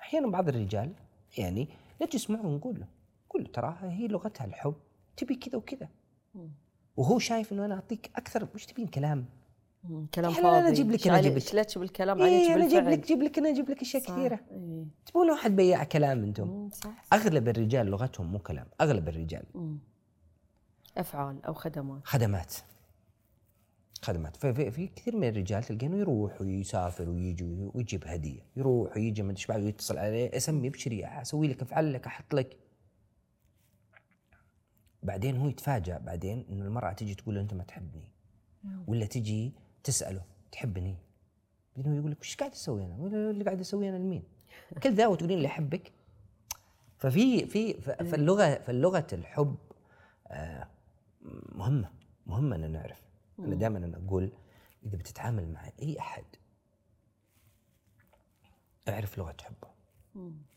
[0.01, 0.93] أحيانا بعض الرجال
[1.39, 1.69] يعني
[2.03, 2.87] نجلس معه ونقول له
[3.31, 4.75] قول له تراها هي لغتها الحب
[5.17, 5.89] تبي كذا وكذا.
[6.97, 9.25] وهو شايف إنه أنا أعطيك أكثر وش تبين كلام؟
[10.15, 10.69] كلام لا، لا، لا، فاضي.
[10.69, 11.55] أجيب لك، إيش أنا علي- أجيب لك.
[11.55, 14.41] لك بالكلام إيه عليك أنا أجيب لك أجيب لك أنا أجيب لك أشياء كثيرة.
[14.51, 14.85] إيه.
[15.07, 17.05] تبون واحد بياع كلام أنتم؟ صح.
[17.13, 19.45] أغلب الرجال لغتهم مو كلام أغلب الرجال.
[19.55, 19.79] مم.
[20.97, 22.01] أفعال أو خدمات.
[22.05, 22.55] خدمات.
[24.03, 24.37] خدمات.
[24.37, 28.41] ففي في كثير من الرجال تلقينه يروح ويسافر ويجي ويجيب هدية.
[28.57, 32.57] يروح ويجي ما أدري ويتصل عليه اسمي ابشري أسوي لك افعل لك أحط لك.
[35.03, 38.11] بعدين هو يتفاجأ بعدين إنه المرأة تجي تقول له أنت ما تحبني.
[38.87, 39.53] ولا تجي
[39.87, 40.23] تسأله
[40.53, 40.97] تحبني؟
[41.77, 44.23] بعدين هو يقول لك وش قاعد أسوي أنا؟ اللي قاعد اسويه أنا لمين؟
[44.83, 45.93] كل ذا وتقولين لي احبك
[46.99, 49.57] ففي في فاللغة فاللغة الحب
[50.29, 50.69] آه،
[51.53, 51.91] مهمة
[52.27, 53.03] مهمة إن نعرف.
[53.39, 54.33] أنا دائما أنا أقول
[54.87, 56.25] إذا بتتعامل مع أي أحد
[58.89, 59.69] اعرف لغة حبه.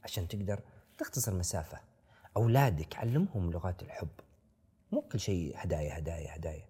[0.03, 0.61] عشان تقدر
[0.97, 1.79] تختصر مسافة.
[2.37, 4.09] أولادك علمهم لغات الحب.
[4.91, 6.65] مو كل شيء هدايا هدايا هدايا.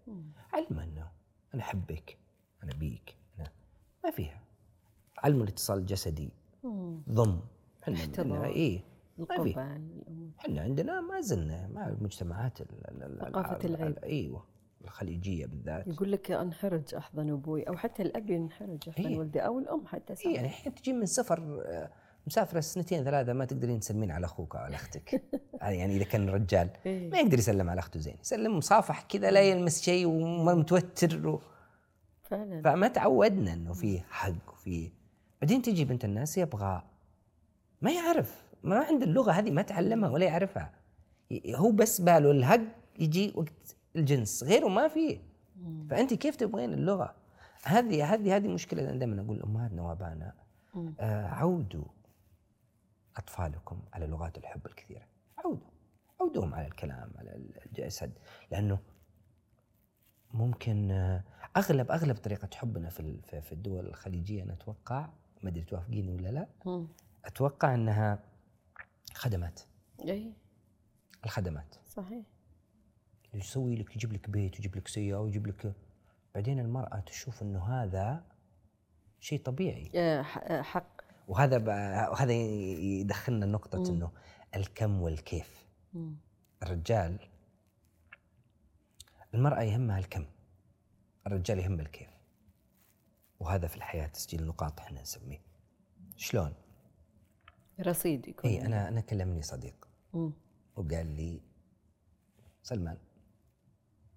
[0.54, 1.12] علم إنه
[1.54, 2.18] أنا أحبك.
[2.64, 3.16] أنا بيك.
[3.40, 3.52] أنا
[4.04, 4.42] ما فيها.
[5.18, 6.30] علموا الاتصال الجسدي.
[7.10, 7.40] ضم.
[7.84, 8.82] إحنا ما في
[9.20, 10.30] القبل الأمور.
[10.40, 13.98] إحنا عندنا ما زلنا مع المجتمعات ال- العيب.
[14.04, 14.46] أيوه.
[14.84, 15.88] الخليجية بالذات.
[15.88, 19.18] يقول لك انحرج احضن أبوي أو حتى الأب ينحرج احضن إيه.
[19.18, 20.36] ولدي أو الأم حتى إيه.
[20.36, 21.90] يعني الحين تجي من سفر آه،
[22.28, 25.24] مسافره سنتين ثلاثة ما تقدرين تسلمين على أخوك أو على أختك.
[25.62, 26.70] يعني إذا كان رجال.
[26.86, 27.10] إيه.
[27.10, 28.16] ما يقدر يسلم على أخته زين.
[28.22, 31.42] يسلم مصافح كذا لا يلمس شيء ومتوتر و...
[32.30, 32.62] فعلا.
[32.62, 34.92] فما تعودنا إنه في حق وفي
[35.42, 36.84] بعدين تجي بنت الناس يبغى
[37.82, 40.74] ما يعرف ما عنده اللغة هذه ما تعلمها ولا يعرفها.
[41.56, 42.62] هو بس باله الهق
[43.00, 45.20] يجي وقت الجنس غيره ما فيه
[45.90, 47.16] فأنت كيف تبغين اللغة؟
[47.64, 48.90] هذه هذه هذه مشكلة.
[48.90, 50.34] أنا دائما أقول لامهاتنا وابائنا
[51.00, 51.86] آه عودوا
[53.18, 55.08] أطفالكم على لغات الحب الكثيرة.
[55.38, 55.68] عودوا
[56.22, 57.36] عودوهم على الكلام على
[57.66, 58.12] الجسد.
[58.52, 58.80] لأنه
[60.34, 61.24] ممكن آه،
[61.58, 65.10] أغلب أغلب طريقة حبنا في في الدول الخليجية أنا أتوقع
[65.44, 66.88] ما أدري توافقيني ولا لا مم.
[67.26, 68.20] أتوقع إنها
[69.14, 69.62] خدمات.
[70.02, 70.34] اي
[71.26, 71.76] الخدمات.
[71.88, 72.26] صحيح.
[73.34, 75.74] يسوي لك يجيب لك بيت ويجيب لك سيارة ويجيب لك
[76.36, 78.24] بعدين المرأة تشوف إنه هذا
[79.20, 79.92] شيء طبيعي.
[80.64, 81.02] حق.
[81.28, 81.58] وهذا
[82.10, 84.12] وهذا يدخلنا نقطة إنه
[84.56, 85.66] الكم والكيف.
[85.94, 86.16] مم.
[86.64, 87.20] الرجال
[89.34, 90.26] المرأة يهمها الكم.
[91.32, 92.10] الرجال يهم الكيف.
[93.40, 95.42] وهذا في الحياة تسجيل نقاط إحنا نسميه.
[96.18, 96.54] شلون؟
[97.80, 98.50] رصيد يكون.
[98.50, 99.88] اي أنا أنا كلمني صديق.
[100.14, 100.32] مم.
[100.76, 101.42] وقال لي
[102.64, 102.98] سلمان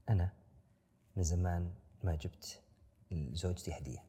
[0.08, 0.32] أنا
[1.16, 1.74] من زمان
[2.04, 2.62] ما جبت
[3.10, 4.04] لزوجتي هدية.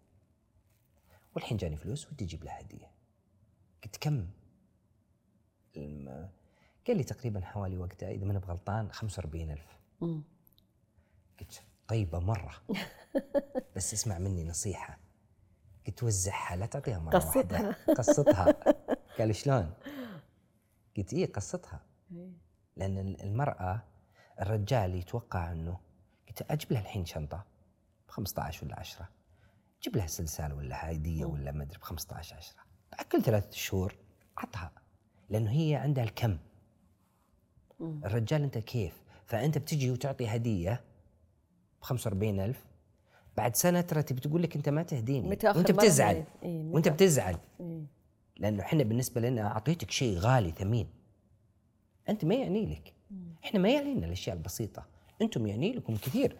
[1.36, 2.92] والحين جاني فلوس ودي أجيب لها هدية.
[3.84, 4.28] قلت كم؟
[5.78, 6.30] الم-
[6.88, 10.24] قال لي تقريبا حوالي وقتها إذا ماني بغلطان 45000 مم.
[11.40, 12.54] قلت طيبة مرة.
[13.76, 15.00] بس اسمع مني نصيحة.
[15.88, 17.68] قلت وزعها لا تعطيها مرة قسطها.
[17.68, 17.94] واحدة.
[17.94, 18.56] قسطها
[19.20, 19.74] قال شلون؟
[20.98, 21.32] قلت إيه
[22.12, 22.32] إيه.
[22.76, 23.84] لأن المرأة
[24.42, 25.80] الرجال يتوقع إنه
[26.28, 27.46] قلت أجيب لها الحين شنطة
[28.08, 29.10] ب 15 ولا 10
[29.82, 32.56] جيب لها سلسال ولا هدية ولا ما أدري ب 15 10
[32.92, 33.96] بعد كل ثلاث شهور
[34.38, 34.72] عطها.
[35.30, 36.38] لأنه هي عندها الكم.
[37.82, 40.84] الرجال أنت كيف؟ فأنت بتجي وتعطي هدية
[41.84, 42.66] ب 45000
[43.38, 45.30] بعد سنة ترى تبي تقول لك أنت ما تهديني.
[45.30, 46.14] متأخر وأنت بتزعل.
[46.14, 46.26] بعيد.
[46.44, 46.88] إيه، وأنت.
[46.90, 47.38] بتزعل.
[47.60, 47.84] إيه.
[48.38, 50.88] لأنه إحنا بالنسبة لنا أعطيتك شيء غالي ثمين.
[52.10, 52.94] أنت ما يعني لك.
[53.44, 54.86] إحنا ما يعني لنا الأشياء البسيطة.
[55.22, 56.36] أنتم يعني لكم كثير.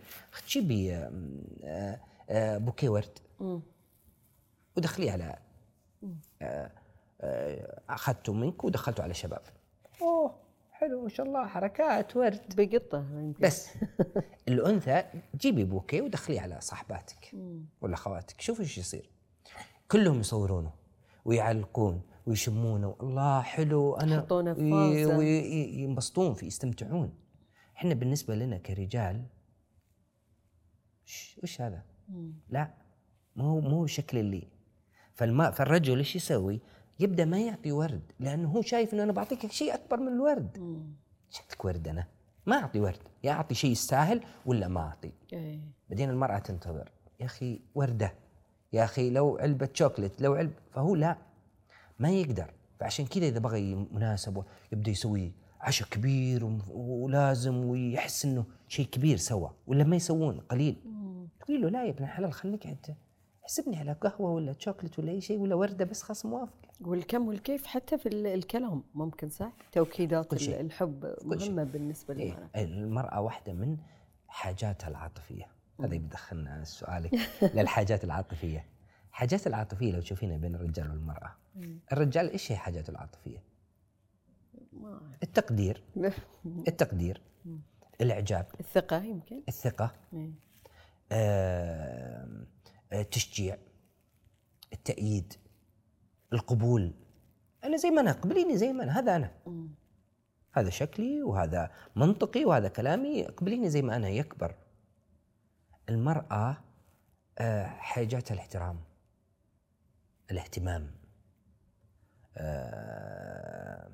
[0.48, 2.00] تجيبي آم، آه،
[2.30, 3.20] آه، بوكيه ورد.
[4.78, 5.36] ودخليه على
[6.42, 6.72] آه،
[7.22, 9.42] آه، اخذته منك ودخلته على شباب.
[10.02, 10.36] أوه.
[10.84, 12.56] حلو ما شاء الله حركات ورد.
[12.56, 13.70] بقطه بس.
[14.48, 15.04] الأنثى
[15.36, 17.36] جيبي بوكيه ودخليه على صاحباتك.
[17.82, 19.10] ولا خواتك شوفوا إيش يصير.
[19.92, 20.72] كلهم يصورونه
[21.26, 22.96] ويعلقون ويشمونه.
[23.02, 25.18] الله حلو أنا يحطونه في فازة.
[25.18, 27.14] وينبسطون فيه يستمتعون.
[27.76, 29.26] إحنا بالنسبة لنا كرجال
[31.44, 31.84] وش هذا.
[32.50, 32.74] لا
[33.36, 34.48] مو هو مو هو الشكل اللي.
[35.14, 36.62] فالما فالرجل إيش يسوي؟
[37.00, 40.58] يبدأ ما يعطي ورد لأنه هو شايف إنه أنا بعطيك شيء أكبر من الورد.
[41.30, 42.08] شكلك ورد أنا.
[42.46, 43.00] ما أعطي ورد.
[43.24, 45.60] يا أعطي شيء يستاهل ولا ما أعطي؟ إيه.
[45.90, 46.92] بعدين المرأة تنتظر.
[47.20, 48.14] يا أخي وردة.
[48.74, 51.18] يا أخي لو علبة شوكليت لو علب فهو لا.
[52.00, 52.54] ما يقدر.
[52.80, 59.52] فعشان كذا إذا بغى مناسبة يبدأ يسوي عشاء كبير ولازم ويحس إنه شيء كبير سوى.
[59.68, 60.76] ولا ما يسوون قليل.
[61.40, 62.86] تقول له لا يا ابن الحلال خليك أنت
[63.44, 66.54] حسبني على قهوة ولا شوكليت ولا أي شيء ولا وردة بس خلاص موافق
[66.88, 70.56] والكم والكيف حتى في ال- الكلام ممكن صح؟ توكيدات كل شيء.
[70.60, 71.50] ال- الحب كل شيء.
[71.52, 72.50] مهمة بالنسبة إيه للمرأة.
[72.56, 73.78] المرأة واحدة من
[74.28, 75.48] حاجاتها العاطفية.
[75.80, 77.12] هذا يدخلنا سؤالك
[77.56, 78.66] للحاجات العاطفية.
[79.12, 81.36] حاجات العاطفية لو تشوفينها بين الرجال والمرأة
[81.92, 83.40] الرجال إيش هي حاجاته أعرف.
[85.24, 85.84] التقدير.
[86.68, 87.22] التقدير.
[88.02, 88.46] الإعجاب.
[88.60, 89.42] الثقة يمكن.
[89.48, 89.92] الثقة.
[90.14, 90.32] إيه.
[91.12, 92.28] آه،
[92.94, 93.58] التشجيع
[94.74, 95.34] التأييد.
[96.34, 96.94] القبول.
[97.64, 99.70] أنا زي ما أنا اقبليني زي ما أنا هذا مم.
[100.54, 104.56] هذا شكلي وهذا منطقي وهذا كلامي اقبليني زي ما أنا يكبر.
[105.90, 106.58] المرأة
[107.40, 108.80] آه، حاجاتها الاحترام
[110.32, 110.92] الاهتمام
[112.38, 113.90] آه،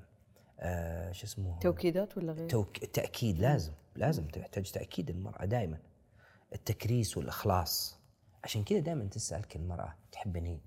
[0.60, 2.84] آه، شو اسمه؟ توكيدات ولا غير؟ توك...
[2.84, 5.78] التأكيد لازم لازم تحتاج تأكيد المرأة دائما
[6.53, 7.99] التكريس والإخلاص.
[8.44, 10.61] عشان كذا دائما تسألك المرأة تحبني.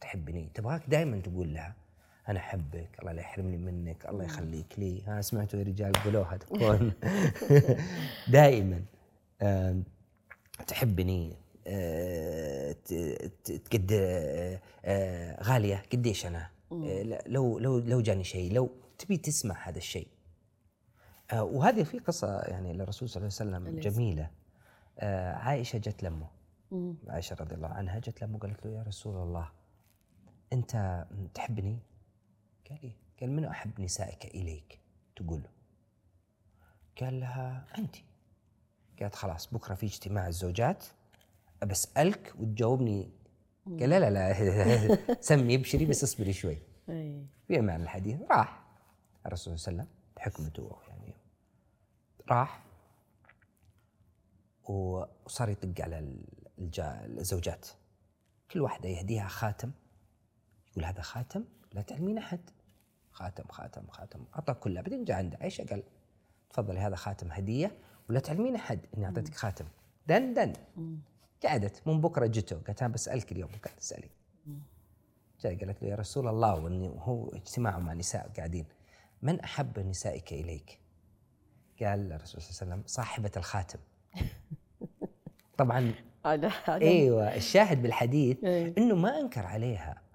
[0.00, 1.74] تحبني؟ تبغاك دائما تقول لها
[2.28, 5.02] أنا أحبك الله لا يحرمني منك الله يخليك لي.
[5.06, 6.92] ها سمعتوا يا رجال قولوها تكون
[8.28, 8.82] دائما
[10.66, 12.72] تحبني آه،
[13.44, 16.26] تقد آه، آه، غالية قديش
[17.02, 20.08] لا- لو لو لو جاني شيء لو تبي تسمع هذا الشيء.
[21.32, 23.66] وهذه في قصة يعني للرسول صلى الله عليه وسلم
[24.98, 26.26] آه، عائشة جت لمه
[26.70, 26.94] مم.
[27.08, 29.48] عائشة رضي الله عنها جت لمه وقالت له يا رسول الله
[30.52, 31.04] أنت
[31.34, 31.78] تحبني؟
[32.70, 34.80] قال إيه؟ قال من أحب نسائك إليك؟
[35.16, 35.50] تقول له
[37.00, 37.96] قال لها أنت
[39.00, 40.84] قالت خلاص بكرة في اجتماع الزوجات
[41.66, 43.10] بسألك وتجاوبني
[43.66, 46.58] قال لا لا لا سمي ابشري بس اصبري شوي.
[47.48, 48.62] في معنى الحديث راح
[49.26, 51.14] الرسول صلى الله عليه وسلم بحكمته يعني
[52.28, 52.62] راح
[54.64, 56.14] وصار يطق على
[57.18, 57.68] الزوجات
[58.50, 59.70] كل واحدة يهديها خاتم
[60.78, 62.40] يقول هذا خاتم لا تعلمين أحد.
[63.12, 64.24] خاتم خاتم خاتم.
[64.34, 65.82] أعطى كلها بعدين جاء عند عائشة قال
[66.50, 67.76] تفضلي هذا خاتم هدية
[68.08, 68.86] ولا تعلمين أحد.
[68.96, 69.64] إني أعطيتك خاتم.
[70.06, 70.52] دن دن.
[71.44, 73.50] قعدت من بكرة جته قالت أنا بسألك اليوم.
[73.64, 74.08] قاعد تسألي.
[75.40, 76.54] جاء قالت له يا رسول الله.
[76.54, 78.66] وإني هو اجتماع مع نساء قاعدين.
[79.22, 80.78] من أحب نسائك إليك؟
[81.80, 83.78] قال الرسول صلى الله عليه وسلم صاحبة الخاتم.
[85.58, 85.94] طبعا
[86.68, 88.74] إيوه الشاهد بالحديث إيه.
[88.78, 90.07] إنه ما أنكر عليها.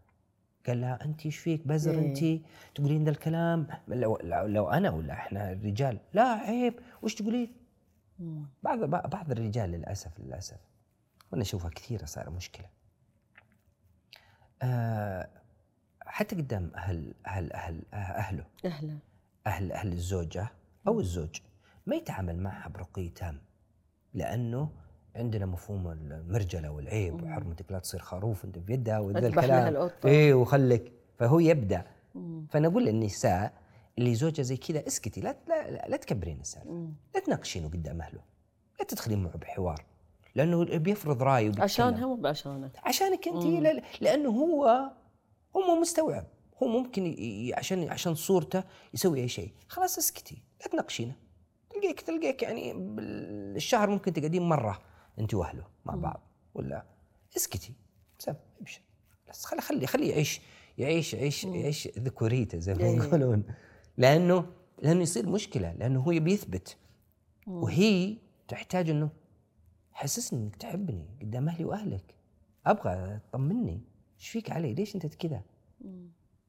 [0.67, 2.07] قال لها انت إيش فيك؟ بزر إيه.
[2.07, 2.45] انت؟
[2.75, 6.73] تقولين ذا الكلام؟ لو, لو, لو أنا ولا إحنا الرجال؟ لا عيب.
[7.01, 7.55] وش تقولين.
[8.63, 10.59] بعض بعض الرجال للاسف للأسف
[11.31, 12.65] وأنا أشوفها كثيرة صار مشكلة.
[14.61, 15.29] آه
[16.05, 18.45] حتى قدام أهل أهل أهل أهله.
[18.65, 18.97] أهلا
[19.47, 20.47] أهل أهل الزوجة
[20.87, 21.37] أو الزوج
[21.85, 23.41] ما يتعامل معها برقي تام
[24.13, 24.71] لأنه
[25.15, 27.23] عندنا مفهوم المرجلة والعيب.
[27.23, 29.89] وحرمتك لا تصير خروف انت في يدها وذا الكلام.
[30.05, 30.91] إيه وخلك.
[31.19, 31.83] فهو يبدأ.
[32.15, 32.45] مم.
[32.51, 33.53] فانا أقول للنساء
[33.97, 36.87] اللي زوجها زي كذا اسكتي لا لا, لا, لا تكبرين السالفة.
[37.15, 38.19] لا تناقشينه قدام أهله.
[38.79, 39.83] لا تدخلين معه بحوار.
[40.35, 41.63] لأنه بيفرض رأيه وبيتكلم.
[41.63, 42.71] عشانها مو بعشانه.
[42.83, 43.43] عشانك أنت
[44.01, 44.65] لأنه هو
[45.55, 46.25] هو مو مستوعب.
[46.63, 48.63] هو ممكن ي- عشان عشان صورته
[48.93, 49.51] يسوي أي شيء.
[49.67, 50.43] خلاص اسكتي.
[50.61, 51.15] لا تناقشينه.
[51.69, 54.81] تلقيك تلقيك يعني بالشهر ممكن تقعدين مرة.
[55.19, 55.95] انت وأهله مع.
[55.95, 56.21] بعض
[56.53, 56.85] ولا
[57.37, 57.73] اسكتي
[58.19, 58.81] سب ابشر
[59.29, 60.41] بس خلي خلي خلي يعيش
[60.77, 61.43] يعيش يعيش.
[61.43, 62.97] يعيش ذكوريته زي ما إيه.
[62.97, 63.43] يقولون
[63.97, 64.45] لأنه
[64.81, 66.77] لأنه يصير مشكلة لأنه هو يبي يثبت.
[67.47, 68.17] وهي
[68.47, 69.09] تحتاج إنه
[69.91, 72.15] حسسني إنك تحبني قدام أهلي وأهلك
[72.65, 73.81] أبغى تطمني
[74.19, 75.41] إيش فيك علي ليش أنت كذا.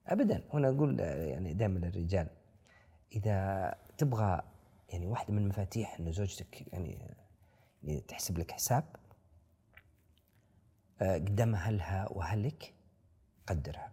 [0.07, 2.29] ابدا وأنا أقول يعني دائما للرجال
[3.13, 4.43] إذا تبغى
[4.89, 7.15] يعني واحدة من مفاتيح إنه زوجتك يعني
[8.09, 8.85] تحسب لك حساب
[11.03, 12.75] آه، قدام أهلها وأهلك
[13.47, 13.93] قدرها.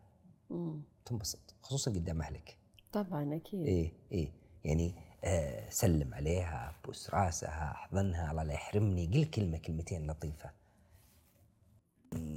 [0.50, 0.82] مم.
[1.06, 2.58] تنبسط خصوصا قدام أهلك.
[2.92, 3.68] طبعا أكيد.
[3.68, 4.32] إيه إيه.
[4.66, 10.52] يعني آه سلم عليها بوس راسها أحضنها الله لا يحرمني قل كلمة كلمتين لطيفة.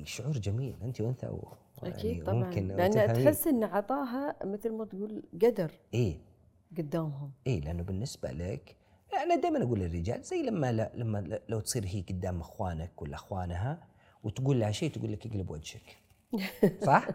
[0.05, 1.53] شعور جميل أنت وأنثى و...
[1.83, 2.45] أكيد يعني طبعا.
[2.45, 3.25] ممكن لأن.
[3.25, 6.19] تحس إن عطاها مثل ما تقول قدر إيه.
[6.79, 7.33] قدامهم.
[7.47, 8.77] إيه لأنه بالنسبة لك
[9.23, 13.79] أنا دائما أقول للرجال زي لما لا لما لو تصير هي قدام أخوانك ولا أخوانها
[14.23, 15.97] وتقول لها شيء تقول لك اقلب وجهك.
[16.87, 17.09] صح؟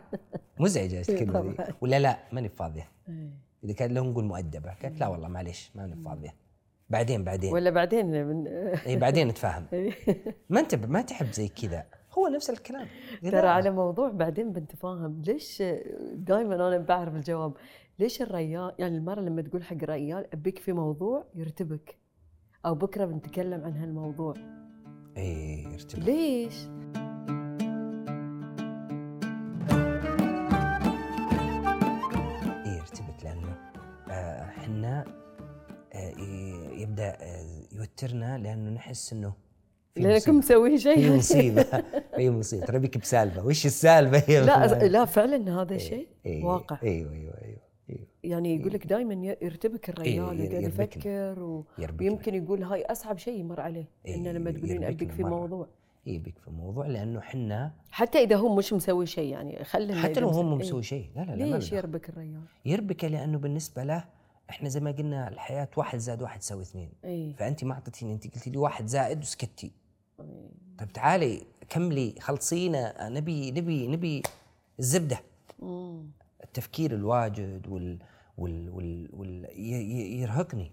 [0.59, 1.73] مزعجه الكلمة دي.
[1.81, 2.88] ولا لا ماني فاضية.
[3.09, 3.30] إيه.
[3.63, 6.35] إذا كان لو نقول مؤدبة قالت لا والله معليش ماني فاضية.
[6.89, 7.53] بعدين بعدين.
[7.53, 8.47] ولا بعدين من
[8.88, 9.65] اي بعدين نتفاهم.
[10.49, 11.85] ما أنت ما تحب زي كذا.
[12.17, 12.88] هو نفس الكلام.
[13.21, 15.21] ترى على موضوع بعدين بنتفاهم.
[15.21, 15.63] ليش
[16.13, 17.53] دائما أنا بعرف الجواب؟
[17.99, 21.97] ليش الريال يعني المراه لما تقول حق الريال أبيك في موضوع يرتبك
[22.65, 24.34] أو بكرة بنتكلم عن هالموضوع.
[25.17, 26.55] اي ارتبط ليش؟
[32.65, 33.55] اي ارتبط لأنه
[34.11, 35.05] آه، إحنا
[35.93, 39.34] آه، ي- يبدأ آه، يوترنا لأنه نحس إنه
[39.95, 40.38] في لانكم مصيبة.
[40.38, 41.63] مسوي في شيء مصيبة.
[42.15, 42.65] في مصيبة.
[42.65, 43.45] ترى بك بسالفة.
[43.45, 46.77] وش السالفة؟ هي لا لا فعلا هذا إيه، شيء إيه، واقع.
[46.84, 47.48] أيوه إيوه إيوه إيوه.
[48.24, 50.68] يعني يقول لك دائما يرتبك الرجال إيه،.
[50.68, 51.66] يفكر و...
[51.99, 55.24] ويمكن يقول هاي أصعب شيء يمر عليه إيه، انه لما تقولين أبيك في.
[55.24, 55.68] موضوع
[56.07, 60.20] اي بك في موضوع لأنه إحنا حتى إذا هو مش مسوي شيء يعني خلينا حتى
[60.20, 60.84] لو هو مو مس- مسوي إيه.
[60.84, 64.06] شيء لا لا لا ليش يربك الرجال؟ يربكه لأنه بالنسبة له
[64.49, 68.36] إحنا زي ما قلنا الحياة واحد زائد واحد يساوي اثنين اي فانت ما أعطيتيني انت
[68.36, 69.72] قلتي لي واحد زائد وسكتي
[70.20, 70.49] إيه.
[70.80, 74.24] طيب تعالي كملي خلصينا نبي نبي نبي
[74.80, 75.20] الزبده
[75.60, 76.06] مم.
[76.44, 77.99] التفكير الواجد وال
[78.38, 79.48] وال وال, وال
[80.20, 80.72] يرهقني.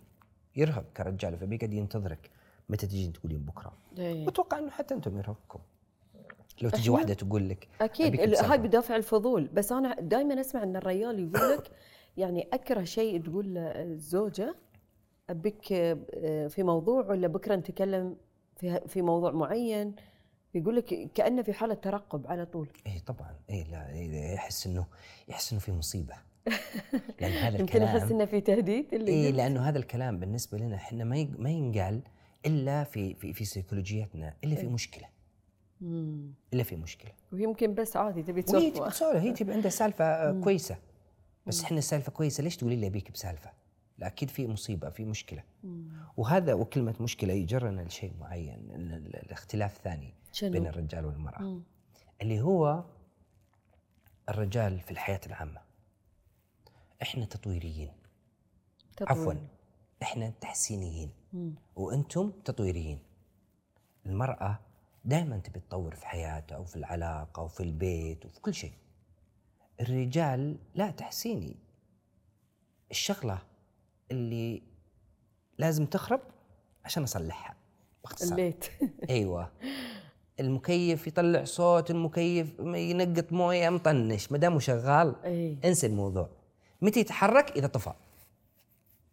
[0.56, 1.38] يرهق كرجال.
[1.38, 2.30] فبيقعد ينتظرك؟
[2.68, 4.26] متى تجين تقولين بكرة؟ إيه.
[4.26, 5.58] واتوقع إنه حتى أنتم يرهقكم.
[6.62, 8.34] لو تجي واحدة تقول لك أكيد.
[8.34, 9.48] هاي بدافع الفضول.
[9.54, 11.70] بس أنا دائما أسمع إن الرجال يقول لك
[12.16, 14.54] يعني أكره شيء تقول الزوجة.
[15.30, 18.16] أبيك آه، في موضوع ولا بكرة نتكلم
[18.56, 19.94] في في موضوع معين؟
[20.54, 24.86] يقول لك كأنه في حالة ترقب على طول إيه طبعا إيه لا إيه يحس إنه
[25.28, 26.14] يحس إنه في مصيبة
[27.20, 29.30] لأن هذا يمكن الكلام احس إنه في تهديد اللي إيه.
[29.30, 32.02] لأنه هذا الكلام بالنسبة لنا إحنا ما ما ينقال
[32.46, 34.68] إلا في في في سيكولوجيتنا إلا في إيه.
[34.68, 35.06] مشكلة
[35.80, 36.32] مم.
[36.54, 40.04] إلا في مشكلة ويمكن بس عادي تبي وهي تبي تصفى تسولف هي تبي عندها سالفة
[40.04, 40.44] آه، مم.
[40.44, 40.76] كويسة
[41.46, 43.50] بس إحنا السالفة كويسة ليش تقولي لي أبيك بسالفة؟
[43.98, 45.88] لا أكيد في مصيبة في مشكلة مم.
[46.16, 50.14] وهذا وكلمة مشكلة يجرنا لشيء معين ال- ال- الاختلاف ثاني
[50.44, 51.42] بين شنو؟ الرجال والمرأة.
[51.42, 51.62] مم.
[52.22, 52.84] اللي هو
[54.28, 55.60] الرجال في الحياة العامة.
[57.02, 57.92] إحنا تطويريين.
[59.00, 59.46] عفوا تطوير.
[60.02, 61.10] إحنا تحسينيين.
[61.32, 61.54] مم.
[61.76, 62.98] وأنتم تطويريين.
[64.06, 64.60] المرأة
[65.04, 68.72] دائما تبي تطور في حياتها أو في العلاقة أو في البيت وفي كل شيء.
[69.80, 71.56] الرجال لا تحسيني.
[72.90, 73.38] الشغلة
[74.10, 74.62] اللي
[75.58, 76.20] لازم تخرب
[76.84, 77.56] عشان أصلحها.
[78.04, 78.30] باختصار.
[78.38, 78.64] الليت
[79.10, 79.52] أيوه.
[80.40, 84.32] المكيف يطلع صوت المكيف ينقط مويه مطنش.
[84.32, 85.58] ما دامه شغال إي.
[85.64, 86.28] انسى الموضوع.
[86.82, 87.92] متى يتحرك؟ إذا طفى.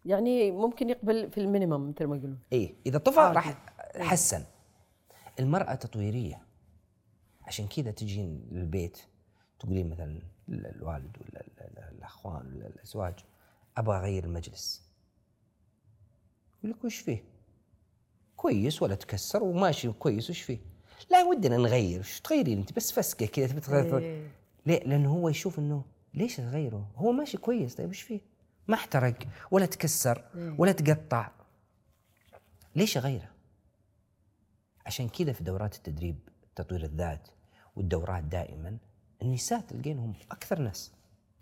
[0.04, 2.38] يعني ممكن يقبل في المينيمم مثل ما يقولون.
[2.52, 3.34] إيه إذا طفى عادي.
[3.36, 3.56] راح
[3.96, 4.44] حسن
[5.40, 6.42] المرأة تطويرية.
[7.42, 8.98] عشان كذا تجين للبيت
[9.58, 10.18] تقولين مثلا
[10.48, 13.14] ال- الوالد ولا ال- ال- الأخوان ولا الأزواج
[13.76, 14.82] أبغى أغير المجلس.
[16.58, 17.24] يقول لك وش فيه؟
[18.36, 19.42] كويس ولا تكسر.
[19.42, 20.30] وماشي كويس.
[20.30, 20.58] وش فيه؟
[21.10, 24.28] لا ودنا نغير وش تغيرين أنت بس فسكة كذا تبي تغير إيه.
[24.66, 28.20] ليه؟ لأنه هو يشوف إنه ليش تغيره؟ هو ماشي كويس طيب وش فيه؟
[28.68, 29.14] ما احترق
[29.50, 30.54] ولا تكسر إيه.
[30.58, 31.30] ولا تقطع
[32.76, 33.28] ليش اغيره؟
[34.86, 36.16] عشان كذا في دورات التدريب
[36.56, 37.28] تطوير الذات
[37.76, 38.76] والدورات دائما
[39.22, 40.92] النساء تلقينهم أكثر ناس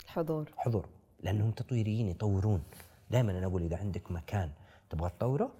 [0.05, 0.89] الحضور حضور
[1.21, 2.63] لأنهم تطويريين يطورون
[3.11, 4.51] دائما أنا أقول إذا عندك مكان
[4.91, 5.53] تبغى تطوره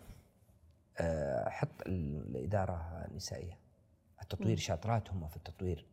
[0.99, 3.59] آه، حط ال- الإدارة النسائية
[4.33, 5.87] التطوير شاطرات هم في التطوير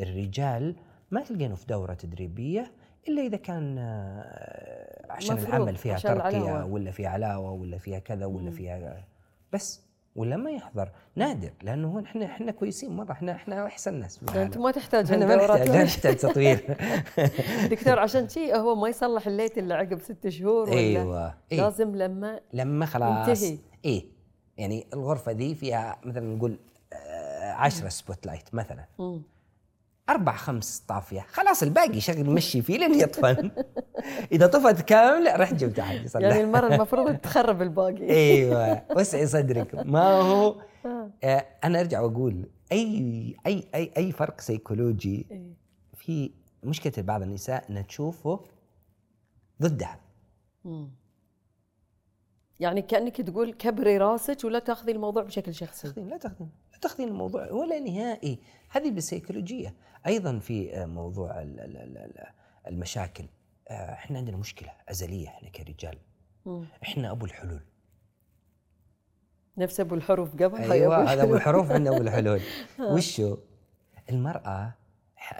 [0.00, 0.76] الرجال
[1.10, 2.72] ما تلقينه في دورة تدريبية
[3.08, 6.64] إلا إذا كان آه، عشان العمل فيها عشان ترقية العلاوة.
[6.64, 9.04] ولا فيها علاوة ولا فيها كذا ولا فيها
[9.52, 14.20] بس ولا ما يحضر نادر لأنه إحنا إحنا كويسين مره إحنا إحنا أحسن ناس.
[14.36, 16.76] أنتم ما تحتاجون إحنا ما نحتاج ما نحتاج تطوير
[17.70, 21.60] دكتور عشان شيء هو ما يصلح الليت إلا عقب ست شهور ولا أيوه إيه.
[21.60, 23.58] لازم لما لما خلاص ينتهي.
[23.84, 24.04] إيه
[24.56, 26.58] يعني الغرفة دي فيها مثلا نقول
[27.58, 28.84] آه، عشرة spotlight مثلا.
[28.98, 29.22] مم.
[30.08, 31.20] أربع خمس طافية.
[31.20, 33.50] خلاص الباقي شغل مشي فيه لين يطفن.
[34.32, 38.10] إذا طفت كامل رح جبت احد يصلح يعني المرة المفروض تخرب الباقي.
[38.10, 38.82] إيوه.
[38.96, 39.74] وسعي صدرك.
[39.74, 40.54] ما هو؟
[41.24, 45.52] آه، أنا أرجع وأقول أي أي أي أي فرق سيكولوجي إيه.
[45.96, 46.30] في
[46.62, 48.40] مشكلة بعض النساء إنها تشوفه
[49.62, 50.00] ضدها.
[50.64, 50.90] مم.
[52.60, 55.92] يعني كأنك تقول كبري راسك ولا تأخذي الموضوع بشكل شخصي.
[55.96, 58.38] لا تاخذين تاخذين الموضوع ولا نهائي.
[58.70, 59.74] هذه بالسيكولوجيه
[60.06, 62.26] أيضا في آه، موضوع ال- ال- ال- ال-
[62.66, 63.24] المشاكل.
[63.68, 65.98] آه، إحنا عندنا مشكلة أزلية إحنا كرجال.
[66.82, 67.60] إحنا أبو الحلول.
[69.58, 71.72] نفس أبو الحروف قبل؟ أيوه هذا أبو الحروف.
[71.72, 72.40] عندنا أبو الحلول.
[72.94, 73.36] وشو؟
[74.10, 74.74] المرأة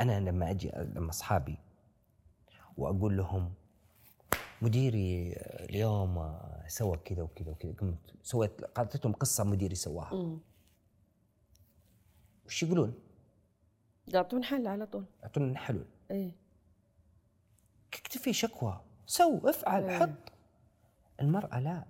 [0.01, 1.59] أنا لما أجي لما أصحابي
[2.77, 3.53] وأقول لهم
[4.63, 5.33] مديري
[5.71, 10.37] اليوم سوى كذا وكذا وكذا قمت سويت قالت لهم قصة مديري سواها.
[12.49, 12.95] وش يقولون؟
[14.09, 15.05] يعطون حل على طول.
[15.23, 15.87] يعطونا حلول.
[16.11, 16.33] إيه.
[17.95, 18.81] اكتب في شكوى.
[19.07, 19.99] سو افعل إيه.
[19.99, 20.33] حط.
[21.21, 21.85] المرأة لا.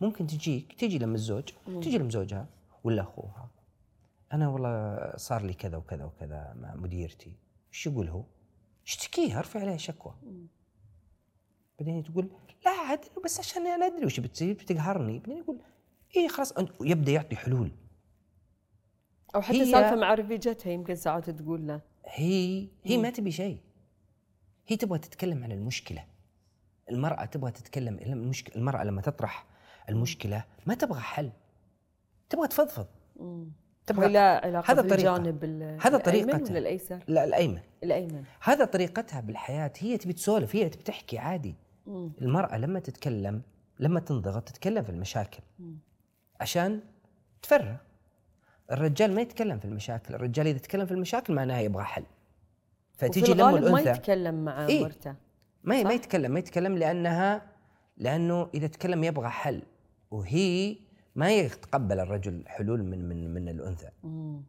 [0.00, 2.46] ممكن تجيك تجي لما الزوج تجي لما زوجها
[2.84, 3.50] ولا أخوها.
[4.32, 7.32] أنا والله صار لي كذا وكذا وكذا مع مديرتي.
[7.72, 8.24] إيش يقول هو؟
[8.86, 10.14] اشتكيها أرفع عليها شكوى.
[11.78, 12.30] بعدين تقول
[12.64, 15.18] لا عاد بس عشان أنا أدري وش بتصير بتقهرني.
[15.18, 15.60] بعدين يقول
[16.16, 17.70] إيه خلاص يبدا يعطي حلول.
[19.34, 21.80] أو حتى سالفة مع رفيجتها يمكن ساعات تقول له.
[22.06, 23.58] هي هي ما تبي شيء.
[24.68, 26.04] هي تبغى تتكلم عن المشكلة.
[26.90, 29.46] المرأة تبغى تتكلم المشكلة المرأة لما تطرح
[29.88, 31.30] المشكلة ما تبغى حل.
[32.30, 32.86] تبغى تفضفض.
[33.86, 34.94] تبغى ولا علاقة هذا طريقة.
[35.16, 36.50] الجانب ال- هذا طريقتها.
[36.50, 37.60] ولا الأيسر؟ لا الأيمن.
[37.84, 38.24] الأيمن.
[38.42, 39.72] هذا طريقتها بالحياة.
[39.78, 41.54] هي تبي تسولف هي تبي تحكي عادي.
[41.86, 42.12] مم.
[42.22, 43.42] المرأة لما تتكلم
[43.80, 45.40] لما تنضغط تتكلم في المشاكل.
[45.58, 45.78] مم.
[46.40, 46.80] عشان
[47.42, 47.76] تفرغ.
[48.72, 52.04] الرجال ما يتكلم في المشاكل الرجال إذا تكلم في المشاكل معناها يبغى حل
[52.92, 55.14] فتجي لما الغالب ما الانثى يتكلم مع إيه؟ مرته
[55.64, 57.42] ما ما؟ يتكلم ما يتكلم لانها
[57.96, 59.62] لأنه إذا تكلم يبغى حل
[60.10, 60.76] وهي
[61.14, 63.88] ما يتقبل الرجل حلول من من من الأنثى.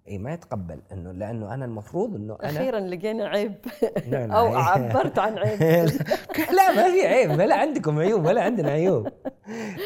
[0.07, 3.55] إي ما يتقبل إنه لأنه أنا المفروض إنه أنا أخيرا لقينا عيب.
[4.13, 5.59] أو عبرت عن عيب.
[6.57, 9.07] لا ما في عيب ولا عندكم عيوب ولا عندنا عيوب.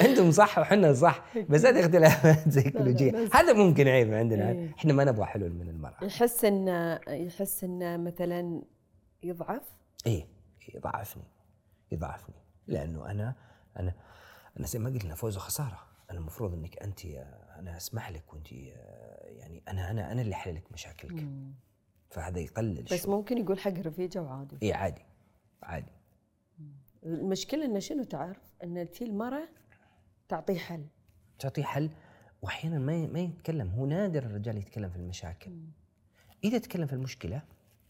[0.02, 1.38] أنتم صح وحنا صح.
[1.49, 3.12] بس هذه اختلافات سيكولوجيه.
[3.34, 4.52] هذا ممكن عيب عندنا.
[4.52, 4.74] إيه.
[4.78, 6.04] إحنا ما نبغى حلول من المرأة.
[6.04, 8.62] يحس انه يحس انه مثلا
[9.24, 9.64] يضعف؟
[10.06, 10.28] إيه
[10.76, 11.24] يضعفني
[11.91, 12.36] يضعفني.
[12.68, 13.36] لأنه أنا
[13.80, 13.94] أنا
[14.60, 15.88] أنا زي ما قلنا فوز وخسارة.
[16.12, 17.06] المفروض إنك أنت
[17.60, 21.28] أنا أسمح لك وأنت يعني أنا أنا أنا اللي أحل لك مشاكلك.
[22.10, 23.16] فهذا يقلل بس شوي.
[23.16, 25.02] ممكن يقول حق رفيجه وعادي اي عادي
[25.64, 25.92] عادي.
[27.04, 29.50] المشكلة انه شنو تعرف؟ إن تي المراه
[30.30, 30.86] تعطيه حل.
[31.40, 31.90] تعطيه حل
[32.42, 33.70] واحيانا ما ما يتكلم.
[33.70, 35.60] هو نادر الرجال يتكلم في المشاكل.
[36.44, 37.42] إذا تكلم في المشكلة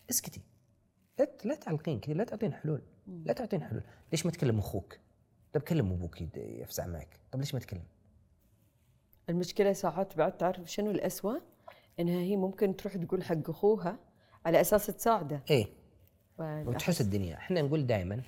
[0.09, 0.41] اسكتي.
[1.19, 2.81] لا لا تعلقين كذا لا تعطين حلول.
[3.07, 3.83] لا تعطين حلول.
[4.11, 4.99] ليش ما تكلم أخوك؟
[5.53, 7.19] طب كلم أبوك يفزع معك.
[7.31, 7.83] طب ليش ما تكلم؟
[9.29, 11.37] المشكلة ساعات بعد تعرف شنو الأسوأ؟
[11.99, 13.99] إنها هي ممكن تروح تقول حق أخوها
[14.45, 15.43] على أساس تساعده.
[15.49, 15.67] إيه.
[16.39, 17.35] وتحس الدنيا.
[17.35, 18.21] إحنا نقول دائما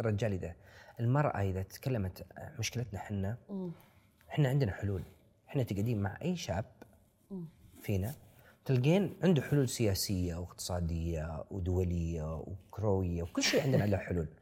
[0.00, 0.54] الرجال اذا
[1.00, 2.26] المرأة إذا تكلمت
[2.58, 3.36] مشكلتنا إحنا.
[4.30, 5.02] إحنا عندنا حلول.
[5.48, 6.64] إحنا تقعدين مع أي شاب
[7.82, 8.14] فينا
[8.64, 14.26] تلقين عنده حلول سياسية واقتصادية ودولية وكروية وكل شيء عندنا له حلول.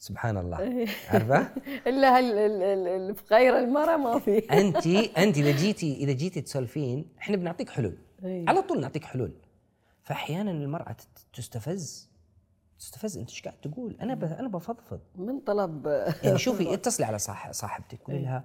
[0.00, 0.56] سبحان الله.
[1.12, 1.48] عارفة؟
[1.86, 4.38] إلا هال- ال- ال- ال- في غير المرأة ما في.
[4.38, 4.86] انت
[5.18, 7.96] انت إذا جيتي إذا جيتي تسولفين إحنا بنعطيك حلول.
[8.24, 8.44] إيه.
[8.48, 9.32] على طول نعطيك حلول.
[10.02, 10.96] فاحيانا المرأة
[11.32, 12.10] تستفز.
[12.78, 13.18] تستفز.
[13.18, 14.12] أنت إيش قاعد تقول؟ أنا.
[14.40, 15.00] أنا بفضفض.
[15.16, 15.86] من طلب.
[16.24, 18.44] يعني شوفي اتصلي على صاح- صاحبتك قولي لها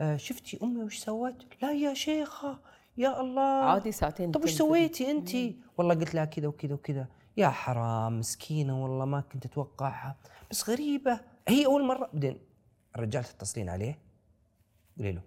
[0.00, 2.58] آه شفتي أمي وش سوت؟ لا يا شيخة
[2.96, 3.42] يا الله.
[3.64, 4.50] عادي ساعتين طب وش.
[4.52, 5.30] سويتي انت؟
[5.78, 7.06] والله قلت لها كذا وكذا وكذا.
[7.36, 10.16] يا حرام مسكينة والله ما كنت أتوقعها.
[10.50, 12.38] بس غريبة هي أول مرة بعدين
[12.96, 13.98] الرجال تتصلين عليه؟
[14.98, 15.22] قولي له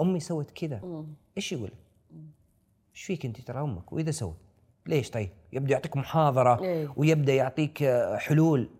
[0.00, 1.04] أمي سوت كذا.
[1.36, 1.70] إيش يقول؟
[2.94, 4.36] إيش فيك أنت ترى أمك؟ وإذا سوت؟
[4.86, 6.92] ليش طيب؟ يبدأ يعطيك محاضرة إيه.
[6.96, 8.70] ويبدأ يعطيك آه، حلول.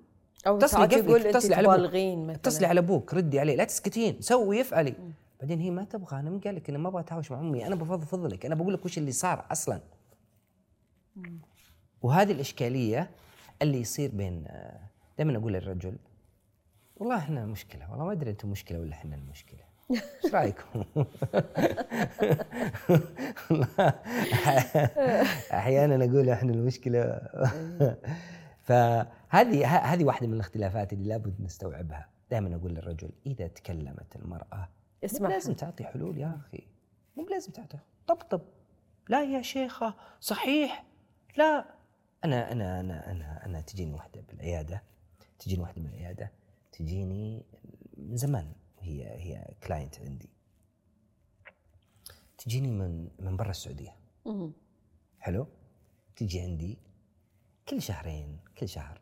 [0.47, 1.74] أو ساعات يقول أنت أبوك.
[1.74, 2.35] تبالغين مثلا.
[2.36, 4.94] اتصلي على أبوك ردي عليه لا تسكتين سوي افعلي
[5.40, 7.74] بعدين هي ما تبغى أنا من قال لك أنا ما أبغى اتهاوش مع أمي أنا
[7.74, 9.81] بفضفض لك أنا بقول لك وش اللي صار أصلا.
[12.02, 13.10] وهذه الإشكالية
[13.62, 14.44] اللي يصير بين
[15.18, 15.97] دائما أقول للرجل
[16.97, 19.60] والله إحنا مشكلة والله ما أدري أنتم مشكلة ولا إحنا المشكلة.
[20.24, 20.85] إيش رأيكم؟
[25.52, 27.20] أحيانا أقول إحنا المشكلة.
[28.62, 32.09] فهذه هذه واحدة من الاختلافات اللي لابد نستوعبها.
[32.31, 34.68] دائما أقول للرجل إذا تكلمت المرأة مو
[35.05, 35.32] اسمعها.
[35.32, 36.66] لازم تعطي حلول يا أخي.
[37.16, 38.40] مو لازم تعطي طبطب.
[39.09, 40.85] لا يا شيخة صحيح.
[41.36, 41.76] لا.
[42.27, 44.82] أنا أنا أنا أنا أنا تجيني واحدة بالعيادة
[45.39, 46.32] تجيني واحدة من العيادة
[46.73, 47.44] تجيني
[47.97, 50.28] من زمان هي هي كلاينت عندي.
[52.39, 53.97] تجيني من من برا السعودية.
[55.19, 55.47] حلو؟
[56.16, 56.78] تجي عندي
[57.69, 59.01] كل شهرين كل شهر.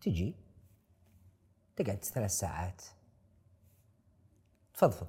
[0.00, 0.34] تجي
[1.76, 2.82] تقعد ثلاث ساعات.
[4.74, 5.08] تفضفض.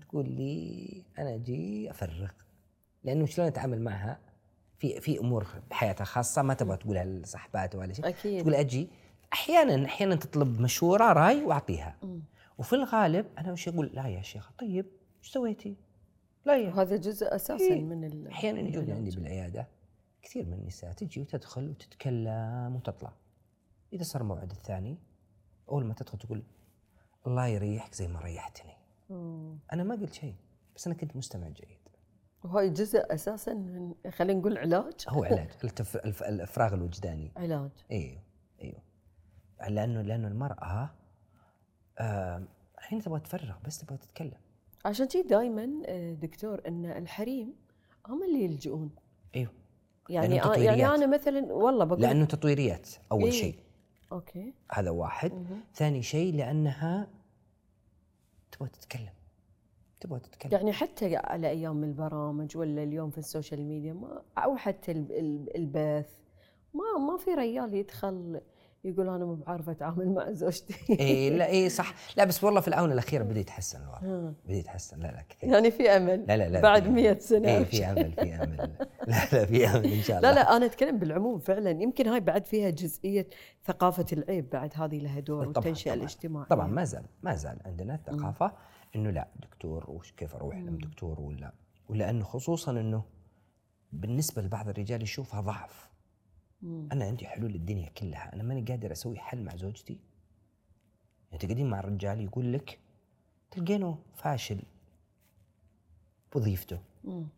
[0.00, 2.30] تقول لي أنا أجي أفرغ.
[3.04, 4.29] لأنه شلون أتعامل معها؟
[4.80, 8.40] في في أمور بحياتها خاصة ما تبغى تقولها لصاحباتها ولا شيء أكيد.
[8.42, 8.88] تقول أجي
[9.32, 11.96] أحيانا أحيانا تطلب مشورة راي وأعطيها
[12.58, 14.86] وفي الغالب أنا وش أقول لا يا شيخ طيب
[15.22, 15.76] إيش سويتي؟
[16.44, 17.82] لا يا وهذا جزء أساسا إيه.
[17.82, 18.90] من ال أحيانا يجون.
[18.90, 19.68] عندي بالعيادة
[20.22, 23.12] كثير من النساء تجي وتدخل وتتكلم وتطلع
[23.92, 24.98] إذا صار الموعد الثاني
[25.68, 26.42] أول ما تدخل تقول
[27.26, 28.72] الله يريحك زي ما ريحتني
[29.10, 29.58] مم.
[29.72, 30.34] أنا ما قلت شيء
[30.76, 31.79] بس أنا كنت مستمع جيد
[32.44, 34.92] وهاي جزء أساسا من خلينا نقول علاج.
[35.08, 35.48] هو علاج.
[36.04, 37.32] الافراغ الوجداني.
[37.36, 37.70] علاج.
[37.90, 38.22] أيوه
[38.62, 38.82] أيوه
[39.68, 40.90] لأنه لأنه المرأة
[41.98, 42.42] آه
[42.78, 44.38] الحين تبغى تفرغ بس تبغى تتكلم.
[44.84, 45.66] عشان شي دائما
[46.12, 47.54] دكتور إن الحريم
[48.08, 48.90] هم اللي يلجؤون.
[49.36, 49.52] أيوه.
[50.08, 50.86] يعني آه يعني.
[50.86, 53.30] أنا مثلا والله بقول لأنه تطويريات أول إيه.
[53.30, 53.58] شيء.
[54.12, 54.54] أوكي.
[54.72, 55.46] هذا واحد.
[55.74, 57.08] ثاني شيء لأنها
[58.52, 59.12] تبغى تتكلم.
[60.00, 60.52] تبغى تتكلم.
[60.52, 65.48] يعني حتى على أيام البرامج ولا اليوم في السوشيال ميديا ما أو حتى الب- الب-
[65.56, 66.08] البث.
[66.74, 68.40] ما ما في ريال يدخل
[68.84, 70.74] يقول أنا مو بعارفه أتعامل مع زوجتي.
[71.00, 71.94] اي لا اي صح.
[72.16, 75.50] لا بس والله في الآونة الأخيرة بدا يتحسن الوضع بدا يتحسن لا لا كثير.
[75.50, 77.48] يعني في أمل لا لا لا بعد في- 100 سنة.
[77.56, 78.56] اي في أمل في أمل.
[79.08, 81.70] لا لا في أمل إن شاء الله لا لا أنا أتكلم بالعموم فعلا.
[81.70, 83.26] يمكن هاي بعد فيها جزئية
[83.64, 85.96] ثقافة العيب بعد هذه لها دور والتنشئة طبعاً.
[85.96, 86.48] الاجتماعية.
[86.48, 88.52] طبعا ما زال ما زال عندنا الثقافه
[88.96, 91.52] إنه لا دكتور وش كيف أروح لم دكتور ولا؟
[91.88, 93.04] ولأنه خصوصا إنه
[93.92, 95.90] بالنسبة لبعض الرجال يشوفها ضعف.
[96.62, 98.34] أنا عندي حلول الدنيا كلها.
[98.34, 99.98] أنا ماني قادر أسوي حل مع زوجتي.
[101.30, 102.78] يعني تقعدين مع الرجال يقول لك
[103.50, 104.62] تلقينه فاشل
[106.32, 106.80] بوظيفته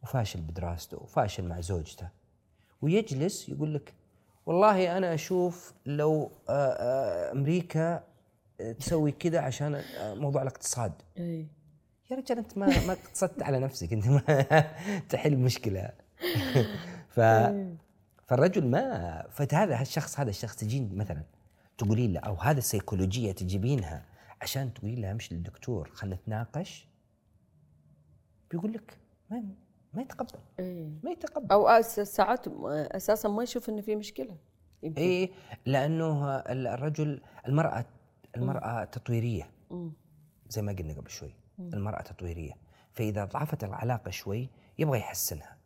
[0.02, 2.08] وفاشل بدراسته وفاشل مع زوجته.
[2.82, 3.94] ويجلس يقول لك
[4.46, 8.04] والله أنا أشوف لو آه، آه، أمريكا
[8.78, 10.92] تسوي كذا عشان موضوع الاقتصاد.
[11.18, 11.46] اي
[12.10, 14.22] يا رجال أنت ما ما اقتصدت على نفسك أنت ما
[15.10, 15.90] تحل مشكلة.
[17.08, 17.20] ف
[18.26, 21.22] فالرجل ما فهذا الشخص هذا الشخص تجين مثلا
[21.78, 24.04] تقولين له أو هذا السيكولوجية تجيبينها
[24.42, 26.88] عشان تقولين له امشي للدكتور خلينا نتناقش.
[28.50, 28.98] بيقول لك
[29.30, 29.44] ما
[29.94, 30.38] ما يتقبل.
[30.60, 31.52] اي ما يتقبل.
[31.52, 34.36] أو ساعات أساسا ما يشوف إنه في مشكلة.
[34.84, 35.30] إيه
[35.66, 37.84] لأنه الرجل المرأة
[38.36, 39.50] المرأة تطويرية.
[39.70, 39.92] مم.
[40.48, 41.34] زي ما قلنا قبل شوي.
[41.58, 42.52] المرأة تطويرية.
[42.92, 44.48] فإذا ضعفت العلاقة شوي
[44.78, 45.56] يبغى يحسنها.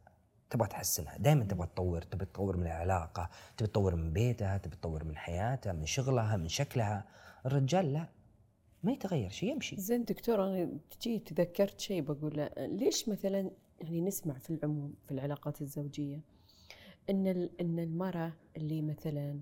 [0.51, 1.16] تبغى تحسنها.
[1.18, 2.02] دائما تبغى تطور.
[2.02, 3.30] تبغى تطور من العلاقة.
[3.56, 4.59] تبغى تطور من بيتها.
[4.59, 7.05] تبغى تطور من حياتها من شغلها من شكلها.
[7.47, 8.09] الرجال لا.
[8.82, 9.76] ما يتغير شيء يمشي.
[9.76, 15.10] زين دكتور أنا تجي تذكرت شيء بقول له ليش مثلا يعني نسمع في العموم في
[15.14, 16.20] العلاقات الزوجية
[17.10, 17.26] إن
[17.60, 19.40] إن المرأة اللي مثلا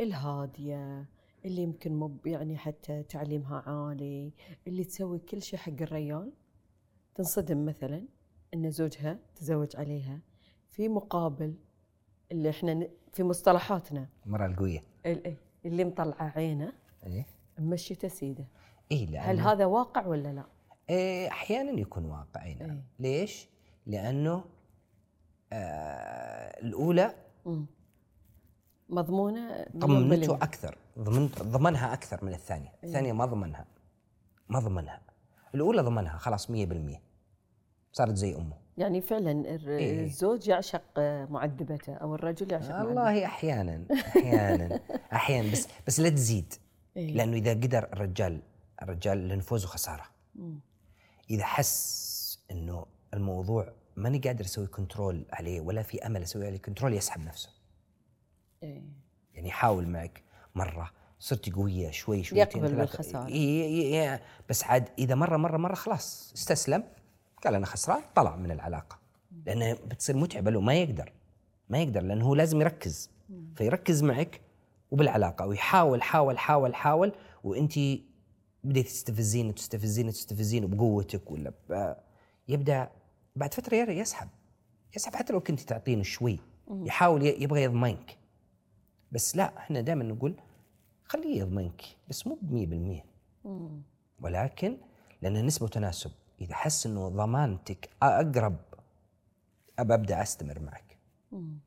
[0.00, 1.04] الهادية
[1.44, 4.32] اللي يمكن مب يعني حتى تعليمها عالي
[4.66, 6.32] اللي تسوي كل شيء حق الريال
[7.14, 8.04] تنصدم مثلا
[8.54, 10.20] إن زوجها تزوج عليها
[10.70, 11.54] في مقابل
[12.32, 15.36] اللي إحنا في مصطلحاتنا المراه القوية ال- إيه،
[15.66, 16.72] اللي مطلعة عينه
[17.06, 17.26] إيه
[17.58, 18.44] ممشيته سيده
[18.92, 20.44] إيه لأنه هل هذا واقع ولا لا؟
[20.90, 22.82] إيه، أحيانا يكون واقعي نعم إيه.
[22.98, 23.48] ليش؟
[23.86, 24.44] لأنه
[25.52, 27.14] آه الأولى.
[28.90, 30.34] مضمونة طمنته.
[30.34, 30.78] أكثر.
[30.98, 32.72] ضمنت ضمنها أكثر من الثانية.
[32.84, 33.64] الثانية ما ضمنها.
[34.48, 35.00] ما ضمنها.
[35.54, 37.00] الأولى ضمنها خلاص 100%
[37.92, 38.56] صارت زي أمه.
[38.76, 40.04] يعني فعلا إيه.
[40.04, 40.82] الزوج يعشق
[41.30, 42.86] معذبته أو الرجل يعشق معذبته.
[42.88, 44.80] والله أحيانا أحيانا
[45.12, 45.52] أحيانا.
[45.52, 46.54] بس بس لا تزيد.
[46.96, 47.14] إيه.
[47.14, 48.40] لأنه إذا قدر الرجال
[48.82, 50.04] الرجال لنفوزه خسارة.
[50.34, 50.60] مم.
[51.30, 56.94] إذا حس إنه الموضوع ماني قادر أسوي control عليه ولا في أمل أسوي عليه control
[56.94, 57.50] يسحب نفسه.
[58.62, 58.82] إيه.
[59.34, 60.22] يعني يحاول معك
[60.54, 62.98] مرة صرتي قوية شوي شويتين يقبل ثلاثة.
[62.98, 63.26] بالخسارة.
[63.26, 66.84] إي- إي- إي- بس عاد إذا مرة مرة مرة خلاص استسلم.
[67.44, 68.98] قال أنا خسران طلع من العلاقة.
[69.46, 71.12] لأنه بتصير متعبه له ما يقدر
[71.68, 73.10] ما يقدر لأنه هو لازم يركز.
[73.56, 74.40] فيركز معك
[74.90, 77.12] وبالعلاقة ويحاول حاول حاول حاول
[77.44, 77.72] وأنت
[78.64, 81.52] بديت تستفزين تستفزين تستفزين بقوتك ولا.
[82.48, 82.88] يبدأ
[83.36, 84.28] بعد فترة يسحب.
[84.96, 86.38] يسحب حتى لو كنت تعطينه شوي.
[86.70, 88.16] يحاول يبغى يضمنك.
[89.12, 90.34] بس لا إحنا دائما نقول
[91.04, 93.02] خليه يضمنك بس مو ب
[93.44, 93.82] 100% مم.
[94.20, 94.76] ولكن
[95.22, 96.10] لأن نسبة وتناسب
[96.40, 98.56] إذا حس إنه ضمانتك أقرب
[99.78, 100.98] أبى أبدأ أستمر معك
[101.32, 101.58] مم.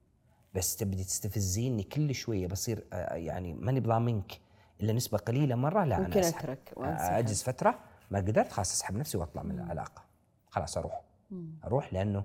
[0.55, 4.39] بس تبدي تستفزيني كل شوية بصير آه، يعني ماني بضامنك
[4.81, 6.39] إلا نسبة قليلة مرة لا ممكن أنا أسحب.
[6.39, 7.19] أترك آه،.
[7.19, 7.79] اجز فترة
[8.11, 10.03] ما قدرت خلاص أسحب نفسي وأطلع من العلاقة
[10.49, 11.01] خلاص أروح
[11.31, 11.55] مم.
[11.63, 12.23] أروح لأنه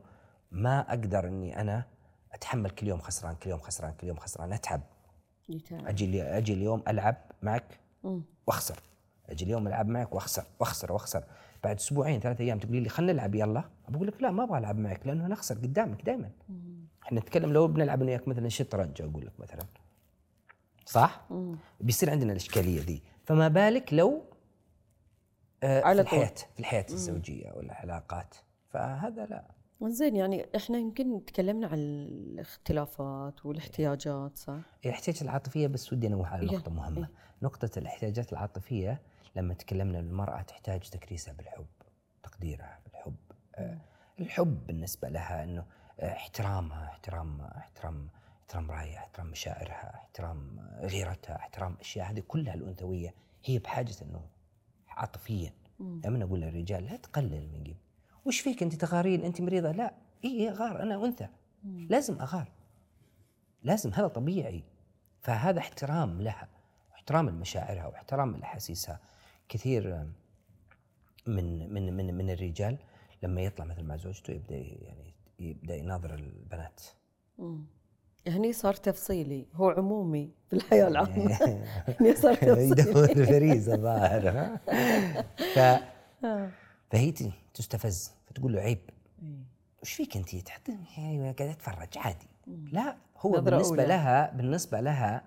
[0.52, 1.84] ما أقدر إني أنا
[2.32, 4.80] أتحمل كل يوم خسران كل يوم خسران كل يوم خسران أتعب.
[5.72, 7.80] أجي أجي اليوم ألعب معك.
[8.46, 8.80] وأخسر.
[9.28, 11.24] أجي اليوم ألعب معك وأخسر وأخسر وأخسر.
[11.64, 13.64] بعد أسبوعين ثلاثة أيام تقولي لي خلينا نلعب يلا.
[13.88, 16.30] بقول لك لا ما أبغى ألعب معك لأنه أنا أخسر قدامك دائما
[17.02, 19.62] إحنا نتكلم لو بنلعب أنا وياك مثلا شطرنج أقول لك مثلا.
[20.86, 21.56] صح؟ مم.
[21.80, 24.22] بيصير عندنا الإشكالية ذي فما بالك لو
[25.62, 26.12] آه على في.
[26.12, 28.34] الحياة في الحياة الزوجية والعلاقات.
[28.70, 29.44] فهذا لا.
[29.86, 36.50] زين يعني إحنا يمكن تكلمنا عن الاختلافات والاحتياجات صح؟ الاحتياجات العاطفية بس ودي أنوه على
[36.50, 36.98] إيه، نقطة مهمة.
[36.98, 37.10] إيه.
[37.42, 39.02] نقطة الاحتياجات العاطفية
[39.36, 41.66] لما تكلمنا المرأة تحتاج تكريسها بالحب
[42.22, 43.16] تقديرها بالحب.
[43.54, 43.78] آه
[44.20, 45.64] الحب بالنسبة لها إنه
[46.00, 48.08] آه، احترامها احترام احترام
[48.42, 52.10] احترام رأيها احترام مشاعرها احترام آه، غيرتها احترام أشياء.
[52.10, 53.14] هذه كلها الأنثوية
[53.44, 54.20] هي بحاجة إنه
[54.88, 55.52] عاطفيا.
[55.80, 57.87] دائما أقول للرجال لا تقلل من قيمة
[58.24, 59.94] وش فيك أنت تغارين؟ أنت مريضة؟ لا.
[60.24, 60.82] إي أغار.
[60.82, 61.28] أنا أنثى.
[61.64, 62.48] لازم أغار.
[63.62, 63.90] لازم.
[63.94, 64.62] هذا طبيعي.
[65.20, 66.48] فهذا احترام لها.
[66.90, 69.00] واحترام لمشاعرها واحترام لأحاسيسها.
[69.48, 70.06] كثير
[71.26, 72.78] من من من من الرجال
[73.22, 76.80] لما يطلع مثل مع زوجته يبدأ يعني يبدأ يناظر البنات.
[78.26, 79.46] هني صار تفصيلي.
[79.54, 81.38] هو عمومي في الحياة العامة.
[82.00, 82.82] هني صار تفصيلي.
[82.82, 84.60] يدور فريزه ظاهر ها؟
[85.54, 85.58] ف
[86.90, 87.12] فهي
[87.54, 88.78] تستفز فتقول له عيب.
[89.22, 89.28] إيه.
[89.82, 90.62] وش فيك أنت؟ تحط
[90.98, 92.26] أيوه قاعدة أتفرج عادي.
[92.72, 93.86] لا هو بالنسبة أولى.
[93.86, 95.22] لها بالنسبة لها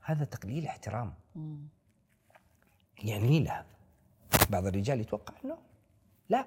[0.00, 1.14] هذا تقليل احترام.
[1.36, 1.66] مم.
[3.04, 3.64] يعني لها
[4.50, 5.58] بعض الرجال يتوقع إنه
[6.28, 6.46] لا.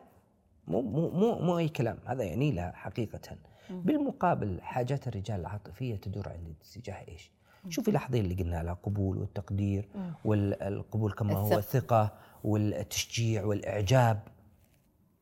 [0.68, 1.98] مو مو مو مو أي كلام.
[2.06, 3.38] هذا يعني لها حقيقة.
[3.70, 7.32] بالمقابل حاجات الرجال العاطفية تدور عند اتجاه إيش؟
[7.70, 9.90] شوفي لاحظين اللي قلنا لها القبول والتقدير
[10.26, 11.58] والقبول كما هو.
[11.58, 12.14] الثقة
[12.44, 14.20] والتشجيع والإعجاب.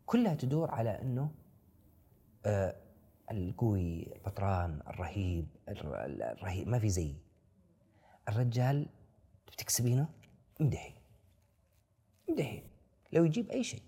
[0.05, 1.31] كلها تدور على إنه
[2.45, 2.75] آه
[3.31, 7.15] القوي البطران الرهيب الر- الرهيب ما في زي.
[8.29, 8.85] الرجال
[9.47, 10.09] بتكسبينه
[10.61, 10.93] امدحي.
[12.29, 12.63] امدحي.
[13.13, 13.81] لو يجيب أي شيء.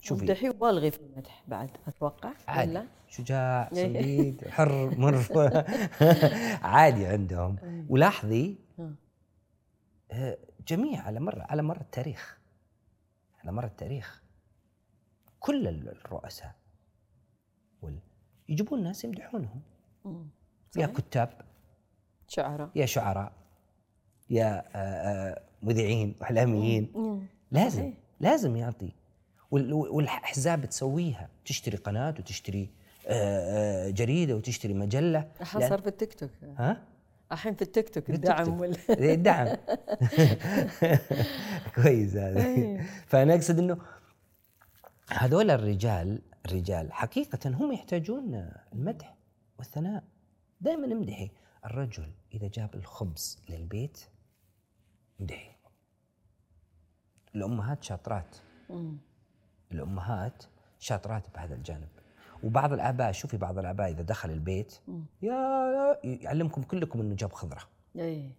[0.00, 0.26] شوفي.
[0.26, 2.70] دحين بالغي في المدح بعد أتوقع عادي.
[2.70, 3.68] ولا؟ شجاع.
[3.74, 5.64] صديد حر مرفه.
[6.74, 7.86] عادي عندهم.
[7.90, 8.92] ولاحظي آه.
[10.10, 10.38] آه،
[10.68, 12.38] جميع على مر على مر التاريخ.
[13.42, 14.21] على مر التاريخ.
[15.42, 16.54] كل ال- الرؤساء
[17.82, 17.98] وال...
[18.48, 19.60] يجيبون ناس يمدحونهم.
[20.76, 20.86] يا.
[20.86, 21.30] كتاب
[22.28, 23.32] شعراء يا شعراء
[24.30, 26.92] يا آه، آه، مذيعين واعلاميين.
[27.50, 27.94] لازم صحيح.
[28.20, 28.92] لازم يعطي
[29.50, 32.70] وال- والأحزاب تسويها تشتري قناة وتشتري
[33.06, 36.82] آه، جريدة وتشتري مجلة الحين صار في التيك توك ها
[37.32, 38.60] الحين في التيك توك الدعم.
[38.60, 39.48] وال إيه، الدعم
[41.74, 42.80] كويس هذا إيه.
[43.06, 43.78] فأنا أقصد إنه
[45.14, 49.16] هذول الرجال الرجال حقيقة هم يحتاجون المدح
[49.58, 50.04] والثناء.
[50.60, 51.30] دائما امدحي.
[51.64, 54.00] الرجل إذا جاب الخبز للبيت
[55.20, 55.50] امدحي.
[57.34, 58.36] الأمهات شاطرات.
[59.72, 60.44] الأمهات
[60.78, 61.88] شاطرات بهذا الجانب.
[62.42, 64.80] وبعض الآباء شوفي بعض الآباء إذا دخل البيت
[65.22, 67.62] يا يعلمكم كلكم إنه جاب خضرة.
[67.96, 68.30] إيه.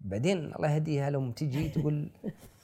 [0.00, 2.10] بعدين الله يهديها لو تجي تقول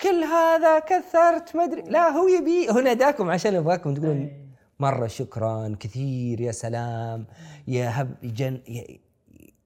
[0.00, 1.82] كل هذا كثرت ما أدري.
[1.82, 4.46] لا هو يبي هو ناداكم عشان يبغاكم تقولون إيه.
[4.80, 7.26] مرة شكرا كثير يا سلام
[7.68, 8.60] يا هب جن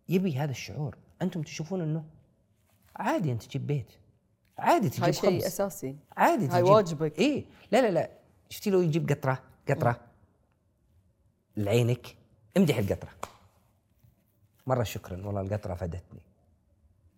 [0.08, 0.96] يبي هذا الشعور.
[1.22, 2.04] أنتم تشوفون إنه
[2.96, 3.92] عادي أنت تجيب بيت.
[4.58, 5.96] عادي تجيب هاي شيء أساسي.
[6.16, 7.18] عادي هاي تجيب واجبك.
[7.18, 8.10] اي لا لا لا.
[8.48, 10.00] شفتي لو يجيب قطرة؟ قطرة.
[11.56, 12.16] لعينك.
[12.56, 13.10] امدح القطرة.
[14.66, 16.20] مرة شكرا والله القطرة فادتني.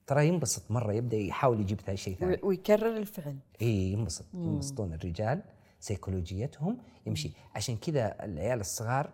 [0.06, 2.38] ترى ينبسط مرة يبدأ يحاول يجيب شيء ثاني.
[2.42, 3.38] ويكرر الفعل.
[3.62, 4.24] إي ينبسط.
[4.34, 5.42] ينبسطون الرجال
[5.80, 7.32] سيكولوجيتهم يمشي.
[7.54, 9.10] عشان كذا العيال الصغار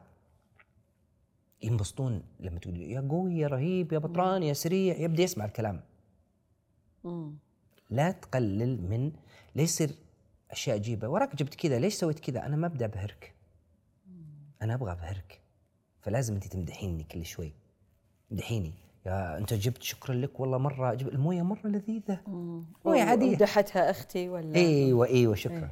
[1.62, 5.80] ينبسطون لما تقول يا قوي يا رهيب يا بطران يا سريع يبدأ يسمع الكلام.
[7.04, 7.36] مم.
[7.90, 9.12] لا تقلل من
[9.54, 9.90] لا يصير
[10.50, 11.08] أشياء عجيبة.
[11.08, 13.34] وراك جبت كذا ليش سويت كذا؟ أنا ما أبدأ ابهرك
[14.62, 15.40] أنا أبغى ابهرك
[16.00, 17.52] فلازم أنت تمدحيني كل شوي.
[18.30, 18.72] مدحيني.
[19.08, 22.20] يا أنت جبت شكرا لك والله مرة جب الموية مرة لذيذة.
[22.84, 23.32] موية عادية.
[23.36, 25.70] مدحتها أختي ولا؟ إيوه إيوه شكرا.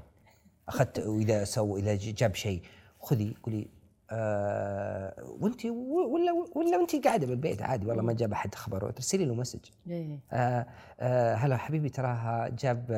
[0.69, 2.63] أخذت وإذا سو إذا جاب شيء
[3.01, 3.69] خذي قولي
[4.11, 8.91] آه وأنت ولا ولا وانت قاعدة بالبيت؟ عادي والله ما جاب أحد خبر.
[8.91, 9.61] ترسلي له message.
[9.91, 10.19] إيه.
[10.33, 10.67] آه
[11.01, 12.91] آه هلا حبيبي تراها جاب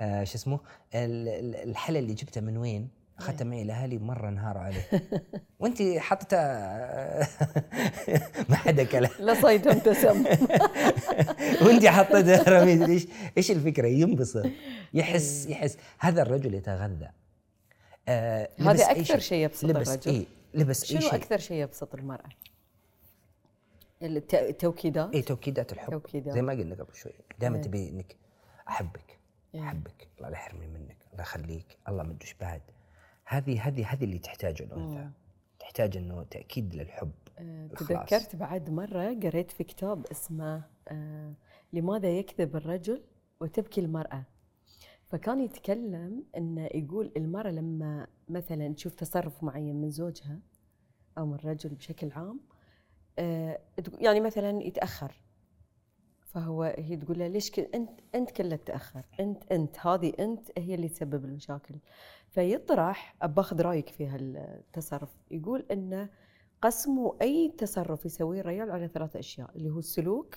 [0.00, 0.60] آه شو اسمه
[0.94, 2.88] ال- ال- الحلا اللي جبته من وين؟
[3.22, 4.88] اخذته معي الأهالي مرة انهاروا عليه.
[5.60, 7.28] وانت حطته آه،
[8.48, 9.10] ما حدا كلام.
[9.26, 10.24] لا صيد ابتسم
[11.66, 13.06] وانت حطيته رميز إيش
[13.38, 14.46] إيش الفكرة؟ ينبسط
[14.94, 15.78] يحس يحس.
[15.98, 17.08] هذا الرجل يتغذى.
[18.08, 19.44] آه هذا أي أكثر شيء.
[19.44, 20.10] يبسط لبس الرجل.
[20.10, 21.14] اي لبس شنو اي شيء.
[21.14, 22.28] أكثر شيء يبسط المرأة؟
[24.02, 25.90] الت- التوكيدات؟ اي توكيدات الحب.
[25.90, 26.34] توكيدات.
[26.34, 27.12] زي ما قلنا قبل شوي.
[27.40, 27.62] دائما إيه.
[27.62, 28.16] تبي انك
[28.68, 29.18] أحبك
[29.54, 29.60] إيه.
[29.62, 30.08] أحبك.
[30.18, 32.60] الله لا يحرمني منك الله يخليك الله ما ادري بعد.
[33.32, 35.10] هذه هذه هذه اللي تحتاجه الأنثى.
[35.58, 38.08] تحتاج إنه تأكيد للحب الخلاص.
[38.10, 41.34] تذكرت بعد مرة قريت في كتاب اسمه آه،
[41.72, 43.02] لماذا يكذب الرجل
[43.40, 44.24] وتبكي المرأة؟
[45.08, 50.38] فكان يتكلم إنه يقول المرأة لما مثلا تشوف تصرف معين من زوجها
[51.18, 52.40] أو من الرجل بشكل عام
[53.84, 55.12] تقول- يعني مثلا يتأخر.
[56.34, 60.74] فهو هي تقول له ليش كل أنت أنت كله تأخر أنت أنت هذه أنت هي
[60.74, 61.74] اللي تسبب المشاكل.
[62.28, 65.08] فيطرح باخذ رأيك في هالتصرف.
[65.30, 66.08] يقول إنه
[66.62, 70.36] قسموا أي تصرف يسويه الرجال على ثلاث أشياء اللي هو السلوك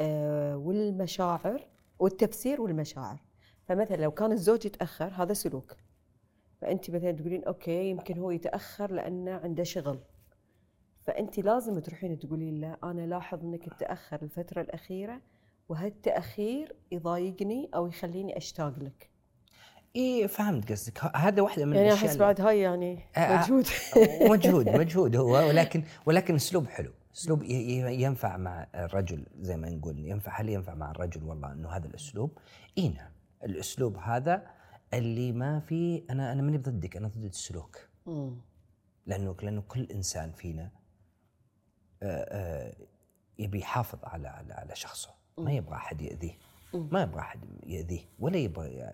[0.00, 1.66] آه، والمشاعر
[1.98, 3.22] والتفسير والمشاعر.
[3.64, 5.76] فمثلا لو كان الزوج يتأخر هذا سلوك.
[6.60, 9.98] فأنت مثلا تقولين أوكي يمكن هو يتأخر لأنه عنده شغل.
[11.06, 15.20] فأنت لازم تروحين تقولين له أنا لاحظ إنك تتأخر الفترة الأخيرة
[15.68, 19.10] وهالتأخير يضايقني أو يخليني أشتاق لك.
[19.96, 21.16] اي فهمت قصدك.
[21.16, 23.66] هذا واحدة من يعني أحس بعد هاي يعني مجهود
[24.30, 26.92] مجهود مجهود هو ولكن ولكن أسلوب حلو.
[27.14, 31.86] أسلوب ينفع مع الرجل زي ما نقول ينفع هل ينفع مع الرجل والله إنه هذا
[31.86, 32.38] الأسلوب؟
[32.78, 33.10] إي نعم.
[33.44, 34.46] الأسلوب هذا
[34.94, 37.88] اللي ما في أنا أنا ماني ضدك أنا ضد السلوك.
[39.06, 40.70] لأنه لأنه كل إنسان فينا
[43.38, 45.10] يبي يحافظ على على على شخصه.
[45.38, 46.38] ما يبغى أحد يأذيه.
[46.74, 48.90] ما يبغى أحد يأذيه ولا يبغى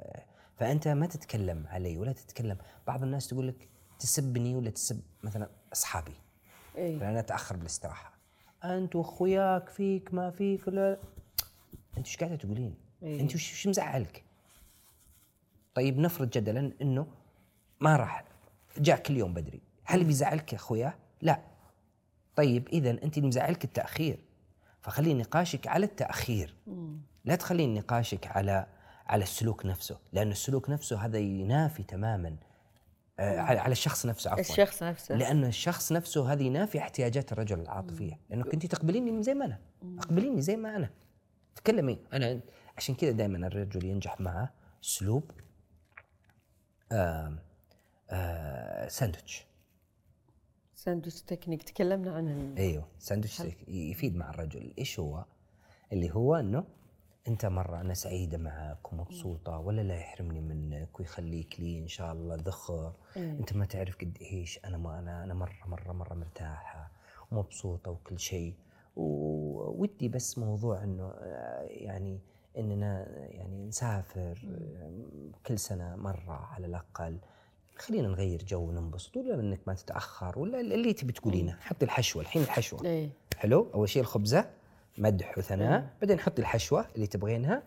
[0.56, 2.58] فأنت ما تتكلم علي ولا تتكلم.
[2.86, 3.68] بعض الناس تقول لك
[3.98, 6.14] تسبني ولا تسب مثلا أصحابي.
[6.76, 8.18] اي لأن أتأخر بالاستراحة.
[8.64, 11.00] أنت واخوياك فيك ما فيك ولا
[11.98, 13.20] أنت إيش قاعدة تقولين؟ إيه.
[13.20, 14.24] أنت وش مزعلك؟
[15.74, 17.06] طيب نفرض جدلا إنه
[17.80, 18.24] ما راح
[18.78, 21.40] جاء كل يوم بدري، هل بيزعلك يا أخويا؟ لا.
[22.36, 24.18] طيب اذا أنت مزعلك التأخير
[24.80, 26.54] فخلي نقاشك على التأخير.
[27.24, 28.66] لا تخلين نقاشك على
[29.06, 32.36] على السلوك نفسه لأن السلوك نفسه هذا ينافي تماما
[33.18, 34.40] آه على الشخص نفسه عفوا.
[34.40, 35.14] الشخص نفسه.
[35.14, 38.20] لأن الشخص نفسه هذه ينافي احتياجات الرجل العاطفية.
[38.30, 39.58] لأنه كنت تقبليني زي ما أنا.
[39.98, 40.90] اقبليني زي ما أنا.
[41.56, 41.98] تكلمي.
[42.12, 42.40] أنا
[42.76, 44.52] عشان كذا دائما الرجل ينجح معه
[44.84, 45.30] أسلوب
[46.92, 47.38] آه
[48.10, 49.46] آه ساندويتش.
[50.82, 52.58] ساندويتش تكنيك تكلمنا عن ال...
[52.58, 54.72] أيوه ساندويتش يفيد مع الرجل.
[54.78, 55.24] إيش هو؟
[55.92, 56.64] اللي هو إنه
[57.28, 62.34] أنت مرة أنا سعيدة معك ومبسوطة ولا لا يحرمني منك ويخليك لي إن شاء الله
[62.34, 62.92] ذخر.
[63.16, 63.30] إيه.
[63.30, 66.90] أنت ما تعرف قد إيش أنا ما أنا أنا مرة مرة مرة مرتاحة
[67.30, 68.54] ومبسوطة وكل شيء.
[68.96, 72.20] وودي بس موضوع إنه آه، يعني
[72.58, 77.18] إننا يعني نسافر آه، كل سنة مرة على الأقل.
[77.76, 82.42] خلينا نغير جو وننبسط ولا إنك ما تتأخر ولا اللي تبي تقولينه حطي الحشوة الحين
[82.42, 82.84] الحشوة.
[82.84, 83.10] إيه.
[83.36, 84.50] حلو؟ أول شيء الخبزة
[84.98, 87.62] مدح وثناء بعدين حطي الحشوة اللي تبغينها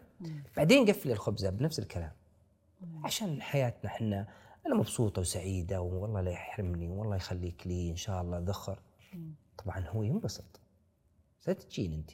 [0.57, 2.11] بعدين قفلي الخبزة بنفس الكلام.
[3.03, 4.27] عشان حياتنا إحنا
[4.65, 8.79] أنا مبسوطة وسعيدة والله لا يحرمني والله يخليك لي إن شاء الله ذخر.
[9.57, 10.59] طبعا هو ينبسط.
[11.39, 12.11] ستجين أنت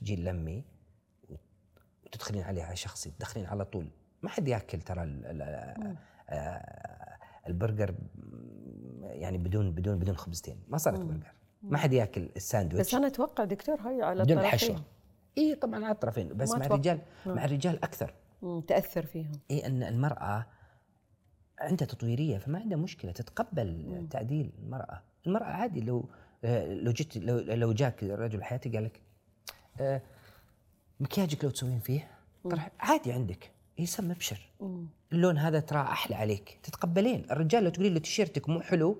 [0.00, 0.64] تجين لمي
[2.06, 3.90] وتدخلين عليه على شخصي تدخلين على طول.
[4.22, 5.02] ما حد ياكل ترى
[7.46, 7.94] البرجر
[9.02, 10.56] يعني بدون بدون بدون خبزتين.
[10.68, 11.32] ما صارت برجر.
[11.62, 12.88] ما حد ياكل الساندويتش.
[12.88, 14.82] بس أنا أتوقع دكتور هاي على بدون الحشوة.
[15.38, 16.66] إي طبعا على الطرفين بس مع.
[16.66, 18.14] الرجال مع الرجال أكثر.
[18.42, 19.32] مم، تأثر فيهم.
[19.50, 20.46] إي إن المرأة
[21.58, 25.02] عندها تطويرية فما عندها مشكلة تتقبل تعديل المرأة.
[25.26, 26.08] المرأة عادي لو
[26.44, 29.00] آه، لو جيت لو لو جاك رجل حياتي قال لك
[29.80, 30.02] آه،
[31.00, 32.10] مكياجك لو تسوين فيه
[32.50, 33.50] ترى عادي عندك.
[33.78, 34.50] اي سم ابشر
[35.12, 36.60] اللون هذا ترى أحلى عليك.
[36.62, 37.26] تتقبلين.
[37.30, 38.96] الرجال لو تقولين له تيشيرتك مو حلو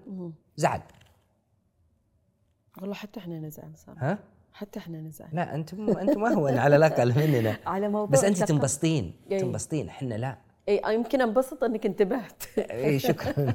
[0.57, 0.83] زعل.
[2.81, 4.19] والله حتى إحنا نزعل صار ها؟
[4.53, 5.29] حتى إحنا نزعل.
[5.33, 7.57] لا أنتم أنتم اهون على الاقل مننا.
[7.67, 9.15] على موضوع بس أنت تنبسطين.
[9.31, 9.39] إيه.
[9.39, 9.89] تنبسطين.
[9.89, 10.39] إحنا لا.
[10.69, 12.43] اي يمكن أنبسط إنك انتبهت.
[12.59, 13.55] اي شكرا.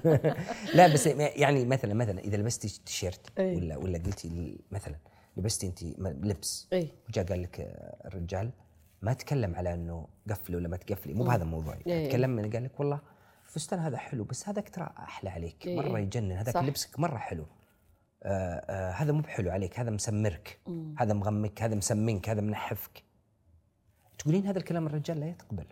[0.76, 3.56] لا بس يعني مثلا مثلا إذا لبستي تيشيرت إي.
[3.56, 4.96] ولا ولا قلتي مثلا
[5.38, 7.60] لبستي أنت لبس اي وجاء قال لك
[8.06, 8.52] الرجال
[9.06, 11.78] ما تكلم على إنه قفلي ولا ما تقفلي مو بهذا الموضوع.
[11.88, 12.08] إي.
[12.08, 13.02] تكلم من قال لك والله
[13.46, 15.68] الفستان هذا حلو بس هذاك ترى أحلى عليك.
[15.68, 15.76] إي.
[15.76, 16.56] مرة يجنن هذاك.
[16.56, 17.46] لبسك مرة حلو.
[18.24, 20.60] آه آه هذا مو بحلو عليك هذا مسمرك.
[20.98, 23.04] هذا مغمك هذا مسمنك هذا منحفك.
[24.18, 25.66] تقولين هذا الكلام الرجال لا يتقبل.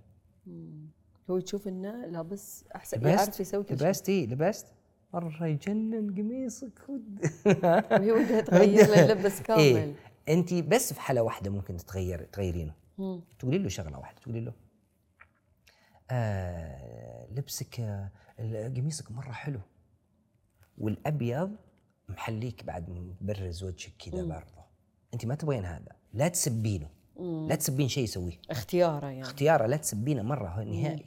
[1.29, 4.67] هو يشوف إنه لابس أحسن يعرف لبست يسوي كل لبست إيه، لبست
[5.13, 6.79] مرة يجنن قميصك.
[6.89, 9.61] وهي ودها تغير اللبس كامل.
[9.61, 9.93] إيه
[10.29, 12.71] انت بس في حالة واحدة ممكن تتغير تغيرينه.
[12.71, 12.82] مم.
[13.39, 14.53] تقولي له شغلة واحدة تقولي له
[16.11, 18.11] آه لبسك آه
[18.67, 19.59] قميصك مرة حلو
[20.77, 21.55] والأبيض
[22.09, 24.63] محليك بعد مبرز وجهك كذا برضه.
[25.13, 26.89] أنت ما تبغين هذا لا تسبينه
[27.49, 28.39] لا تسبين شيء يسويه.
[28.49, 29.21] اختياره يعني.
[29.21, 31.05] اختياره لا تسبينه مرة نهائي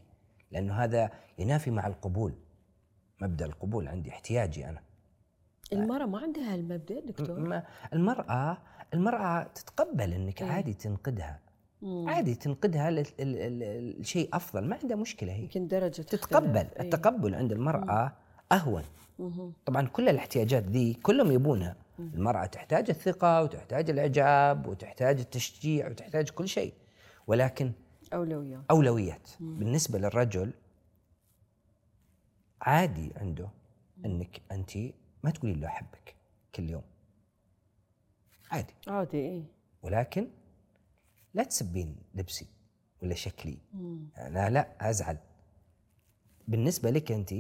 [0.51, 2.35] لأنه هذا ينافي مع القبول
[3.21, 4.83] مبدأ القبول عندي احتياجي أنا.
[5.73, 8.59] المرأة ما عندها هالمبدأ دكتور؟ المرأة
[8.95, 11.41] المرأة تتقبل إنك عادي تنقدها.
[11.83, 12.91] عادي تنقدها
[14.01, 15.43] لشيء أفضل ما عندها مشكلة هي.
[15.43, 16.57] يمكن درجة تتقبل.
[16.57, 16.81] إيه.
[16.81, 18.13] التقبل عند المرأة
[18.53, 18.83] أهون.
[19.19, 19.53] مهم.
[19.67, 21.77] طبعا كل الاحتياجات ذي كلهم يبونها.
[21.99, 26.75] المرأة تحتاج الثقة وتحتاج الإعجاب وتحتاج التشجيع وتحتاج كل شيء
[27.27, 27.73] ولكن
[28.13, 28.63] أولويات.
[28.71, 29.29] أولويات.
[29.41, 30.53] بالنسبة للرجل
[32.63, 33.49] عادي عنده
[34.05, 34.77] أنك أنت
[35.23, 36.15] ما تقولي له أحبك
[36.55, 36.83] كل يوم.
[38.51, 38.75] عادي.
[38.89, 39.43] عادي إيه.
[39.83, 40.29] ولكن
[41.37, 42.47] لا تسبين لبسي
[43.03, 43.59] ولا شكلي.
[44.19, 45.17] أنا لا أزعل.
[46.49, 47.35] بالنسبة لك أنت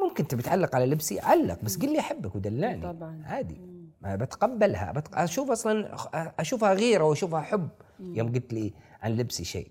[0.00, 2.82] ممكن تبي تعلق على لبسي علق بس قل لي أحبك ودلعني.
[2.82, 3.22] طبعاً.
[3.24, 3.60] عادي.
[4.00, 4.92] ما بتقبلها.
[4.92, 5.14] بت...
[5.14, 5.96] أشوف أصلا
[6.40, 7.68] أشوفها غيرة وأشوفها حب.
[8.00, 8.72] يوم قلت لي
[9.02, 9.70] عن لبسي شيء.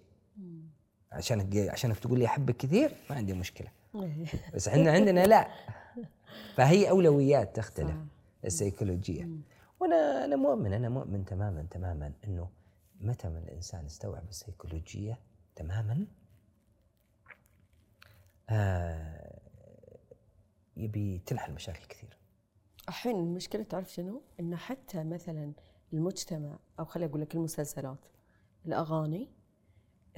[1.11, 3.67] عشانك عشانك تقول لي أحبك كثير ما عندي مشكلة.
[3.95, 4.25] إيه.
[4.55, 5.47] بس إحنا عندنا لا.
[6.55, 7.95] فهي أولويات تختلف.
[8.45, 9.29] السيكولوجية.
[9.79, 12.47] وأنا أنا مؤمن أنا مؤمن تماما تماما إنه
[13.01, 15.19] متى ما الإنسان استوعب السيكولوجية
[15.55, 16.07] تماما؟
[18.49, 19.39] آه
[20.77, 22.17] يبي تنحل مشاكل كثير.
[22.89, 25.53] الحين المشكلة تعرف شنو؟ إن حتى مثلا
[25.93, 27.97] المجتمع أو خليني أقول لك المسلسلات
[28.65, 29.29] الأغاني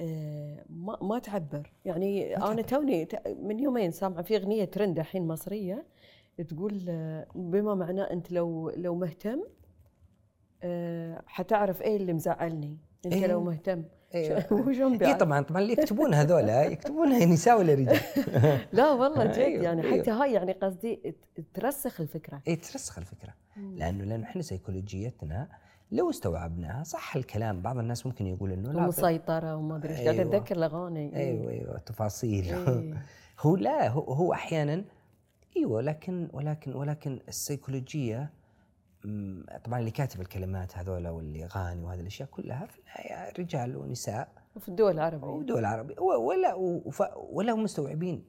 [0.00, 1.72] آه، ما ما تعبر.
[1.84, 5.86] يعني أنا توني ت- من يومين سامعة في أغنية ترند الحين مصرية
[6.48, 9.44] تقول آه، بما معناه أنت لو لو مهتم
[11.26, 13.26] حتعرف إيه اللي مزعلني أنت إيه.
[13.26, 13.84] لو مهتم
[14.14, 14.52] أيوة.
[14.52, 18.00] وشلون اي؟ طبعا طبعا اللي يكتبون هذولا يكتبونها نساء ولا رجال
[18.72, 20.02] لا والله جد أيوة، يعني أيوة.
[20.02, 21.14] حتى هاي يعني قصدي
[21.54, 25.48] ترسخ الفكرة اي ترسخ الفكرة لأنه لأنه إحنا سيكولوجيتنا
[25.92, 30.22] لو استوعبناها صح الكلام بعض الناس ممكن يقول إنه لا ومسيطرة وما أدري إيش قاعدة
[30.22, 30.36] أيوة.
[30.36, 31.30] أتذكر الأغاني إيه.
[31.30, 33.02] أيوه أيوه تفاصيل إيه.
[33.40, 34.84] هو لا هو, هو أحيانا
[35.56, 38.30] أيوه لكن ولكن ولكن السيكولوجية
[39.64, 44.32] طبعا اللي كاتب الكلمات هذولا واللي غاني وهذه الأشياء كلها في النهاية رجال ونساء.
[44.56, 45.26] وفي الدول العربية.
[45.26, 45.58] ودول
[45.98, 46.54] و- ولا
[47.16, 48.28] ولا هم مستوعبين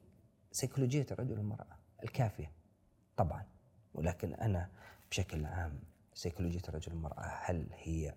[0.52, 2.52] سيكولوجيه الرجل والمرأة الكافية
[3.16, 3.44] طبعا.
[3.94, 4.70] ولكن أنا
[5.10, 5.80] بشكل عام
[6.14, 8.14] سيكولوجيه الرجل والمرأة هل هي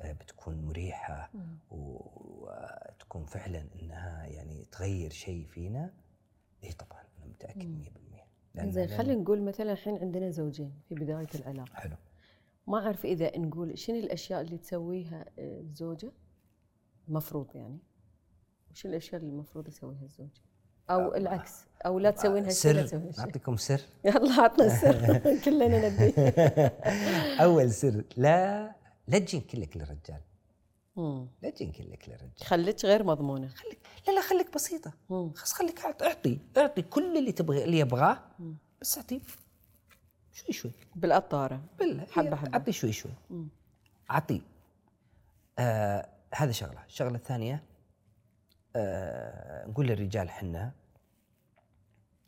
[0.00, 1.30] آه، بتكون مريحة
[1.70, 5.94] وتكون فعلا إنها يعني تغير شيء فينا؟
[6.64, 8.05] إي طبعا أنا متأكد 100% لأن-
[8.64, 11.96] زين خلينا نقول مثلا الحين عندنا زوجين في بداية العلاقة حلو.
[12.66, 16.12] ما أعرف إذا نقول شنو الأشياء اللي تسويها آه، الزوجة
[17.08, 17.78] المفروض يعني.
[18.70, 20.30] وش الأشياء اللي المفروض يسويها الزوج؟
[20.90, 26.14] أو العكس أو لا تسوينها شيء لا سر أعطيكم سر؟ يلا عطنا السر كلنا نبي.
[27.44, 28.72] أول سر لا
[29.08, 30.20] لا تجين كلك للرجال.
[30.96, 31.28] مم.
[31.42, 33.48] لا تجين كلك للرجال خليك غير مضمونة.
[33.48, 33.78] خليك
[34.08, 34.92] لا لا خليك بسيطة.
[35.08, 38.22] خلاص خليك اعطي اعطي كل اللي تبغى اللي يبغاه
[38.80, 39.20] بس اعطيه
[40.32, 40.72] شوي شوي.
[40.96, 42.06] بالقطارة بالله.
[42.10, 42.54] حبة إيه، حبة.
[42.54, 43.12] اعطيه شوي شوي.
[44.10, 44.40] اعطيه
[45.58, 46.84] آه هذا شغلة.
[46.84, 47.62] الشغلة الثانية
[48.76, 50.72] آه نقول للرجال حنا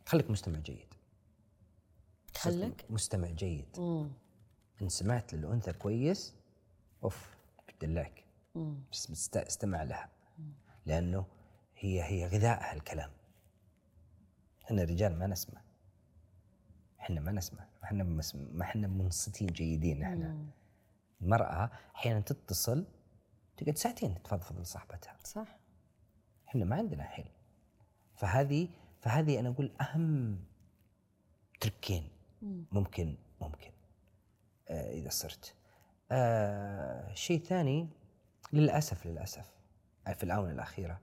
[0.07, 0.95] خليك مستمع جيد.
[2.37, 3.67] خلك مستمع جيد.
[3.79, 4.11] مم.
[4.83, 6.35] إن سمعت للأنثى كويس
[7.05, 7.37] أوف
[7.69, 8.25] بدلعك.
[8.93, 10.09] بس استمع لها.
[10.87, 11.27] لأنه
[11.77, 13.11] هي هي غذائها الكلام
[14.65, 15.61] إحنا الرجال ما نسمع.
[17.01, 17.61] إحنا ما نسمع.
[17.61, 18.05] ما إحنا
[18.35, 20.29] ما إحنا منصتين جيدين إحنا.
[20.29, 20.51] مم.
[21.21, 22.87] المرأة أحيانا تتصل
[23.57, 25.17] تقعد ساعتين تفضفض لصاحبتها.
[25.25, 25.59] صح.
[26.49, 27.31] إحنا ما عندنا حيل
[28.15, 28.69] فهذه
[29.01, 30.41] فهذه أنا أقول أهم
[31.61, 32.09] تركين.
[32.43, 32.65] مم.
[32.73, 33.71] ممكن ممكن.
[34.69, 35.55] آه إذا صرت.
[36.11, 37.89] آه شيء ثاني
[38.53, 39.51] للأسف للأسف
[40.15, 41.01] في الآونة الأخيرة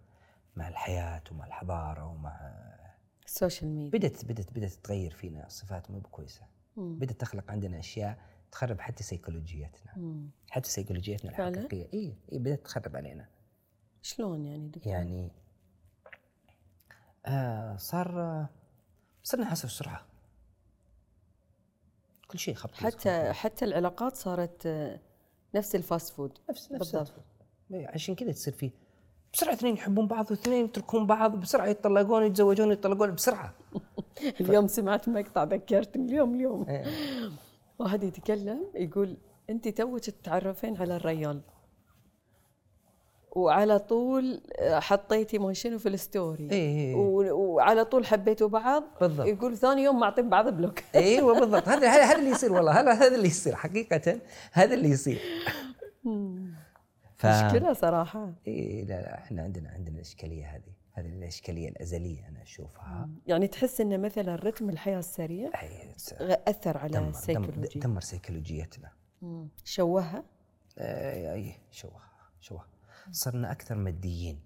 [0.56, 2.52] مع الحياة ومع الحضارة ومع
[3.26, 6.42] ال social media بدت بدت بدت تغير فينا صفات مو بكويسة.
[6.78, 8.18] بدت تخلق عندنا أشياء
[8.52, 10.30] تخرب حتى سيكولوجيتنا مم.
[10.50, 13.28] حتى سيكولوجيتنا فعلاً؟ الحقيقية إي إي بدات تخرب علينا
[14.02, 15.32] شلون يعني دكتور؟ يعني
[17.26, 18.50] آه صار آه،
[19.24, 20.06] صرنا حسب السرعة
[22.28, 25.00] كل شيء خبط حتى حتى العلاقات صارت آه،
[25.56, 27.14] نفس ال fast food نفس نفس بالضبط.
[27.74, 28.72] إيه، عشان كذا تصير في
[29.34, 33.54] بسرعة اثنين يحبون بعض واثنين يتركون بعض بسرعة يتطلقون يتزوجون يتطلقون بسرعة.
[34.42, 36.66] اليوم سمعت مقطع ذكرتني اليوم اليوم.
[36.70, 36.86] إيه.
[37.80, 39.18] واحد يتكلم يقول
[39.50, 41.42] انت توك تتعرفين على الريال.
[43.32, 46.52] وعلى طول آه، حطيتي ما شنو في ال story.
[46.52, 46.96] إيه.
[46.96, 48.84] و- وعلى طول حبيتوا بعض.
[49.02, 49.28] بالضبط.
[49.28, 50.80] يقول ثاني يوم معطين بعض block.
[50.96, 51.68] أيوه بالضبط.
[51.68, 52.80] هذا هذا هذا اللي يصير والله.
[52.80, 53.56] هذا هذا اللي يصير.
[53.56, 54.20] حقيقة
[54.52, 55.20] هذا اللي يصير.
[57.26, 58.34] ف مشكلة صراحة.
[58.48, 63.10] إيه لا لا إحنا عندنا عندنا الإشكالية هذه هذه الإشكالية الأزلية أنا أشوفها.
[63.28, 65.52] يعني تحس إن مثلا رتم الحياة السريع
[66.22, 68.92] أثر على دمر دمر, سيكولوجيتنا.
[69.64, 70.24] شوهها؟
[70.78, 72.02] آه، أي شوه
[72.40, 72.66] شوه
[73.12, 74.40] صرنا أكثر ماديين.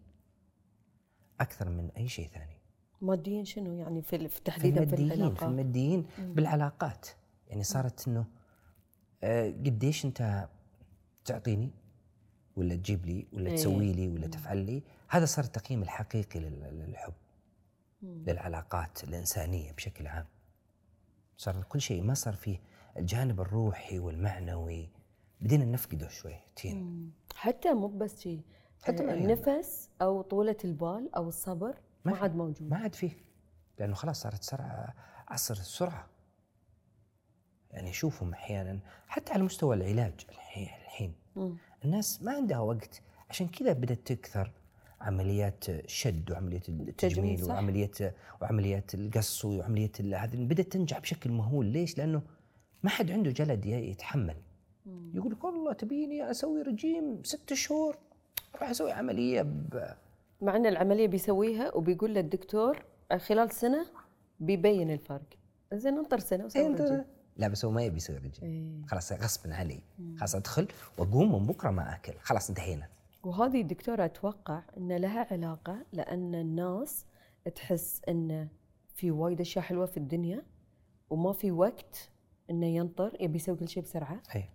[1.39, 2.59] أكثر من أي شيء ثاني.
[3.01, 5.43] ماديا شنو؟ يعني في تحديدا في الماديين في العلاقات.
[5.49, 7.07] الماديين بالعلاقات.
[7.47, 8.25] يعني صارت إنه
[9.23, 10.47] آه، قديش أنت
[11.25, 11.71] تعطيني؟
[12.59, 13.55] ولا تجيب لي ولا إيه.
[13.55, 17.13] تسوي لي ولا تفعل لي هذا صار التقييم الحقيقي لل- للحب.
[18.03, 20.25] للعلاقات الإنسانية بشكل عام.
[21.37, 22.59] صار كل شيء ما صار فيه
[22.97, 24.89] الجانب الروحي والمعنوي.
[25.41, 27.09] بدينا نفقده شويتين مم.
[27.35, 28.41] حتى مو بس شيء
[28.83, 31.75] حتى آه، ما- النفس أو طولة البال أو الصبر
[32.05, 32.69] ما عاد موجود.
[32.69, 33.11] ما عاد فيه.
[33.79, 34.93] لأنه خلاص صارت سرعة
[35.27, 36.07] عصر السرعة.
[37.71, 40.69] يعني شوفهم أحيانا حتى على مستوى العلاج الحين.
[40.81, 41.13] الحين.
[41.85, 43.01] الناس ما عندها وقت.
[43.29, 44.51] عشان كذا بدأت تكثر
[45.01, 47.53] عمليات الشد وعمليات التجميل صح.
[47.53, 47.97] وعمليات
[48.41, 51.65] وعمليات القص وعمليات ال- هذه بدأت تنجح بشكل مهول.
[51.65, 52.21] ليش؟ لأنه
[52.83, 54.35] ما حد عنده جلد يتحمل.
[55.13, 57.97] يقول لك والله تبيني أسوي رجيم ست شهور
[58.55, 59.93] أروح أسوي عملية ب...
[60.41, 62.83] مع إن العملية بيسويها وبيقول للدكتور
[63.17, 63.85] خلال سنة
[64.39, 65.21] بيبين الفرق.
[65.73, 67.05] زين انطر سنة وسوي أنت رجيم.
[67.39, 68.87] لا بس هو ما يبي يسوي رجيم إيه.
[68.87, 69.79] خلاص غصبا علي
[70.17, 70.67] خلاص أدخل
[70.97, 72.13] وأقوم من بكرة ما أكل.
[72.21, 72.87] خلاص انتهينا.
[73.23, 77.05] وهذه الدكتورة أتوقع أن لها علاقة لأن الناس
[77.55, 78.47] تحس أن
[78.95, 80.43] في وايد أشياء حلوة في الدنيا
[81.09, 82.09] وما في وقت
[82.49, 84.21] أنه ينطر يبي يسوي كل شيء بسرعة.
[84.35, 84.49] أي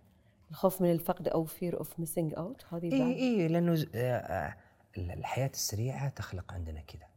[0.51, 4.55] الخوف من الفقد أو fear of missing out هذه اي اي لأنه آه، آه،
[4.97, 7.07] الحياة السريعة تخلق عندنا كذا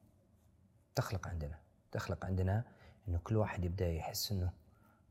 [0.95, 1.59] تخلق عندنا.
[1.93, 2.65] تخلق عندنا
[3.09, 4.51] إنه كل واحد يبدأ يحس إنه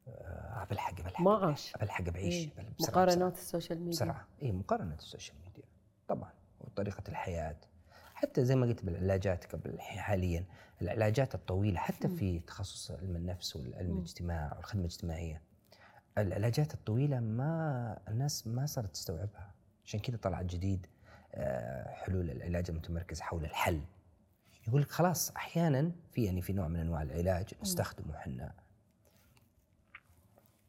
[0.07, 1.73] آه، بلحق بلحق ما عاش.
[1.81, 2.49] بلحق بعيش إيه.
[2.79, 3.91] مقارنات ال social media.
[3.91, 4.27] بسرعة.
[4.41, 5.63] اي مقارنة ال social media.
[6.07, 6.31] طبعا.
[6.59, 7.55] وطريقة الحياة.
[8.13, 10.45] حتى زي ما قلت بالعلاجات قبل حاليا
[10.81, 15.41] العلاجات الطويلة حتى في تخصص علم النفس والعلم الاجتماع والخدمة الاجتماعية
[16.17, 19.51] العلاجات الطويلة ما الناس ما صارت تستوعبها.
[19.85, 20.87] عشان كذا طلع جديد
[21.35, 23.81] آه، حلول العلاج المتمركز حول الحل.
[24.67, 28.53] يقول لك خلاص أحيانا في يعني في نوع من أنواع العلاج نستخدمه إحنا.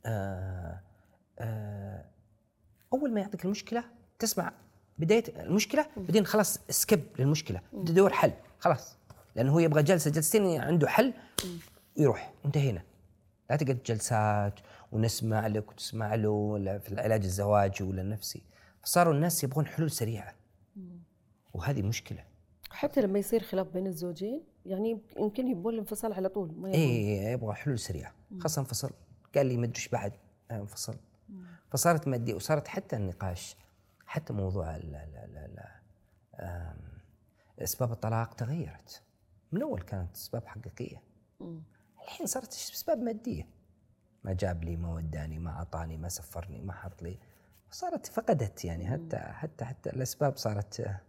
[0.08, 0.80] آه
[1.38, 2.04] آه
[2.92, 3.84] أول ما يعطيك المشكلة
[4.18, 4.52] تسمع
[4.98, 7.60] بداية المشكلة بعدين خلاص سكيب للمشكلة.
[7.86, 8.96] تدور حل خلاص.
[9.36, 11.12] لأنه هو يبغى جلسة جلستين عنده حل
[11.96, 12.82] ويروح انتهينا.
[13.50, 14.60] لا تقعد جلسات
[14.92, 18.42] ونسمع لك وتسمع له ولا في العلاج الزواجي ولا النفسي.
[18.82, 20.34] فصاروا الناس يبغون حلول سريعة.
[21.54, 22.24] وهذه مشكلة.
[22.70, 27.32] حتى لما يصير خلاف بين الزوجين يعني يمكن يبون الانفصال على طول ما يبون اي
[27.32, 28.90] يبغى حلول سريعة خاصة انفصل
[29.34, 30.12] قال لي ما ادري بعد
[30.50, 30.96] آه، انفصل.
[31.70, 33.56] فصارت ماديه وصارت حتى النقاش
[34.06, 35.58] حتى موضوع ال ال ال ال
[36.40, 36.76] آم،
[37.58, 39.02] أسباب الطلاق تغيرت.
[39.52, 41.02] من أول كانت أسباب حقيقية.
[42.04, 43.46] الحين صارت أسباب مادية.
[44.24, 47.18] ما جاب لي ما وداني ما أعطاني ما سفرني ما حط لي
[47.70, 51.00] صارت فقدت يعني حتى حتى حتى الأسباب صارت آه،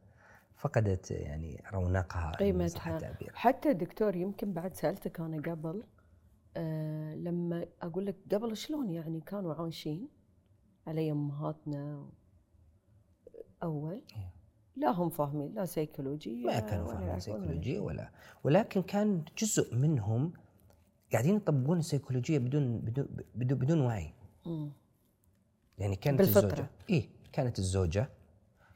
[0.55, 2.95] فقدت يعني رونقها قيمتها.
[2.97, 3.31] التعبير.
[3.35, 5.83] حتى دكتور يمكن بعد سألتك أنا قبل
[6.57, 10.07] آه لما أقول لك قبل شلون يعني كانوا عايشين
[10.87, 12.09] علي امهاتنا
[13.63, 14.33] أول إيه.
[14.75, 18.11] لا هم فاهمين لا سيكولوجيه ما كانوا فاهمين يعرفون سيكولوجية ولا
[18.43, 20.33] ولكن كان جزء منهم
[21.11, 24.13] قاعدين يطبقون السيكولوجية بدون بدون بدون, بدون وعي
[24.45, 24.71] مم.
[25.77, 26.45] يعني كانت بالفطرة.
[26.45, 28.09] الزوجة إيه كانت الزوجة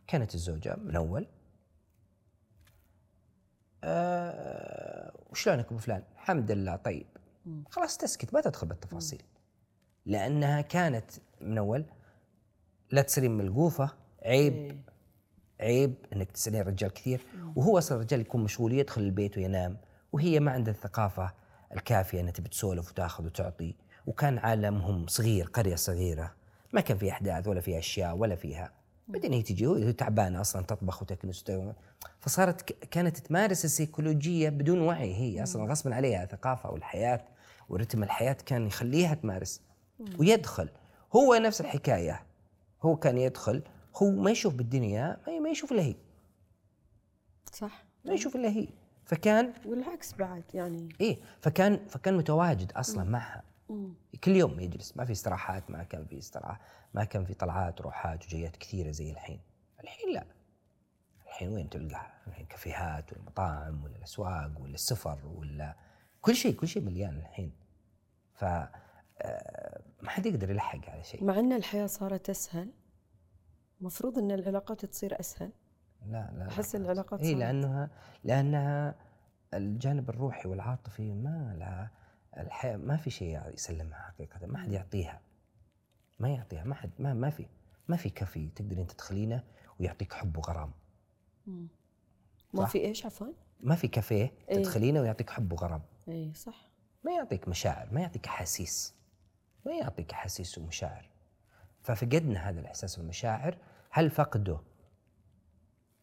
[0.08, 1.28] كانت الزوجة من أول
[3.84, 7.06] آه وشلونك أبو فلان الحمد لله طيب
[7.70, 9.22] خلاص تسكت ما تدخل بالتفاصيل.
[10.06, 11.12] لأنها كانت
[11.42, 11.86] من أول
[12.92, 13.90] لا تصيرين ملقوفة
[14.26, 14.78] عيب إيه.
[15.60, 17.22] عيب إنك تسألين رجال كثير.
[17.56, 19.78] وهو أصلا الرجال يكون مشغول يدخل البيت وينام
[20.12, 21.34] وهي ما عندها الثقافة
[21.74, 23.76] الكافية إنها تبي تسولف وتاخذ وتعطي.
[24.06, 26.34] وكان عالمهم صغير قرية صغيرة
[26.74, 28.72] ما كان في أحداث ولا في أشياء ولا فيها.
[29.08, 31.46] بعدين هي تجي وهي تعبانة أصلا تطبخ وتكنس
[32.20, 37.26] فصارت كانت تمارس السيكولوجية بدون وعي هي أصلا غصبا عليها ثقافه والحياة.
[37.70, 39.62] ورتم الحياة كان يخليها تمارس
[40.20, 40.70] ويدخل.
[41.16, 42.24] هو نفس الحكاية.
[42.82, 43.64] هو كان يدخل
[43.96, 45.96] هو ما يشوف بالدنيا ما يشوف إلا هي.
[47.52, 47.84] صح.
[48.06, 48.68] ما يشوف إلا هي.
[49.06, 50.90] فكان والعكس بعد يعني.
[51.02, 53.44] إيه فكان فكان متواجد أصلا معها.
[53.70, 53.94] مم.
[54.24, 54.98] كل يوم يجلس.
[54.98, 56.62] ما في استراحات ما كان في استراحة
[56.94, 59.40] ما كان في طلعات روحات وجيات كثيرة زي الحين.
[59.84, 60.26] الحين لا.
[61.28, 65.76] الحين وين تلقاها؟ الحين كافيهات ولا مطاعم ولا الأسواق ولا السفر ولا
[66.24, 67.52] كل شيء كل شيء مليان الحين.
[68.34, 71.24] ف آه، ما حد يقدر يلحق على شيء.
[71.24, 72.72] مع إن الحياة صارت أسهل
[73.82, 75.52] المفروض إن العلاقات تصير أسهل.
[76.06, 76.64] لا لا لا.
[76.76, 77.90] العلاقات اي لأنها
[78.24, 78.96] لأنها
[79.54, 81.92] الجانب الروحي والعاطفي ما لها
[82.38, 85.22] الحياة ما في شيء يسلمها حقيقة ما حد يعطيها.
[86.20, 87.46] ما يعطيها ما حد ما ما في
[87.88, 89.44] ما في كفي تقدرين تدخلينه
[89.80, 90.72] ويعطيك حب وغرام.
[92.54, 92.66] ما.
[92.66, 94.58] في إيش عفوا؟ ما في كافيه إيه.
[94.58, 95.82] تدخلينه ويعطيك حب وغرام.
[96.08, 96.70] إي صح.
[97.04, 98.96] ما يعطيك مشاعر ما يعطيك أحاسيس.
[99.66, 101.10] ما يعطيك أحاسيس ومشاعر.
[101.82, 103.58] ففقدنا هذا الإحساس والمشاعر
[103.90, 104.60] هل فقده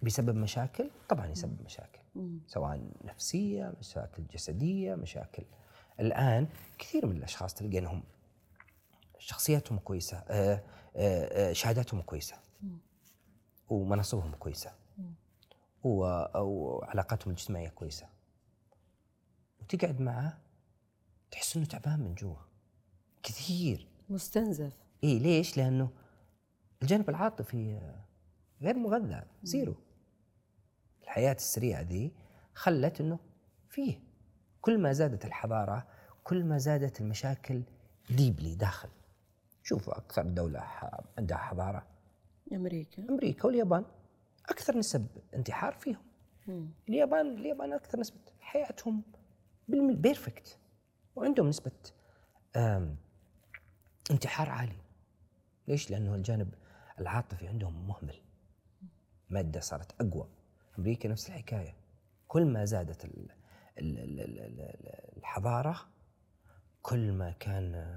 [0.03, 2.01] بسبب مشاكل؟ طبعا يسبب مشاكل.
[2.47, 5.45] سواء نفسية مشاكل جسدية مشاكل.
[6.01, 6.49] الآن
[6.79, 8.03] كثير من الأشخاص تلقى انهم
[9.19, 10.63] شخصياتهم كويسة آه،
[10.97, 12.37] آه، آه، شهاداتهم كويسة.
[13.69, 14.73] ومناصبهم كويسة.
[15.85, 18.07] وعلاقاتهم الاجتماعية كويسة.
[19.75, 20.39] وتقعد معه
[21.31, 22.37] تحس إنه تعبان من جوا
[23.23, 23.89] كثير.
[24.09, 24.73] مستنزف.
[25.05, 25.91] اي ليش؟ لأنه
[26.83, 27.81] الجانب العاطفي
[28.63, 29.75] غير مغذى زيرو.
[31.03, 32.13] الحياة السريعة ذي
[32.55, 33.19] خلت إنه
[33.69, 34.01] فيه.
[34.61, 35.87] كل ما زادت الحضارة
[36.25, 37.63] كل ما زادت المشاكل
[38.11, 38.89] deeply داخل.
[39.63, 41.87] شوفوا أكثر دولة ح- عندها حضارة.
[42.53, 43.09] أمريكا.
[43.09, 43.85] أمريكا واليابان.
[44.49, 46.03] أكثر نسب انتحار فيهم.
[46.47, 46.71] مم.
[46.89, 49.03] اليابان اليابان أكثر نسبة حياتهم
[49.97, 50.59] perfect
[51.17, 51.73] وعندهم نسبة
[54.11, 54.77] انتحار عالي.
[55.69, 56.55] ليش؟ لأنه الجانب
[57.01, 58.21] العاطفي عندهم مهمل.
[59.31, 60.29] مادة صارت أقوى.
[60.79, 61.75] أمريكا نفس الحكاية.
[62.29, 63.31] كل ما زادت ال
[63.79, 65.89] ال ال ال ال الحضارة
[66.83, 67.95] كل ما كان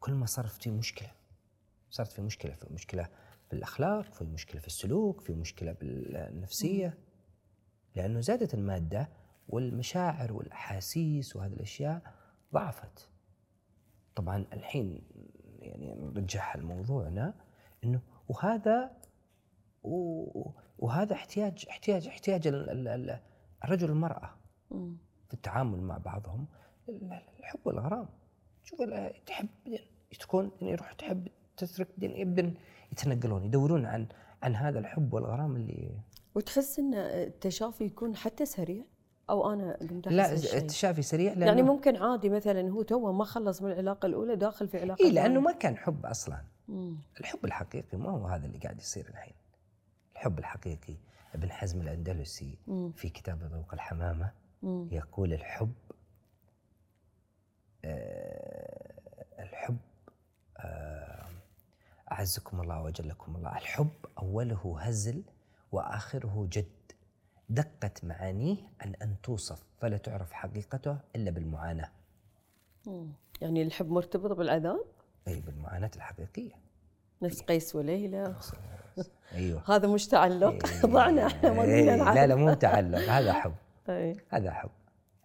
[0.00, 1.10] كل ما صار في مشكلة.
[1.90, 3.08] صارت في مشكلة في مشكلة
[3.48, 6.98] في الأخلاق في مشكلة في السلوك في مشكلة بالنفسية.
[7.94, 9.08] لأنه زادت المادة
[9.48, 12.02] والمشاعر والأحاسيس وهذه الأشياء
[12.54, 13.08] ضعفت.
[14.14, 15.02] طبعا الحين
[15.58, 17.34] يعني نرجعها لموضوعنا
[17.84, 18.90] إنه وهذا
[20.78, 23.20] وهذا احتياج احتياج احتياج ال- ال- ال-
[23.64, 24.30] الرجل والمراه.
[25.28, 26.46] في التعامل مع بعضهم.
[26.88, 28.08] ال- الحب والغرام.
[28.64, 28.80] شوف
[29.26, 29.48] تحب
[30.20, 32.54] تكون يعني يروح تحب تترك بعدين يبدن
[32.92, 34.08] يتنقلون يدورون عن
[34.42, 35.98] عن هذا الحب والغرام اللي
[36.34, 38.84] وتحس إن التشافي يكون حتى سريع؟
[39.30, 40.32] أو أنا قمت لا.
[40.32, 44.68] التشافي سريع لأنه يعني ممكن عادي مثلا هو تو ما خلص من العلاقة الأولى داخل
[44.68, 45.40] في علاقة إي لأنه.
[45.40, 46.96] ما كان حب أصلا مم.
[47.20, 49.34] الحب الحقيقي ما هو هذا اللي قاعد يصير الحين
[50.12, 50.94] الحب الحقيقي
[51.34, 52.92] ابن حزم الأندلسي مم.
[52.92, 54.30] في كتاب ذوق الحمامة
[54.62, 54.88] مم.
[54.92, 55.72] يقول الحب
[57.84, 58.92] آه
[59.38, 59.76] الحب
[60.58, 61.24] آه
[62.12, 65.22] أعزكم الله وجلكم الله الحب أوله هزل
[65.72, 66.77] وآخره جد
[67.48, 71.90] دقت معانيه عن أن توصف فلا تعرف حقيقته إلا بالمعاناة.
[72.86, 73.12] مم.
[73.40, 74.84] يعني الحب مرتبط بالعذاب؟
[75.28, 76.52] أي بالمعاناة الحقيقية.
[77.22, 78.36] نفس قيس وليلى.
[79.34, 79.62] أيوه.
[79.66, 80.66] هذا مش تعلق.
[80.86, 82.18] ضعنا إحنا ما إيه، قلنا لا نعرف.
[82.18, 83.54] لا مو تعلق هذا حب.
[83.88, 84.16] أي.
[84.28, 84.70] هذا حب.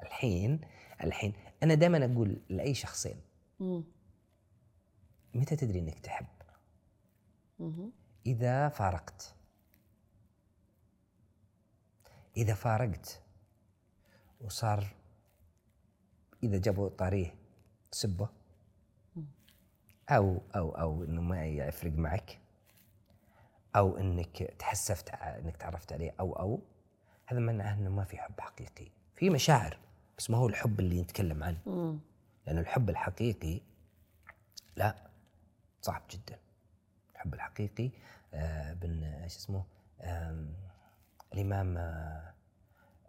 [0.02, 0.62] الحين
[1.04, 1.34] الحين
[1.64, 3.16] أنا دائما أقول لأي شخصين
[3.60, 3.84] مم.
[5.34, 6.26] متى تدري إنك تحب؟
[8.26, 9.33] إذا فارقت.
[12.38, 13.22] إذا فارقت
[14.42, 14.88] وصار
[16.44, 17.36] إذا جابوا طاريه
[17.92, 18.30] تسبه
[20.10, 22.40] أو أو أو إنه ما يفرق معك
[23.76, 26.62] أو إنك تحسفت إنك تعرفت عليه أو أو
[27.26, 28.88] هذا معناه إنه ما في حب حقيقي.
[29.16, 29.78] في مشاعر
[30.18, 31.60] بس ما هو الحب اللي نتكلم عنه.
[32.48, 33.62] لأن الحب الحقيقي
[34.76, 34.96] لا
[35.82, 36.40] صعب جدا.
[37.12, 37.92] الحب الحقيقي
[38.34, 39.64] آه بن إيش اسمه؟
[40.02, 40.46] آه
[41.38, 42.34] آه،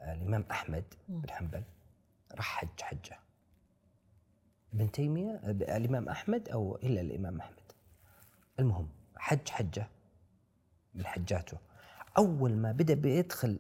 [0.03, 1.63] الإمام أحمد بن حنبل
[2.35, 3.19] راح حج حجة.
[4.75, 7.73] ابن تيمية آه، الإمام أحمد أو إلا الإمام أحمد.
[8.61, 9.89] المهم حج حجة
[10.95, 11.59] من حجاته.
[12.19, 13.59] أول ما بدأ بيدخل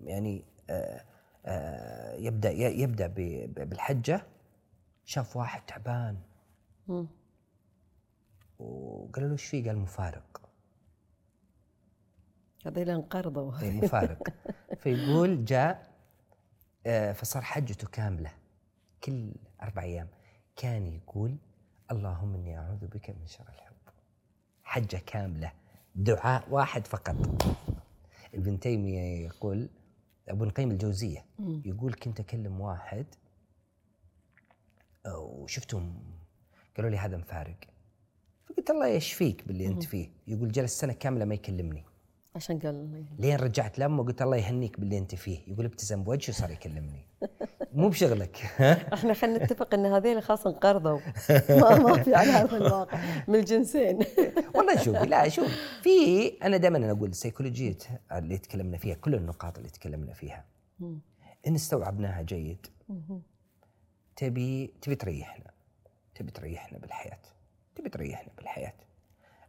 [0.00, 1.04] يعني آه
[1.46, 3.14] آه يبدأ ي- يبدأ ب-
[3.54, 4.26] ب- بالحجة
[5.04, 6.16] شاف واحد تعبان.
[6.88, 7.06] مم.
[8.58, 10.39] وقالوا له إيش فيه؟ قال مفارق.
[12.66, 14.28] هذول انقرضوا اي مفارق.
[14.80, 15.90] فيقول جاء
[16.86, 18.32] آه، فصار حجته كاملة.
[19.04, 19.32] كل
[19.62, 20.08] أربع أيام
[20.56, 21.36] كان يقول
[21.90, 23.76] اللهم إني أعوذ بك من شر الحب.
[24.62, 25.52] حجة كاملة
[25.94, 27.16] دعاء واحد فقط.
[28.34, 29.68] ابن تيمية يقول
[30.28, 31.24] ابن القيم الجوزية
[31.64, 33.06] يقول كنت أكلم واحد
[35.06, 36.02] آه، وشفتهم
[36.76, 37.56] قالوا لي هذا مفارق.
[38.46, 40.08] فقلت الله يشفيك باللي أنت فيه.
[40.26, 41.84] يقول جلس سنة كاملة ما يكلمني.
[42.34, 45.38] عشان قال لين رجعت لأمه قلت الله يهنيك باللي أنت فيه.
[45.46, 47.06] يقول ابتسم بوجهه صار يكلمني.
[47.72, 48.36] مو بشغلك
[48.94, 51.00] إحنا خلينا نتفق إن هذيل خاص انقرضوا.
[51.50, 52.98] ما, ما في على هذا الواقع.
[53.28, 53.98] من الجنسين.
[54.54, 55.48] والله شوف لا شوف
[55.82, 57.78] في أنا دائما أقول السيكولوجيه
[58.12, 60.44] اللي تكلمنا فيها كل النقاط اللي تكلمنا فيها.
[61.46, 62.66] إن استوعبناها جيد
[64.16, 65.50] تبي تبي تريحنا.
[66.14, 67.18] تبي تريحنا بالحياة.
[67.74, 68.72] تبي تريحنا بالحياة.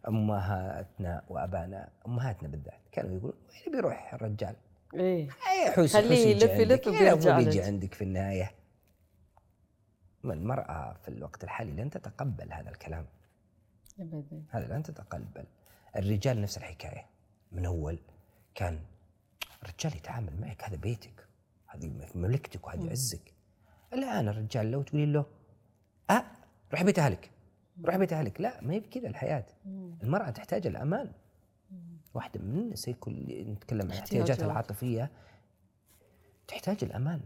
[0.07, 4.56] أمهاتنا وأبانا أمهاتنا بالذات كانوا يقولون وين بيروح الرجال؟
[4.94, 6.44] إيه اي حوسي خليه يلف.
[6.44, 7.61] يلف إيه، وبيرجع بيجي.
[7.61, 8.52] عندك في النهاية
[10.23, 13.06] ما المرأة في الوقت الحالي لن تتقبل هذا الكلام
[13.99, 14.44] أبداً.
[14.49, 15.45] هذا لن تتقبل
[15.95, 17.06] الرجال نفس الحكاية
[17.52, 17.99] من أول
[18.56, 18.80] كان
[19.64, 21.28] الرجال يتعامل معك هذا بيتك
[21.68, 23.34] هذه مملكتك وهذه عزك
[23.94, 25.26] الآن الرجال لو تقولي له
[26.10, 26.23] أه
[26.72, 27.32] روح بيت اهلك
[27.85, 28.41] روح بيت أهلك.
[28.41, 29.45] لا ما هي بكذا الحياة.
[30.03, 31.11] المرأة تحتاج الامان
[32.13, 34.43] واحدة من سيكون نتكلم عن الاحتياجات احتياجات.
[34.43, 35.11] العاطفية.
[36.47, 37.21] تحتاج الامان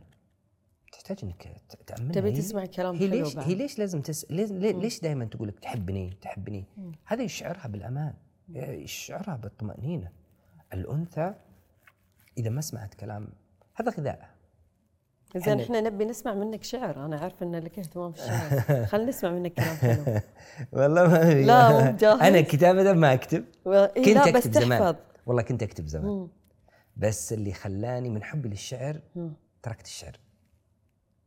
[0.91, 2.13] تحتاج إنك تأمنها.
[2.13, 3.47] تبي تسمع كلام هي ليش بعد.
[3.47, 4.31] هي ليش لازم تس...
[4.31, 6.65] ليش, ليش دائما تقول لك تحبني تحبني؟
[7.05, 8.13] هذا يشعرها بالأمان.
[8.49, 10.11] يشعرها بالطمأنينة.
[10.73, 11.33] الأنثى
[12.37, 13.27] إذا ما سمعت كلام
[13.75, 14.34] هذا غذائها
[15.35, 15.63] زين حلو.
[15.63, 17.05] إحنا نبي نسمع منك شعر.
[17.05, 18.85] أنا عارفه إن لك اهتمام في الشعر.
[18.91, 20.19] خلينا نسمع منك كلام حلو.
[20.81, 22.21] والله ما لا، مو بجاهز.
[22.21, 23.45] أنا كتابة ما أكتب.
[23.65, 23.73] و...
[23.73, 24.79] إيه كنت لا بس اكتب زمان.
[24.79, 24.95] تحفظ.
[25.25, 26.05] والله كنت أكتب زمان.
[26.07, 26.27] مم.
[26.97, 29.33] بس اللي خلاني من حبي للشعر مم.
[29.63, 30.19] تركت الشعر.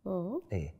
[0.07, 0.43] أوه.
[0.53, 0.75] إيه.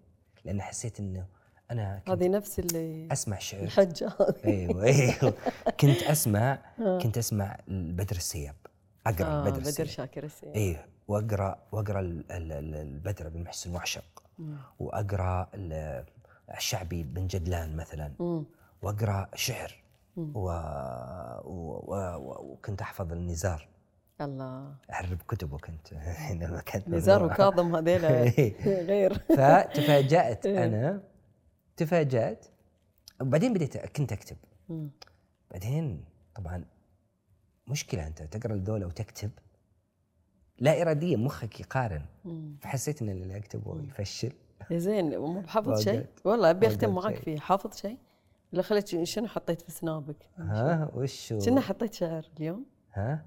[0.45, 1.27] لأن حسيت إنه
[1.71, 3.61] أنا هذه نفس اللي أسمع شعر.
[3.63, 4.13] الحجة
[4.45, 5.35] أيوه أيوه.
[5.81, 6.59] كنت اسمع
[7.03, 8.55] كنت أسمع البدر السياب.
[9.07, 9.89] أقرأ آه البدر بدر السياب.
[9.89, 10.87] شاكر السيد إيه.
[11.09, 14.23] واقرا وأقرأ ال- ال- ال- البدر بن محسن وأعشق.
[14.79, 16.05] وأقرأ ال-
[16.57, 18.13] الشعبي بن جدلان مثلا.
[18.83, 19.73] وأقرأ شعر.
[20.17, 20.23] و...
[20.23, 20.51] و...
[21.45, 21.95] و...
[21.95, 22.53] و...
[22.53, 23.69] وكنت أحفظ النزار.
[24.21, 24.75] الله.
[24.91, 25.95] احرب كتبه كنت.
[26.27, 27.25] حينما كانت نزار.
[27.25, 28.05] وكاظم هذيل
[28.39, 28.85] إيه.
[28.87, 29.15] غير.
[29.19, 30.65] فتفاجأت إيه.
[30.65, 31.03] أنا.
[31.77, 32.47] تفاجأت.
[33.21, 34.37] وبعدين بديت كنت أكتب.
[35.51, 36.05] بعدين
[36.35, 36.65] طبعا
[37.69, 39.31] مشكلة أنت تقرأ الذولا وتكتب.
[40.61, 42.03] لا اراديا مخك يقارن.
[42.61, 44.33] فحسيت إن اللي اكتبه يفشل
[44.73, 46.07] زين مو بحافظ شيء.
[46.25, 47.15] والله أبي أختم معك.
[47.17, 47.97] فيه حافظ شيء
[48.53, 52.65] ولا خليت شنو حطيت في سنابك ها وش هو؟ كنا حطيت شعر اليوم
[52.95, 53.25] ها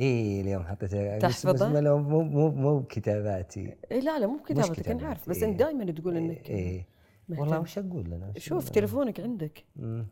[0.00, 4.88] إيه اليوم حطيت تحفظه؟ بس مو مو مو مو بكتاباتي اي لا لا مو بكتابتك
[4.88, 5.48] أنا عارف بس إيه.
[5.50, 6.86] انت دائما تقول إنك إيه
[7.28, 7.42] مهتم.
[7.42, 10.06] والله وش أقول أنا شوف أقول؟ تليفونك عندك مم.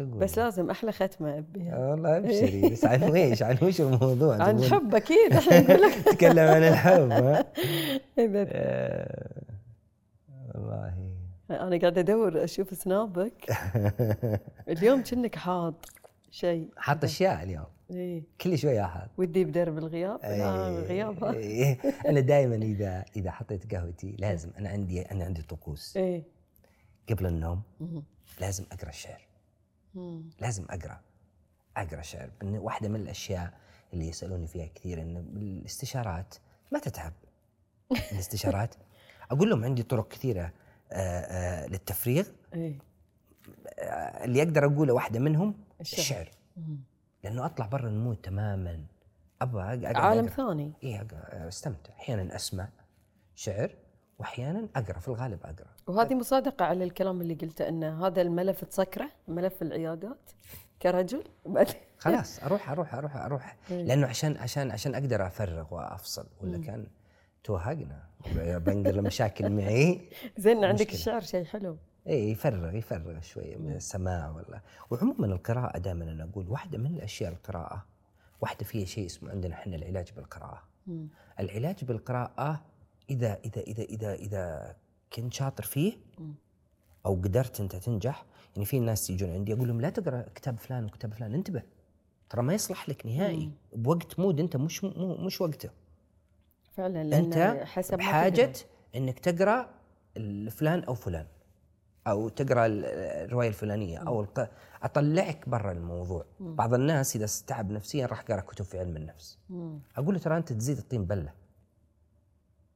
[0.00, 2.68] أقول؟ بس لازم أحلى ختمة ابيها آه والله أبشري.
[2.70, 5.32] بس عن إيش؟ عن وش الموضوع؟ عن تبون حب أكيد.
[5.32, 7.44] إحنا نقول لك تتكلم عن الحب ها؟
[8.18, 9.42] آه،
[10.54, 10.94] والله.
[11.50, 13.56] أنا قاعدة أدور أشوف سنابك.
[14.68, 15.74] اليوم كأنك حاط
[16.30, 16.68] شيء.
[16.76, 17.66] حاط أشياء اليوم.
[17.90, 18.22] إيه.
[18.40, 20.20] كل شوية حاط ودي بدرب الغياب.
[20.22, 21.78] لا الغياب إيه.
[22.06, 25.96] أنا دائما اذا إذا حطيت قهوتي لازم أنا عندي أنا عندي طقوس.
[25.96, 26.22] إيه.
[27.10, 27.62] قبل النوم.
[28.40, 29.27] لازم أقرأ الشعر.
[29.94, 30.30] مم.
[30.40, 31.00] لازم أقرأ.
[31.76, 32.30] أقرأ شعر.
[32.42, 33.52] واحدة من الأشياء
[33.92, 36.34] اللي يسألوني فيها كثير انه الاستشارات
[36.72, 37.12] ما تتعب.
[38.12, 38.74] الاستشارات.
[39.30, 40.52] أقول لهم عندي طرق كثيرة
[40.92, 42.26] آه، آه، للتفريغ.
[42.54, 42.78] إيه.
[43.78, 45.98] آه، اللي أقدر أقوله واحدة منهم الشعر.
[46.00, 46.30] الشعر.
[47.24, 48.84] لأنه أطلع برا المود تماما.
[49.42, 50.36] أبغى اقعد عالم أقرأ.
[50.48, 50.72] ثاني.
[50.82, 51.92] أقرأ- أستمتع.
[51.92, 52.68] أحيانا أسمع
[53.34, 53.70] شعر.
[54.18, 55.66] وأحيانا أقرأ في الغالب أقرأ.
[55.86, 60.30] وهذه مصادقة على الكلام اللي قلته أن هذا الملف تسكره ملف العيادات
[60.82, 61.24] كرجل
[61.98, 63.56] خلاص أروح أروح أروح أروح.
[63.70, 63.82] إيه.
[63.82, 66.26] لأنه عشان عشان عشان أقدر أفرغ وأفصل.
[66.40, 66.86] ولا كان
[67.44, 68.02] توهقنا.
[68.36, 70.08] بنقل مشاكل معي.
[70.38, 70.92] زين عندك.
[70.92, 71.76] الشعر شيء حلو.
[72.06, 74.60] اي يفرغ يفرغ شوية من السماع ولا.
[74.90, 77.84] وعموما القراءة دائما أنا أقول واحدة من الأشياء القراءة.
[78.40, 80.62] واحدة فيها شيء اسمه عندنا إحنا العلاج بالقراءة.
[81.40, 82.60] العلاج بالقراءة
[83.10, 84.76] إذا إذا إذا إذا إذا
[85.12, 86.34] كنت شاطر فيه مم.
[87.06, 88.24] أو قدرت أنت تنجح
[88.54, 91.62] يعني في ناس يجون عندي أقول لهم لا تقرأ كتاب فلان وكتاب فلان انتبه
[92.30, 95.70] ترى ما يصلح لك نهائي بوقت مود أنت مش مو مش وقته
[96.72, 98.52] فعلا لأن أنت حسب بحاجة.
[98.96, 99.70] إنك تقرأ
[100.50, 101.26] فلان أو فلان
[102.06, 102.84] أو تقرأ ال-
[103.24, 104.50] الرواية الفلانية أو الق...
[104.82, 109.78] أطلعك برا الموضوع بعض الناس إذا تعب نفسيا راح قرا كتب في علم النفس مم.
[109.96, 111.28] أقول له ترى أنت تزيد الطين بلة مم.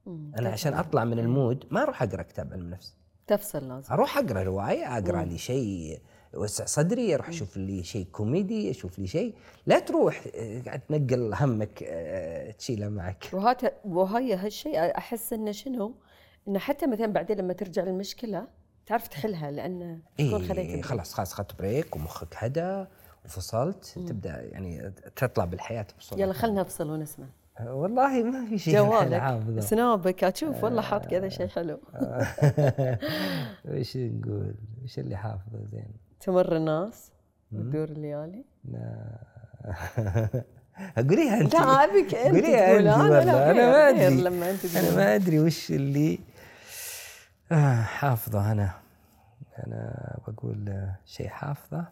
[0.06, 2.94] أنا عشان أطلع من ال mood ما أروح أقرأ كتاب علم نفس.
[3.26, 3.92] تفصل لازم.
[3.92, 6.00] أروح أقرأ رواية أقرأ لي شيء
[6.34, 9.34] يوسع صدري أروح أشوف لي شيء كوميدي أشوف لي شيء.
[9.66, 13.30] لا تروح آه، قاعد تنقل همك آه، تشيله معك.
[13.32, 15.94] وهذا وهي هالشيء أحس إنه شنو؟
[16.48, 18.46] إنه حتى مثلا بعدين لما ترجع للمشكلة
[18.86, 20.82] تعرف تحلها لأن تكون خليت إيه.
[20.82, 22.84] خلاص خلاص اخذت break ومخك هدى
[23.24, 23.84] وفصلت.
[23.84, 26.20] تبدأ يعني تطلع بالحياة بسرعة.
[26.20, 27.26] يلا خلنا نفصل ونسمع.
[27.60, 31.80] والله ما في شيء جوالك سنابك أشوف والله حاط كذا شيء حلو.
[33.68, 34.54] وش نقول؟
[34.84, 37.12] وش اللي حافظه زين؟ تمر الناس
[37.52, 38.44] وتدور الليالي.
[41.08, 41.54] قوليها أنت.
[41.54, 43.24] لا ابيك أنت قوليها أنت أنا والله.
[43.24, 44.22] لا أنا ما أدري.
[44.22, 46.18] لما أنت أنا ما أدري وش اللي
[47.52, 48.70] آه حافظه أنا.
[49.66, 51.84] أنا بقول آه، شيء حافظه.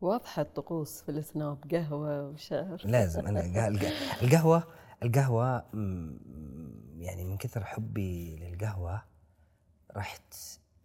[0.00, 4.62] واضحة الطقوس في السناب قهوة وشعر لازم أنا الق- الق- القهوة
[5.02, 6.18] القهوة مم،
[6.98, 9.02] يعني من كثر حبي للقهوة
[9.96, 10.34] رحت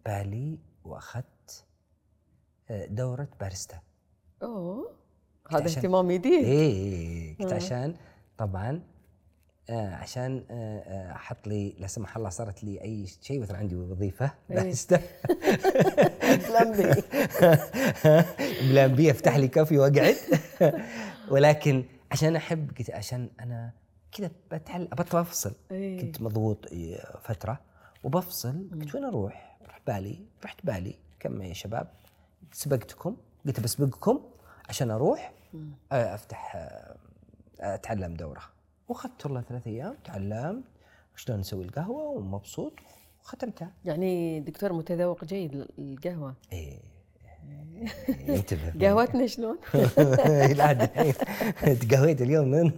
[0.04, 1.64] بالي وأخذت
[2.70, 3.80] آه، دورة باريستا.
[4.42, 4.90] أوه
[5.50, 7.36] هذا اهتمام جديد إيه.
[7.36, 7.56] كنت آه.
[7.56, 7.94] عشان
[8.38, 8.82] طبعا
[9.70, 14.24] عشان آه آه، أحط لي لا سمح الله صارت لي أي شيء مثلا عندي وظيفة
[14.50, 14.56] إيه.
[14.56, 15.00] باريستا
[16.48, 17.02] بلمبي
[18.68, 20.16] بلان بي أفتح لي كافي وأقعد.
[21.32, 23.70] ولكن عشان أحب قلت عشان أنا
[24.12, 25.54] كذا بتعلم ابطل افصل.
[25.70, 27.60] كنت مضغوط إيه، فترة
[28.04, 30.94] وبفصل قلت وين أروح؟ رحت بالي رحت بالي.
[31.20, 31.88] كم يا شباب؟
[32.52, 33.16] سبقتكم.
[33.46, 34.20] قلت بسبقكم
[34.68, 35.32] عشان أروح
[35.92, 36.94] آه، أفتح آه،
[37.60, 38.51] أتعلم دورة.
[38.88, 40.64] وأخذت والله ثلاث أيام تعلمت
[41.16, 42.72] شلون نسوي القهوة ومبسوط
[43.24, 43.72] وختمتها.
[43.84, 46.34] يعني دكتور متذوق جيد للقهوة.
[46.52, 46.91] إيه.
[48.28, 48.60] انتبه.
[48.86, 49.56] قهوتنا شلون؟
[50.58, 50.72] لا
[51.80, 52.70] تقهويت اليوم من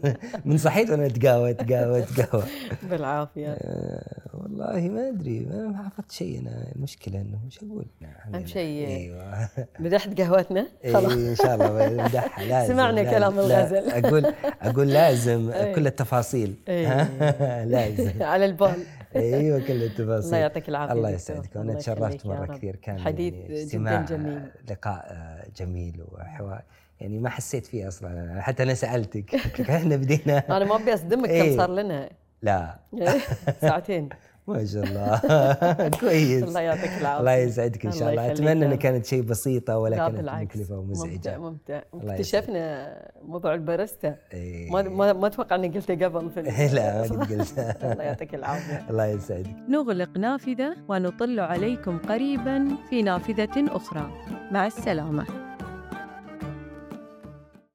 [0.44, 2.42] من صحيت وأنا اتقهوى اتقهوى اتقهوى
[2.90, 3.48] بالعافية.
[3.48, 6.40] آه، والله ما أدري ما حفظت شيء.
[6.40, 7.86] أنا المشكلة إنه وش أقول؟
[8.34, 9.48] أهم شيء- أيوه.
[9.78, 11.12] مدحت قهوتنا؟ إيه، خلاص.
[11.12, 11.88] إن شاء الله.
[11.88, 13.10] بمدحها لازم سمعنا لازم.
[13.10, 13.90] كلام لا، الغزل.
[14.04, 15.74] أقول أقول لازم إيه.
[15.74, 16.54] كل التفاصيل.
[16.68, 17.64] إيه.
[17.64, 18.22] لازم.
[18.22, 18.74] على البال.
[19.16, 21.10] أيوه كل التفاصيل الله يعطيك العافية الله.
[21.10, 22.46] يسعدك وأنا تشرفت مرة.
[22.56, 24.42] كثير كان حديث يعني جداً استماع جميل.
[24.70, 26.62] لقاء آه، جميل وحوار
[27.00, 29.34] يعني ما حسيت فيه أصلا حتى أنا سألتك
[29.70, 31.50] إحنا بدينا أنا ما أبي أصدمك إيه.
[31.50, 32.10] كم صار لنا
[32.42, 32.74] لا
[33.60, 34.08] ساعتين
[34.46, 35.18] ما شاء الله.
[36.00, 36.42] كويس.
[36.42, 37.20] الله يعطيك العافية.
[37.20, 38.76] الله يسعدك إن شاء الله أتمنى انها.
[38.76, 40.56] كانت شيء بسيطة ولا لا كانت بالعكس.
[40.56, 41.38] مكلفة ممتع ومزعجة.
[41.38, 42.92] ممتع الله اكتشفنا
[43.22, 44.14] موضوع الباريستا.
[44.32, 44.70] إيه.
[44.70, 46.42] ما ما ما أتوقع إني قلته قبل في
[46.74, 47.58] لا ما قد قلت.
[47.82, 48.86] الله يعطيك العافية.
[48.90, 49.56] الله يسعدك.
[49.68, 54.10] نغلق نافذة ونطل عليكم قريبا في نافذة أخرى.
[54.50, 55.53] مع السلامة.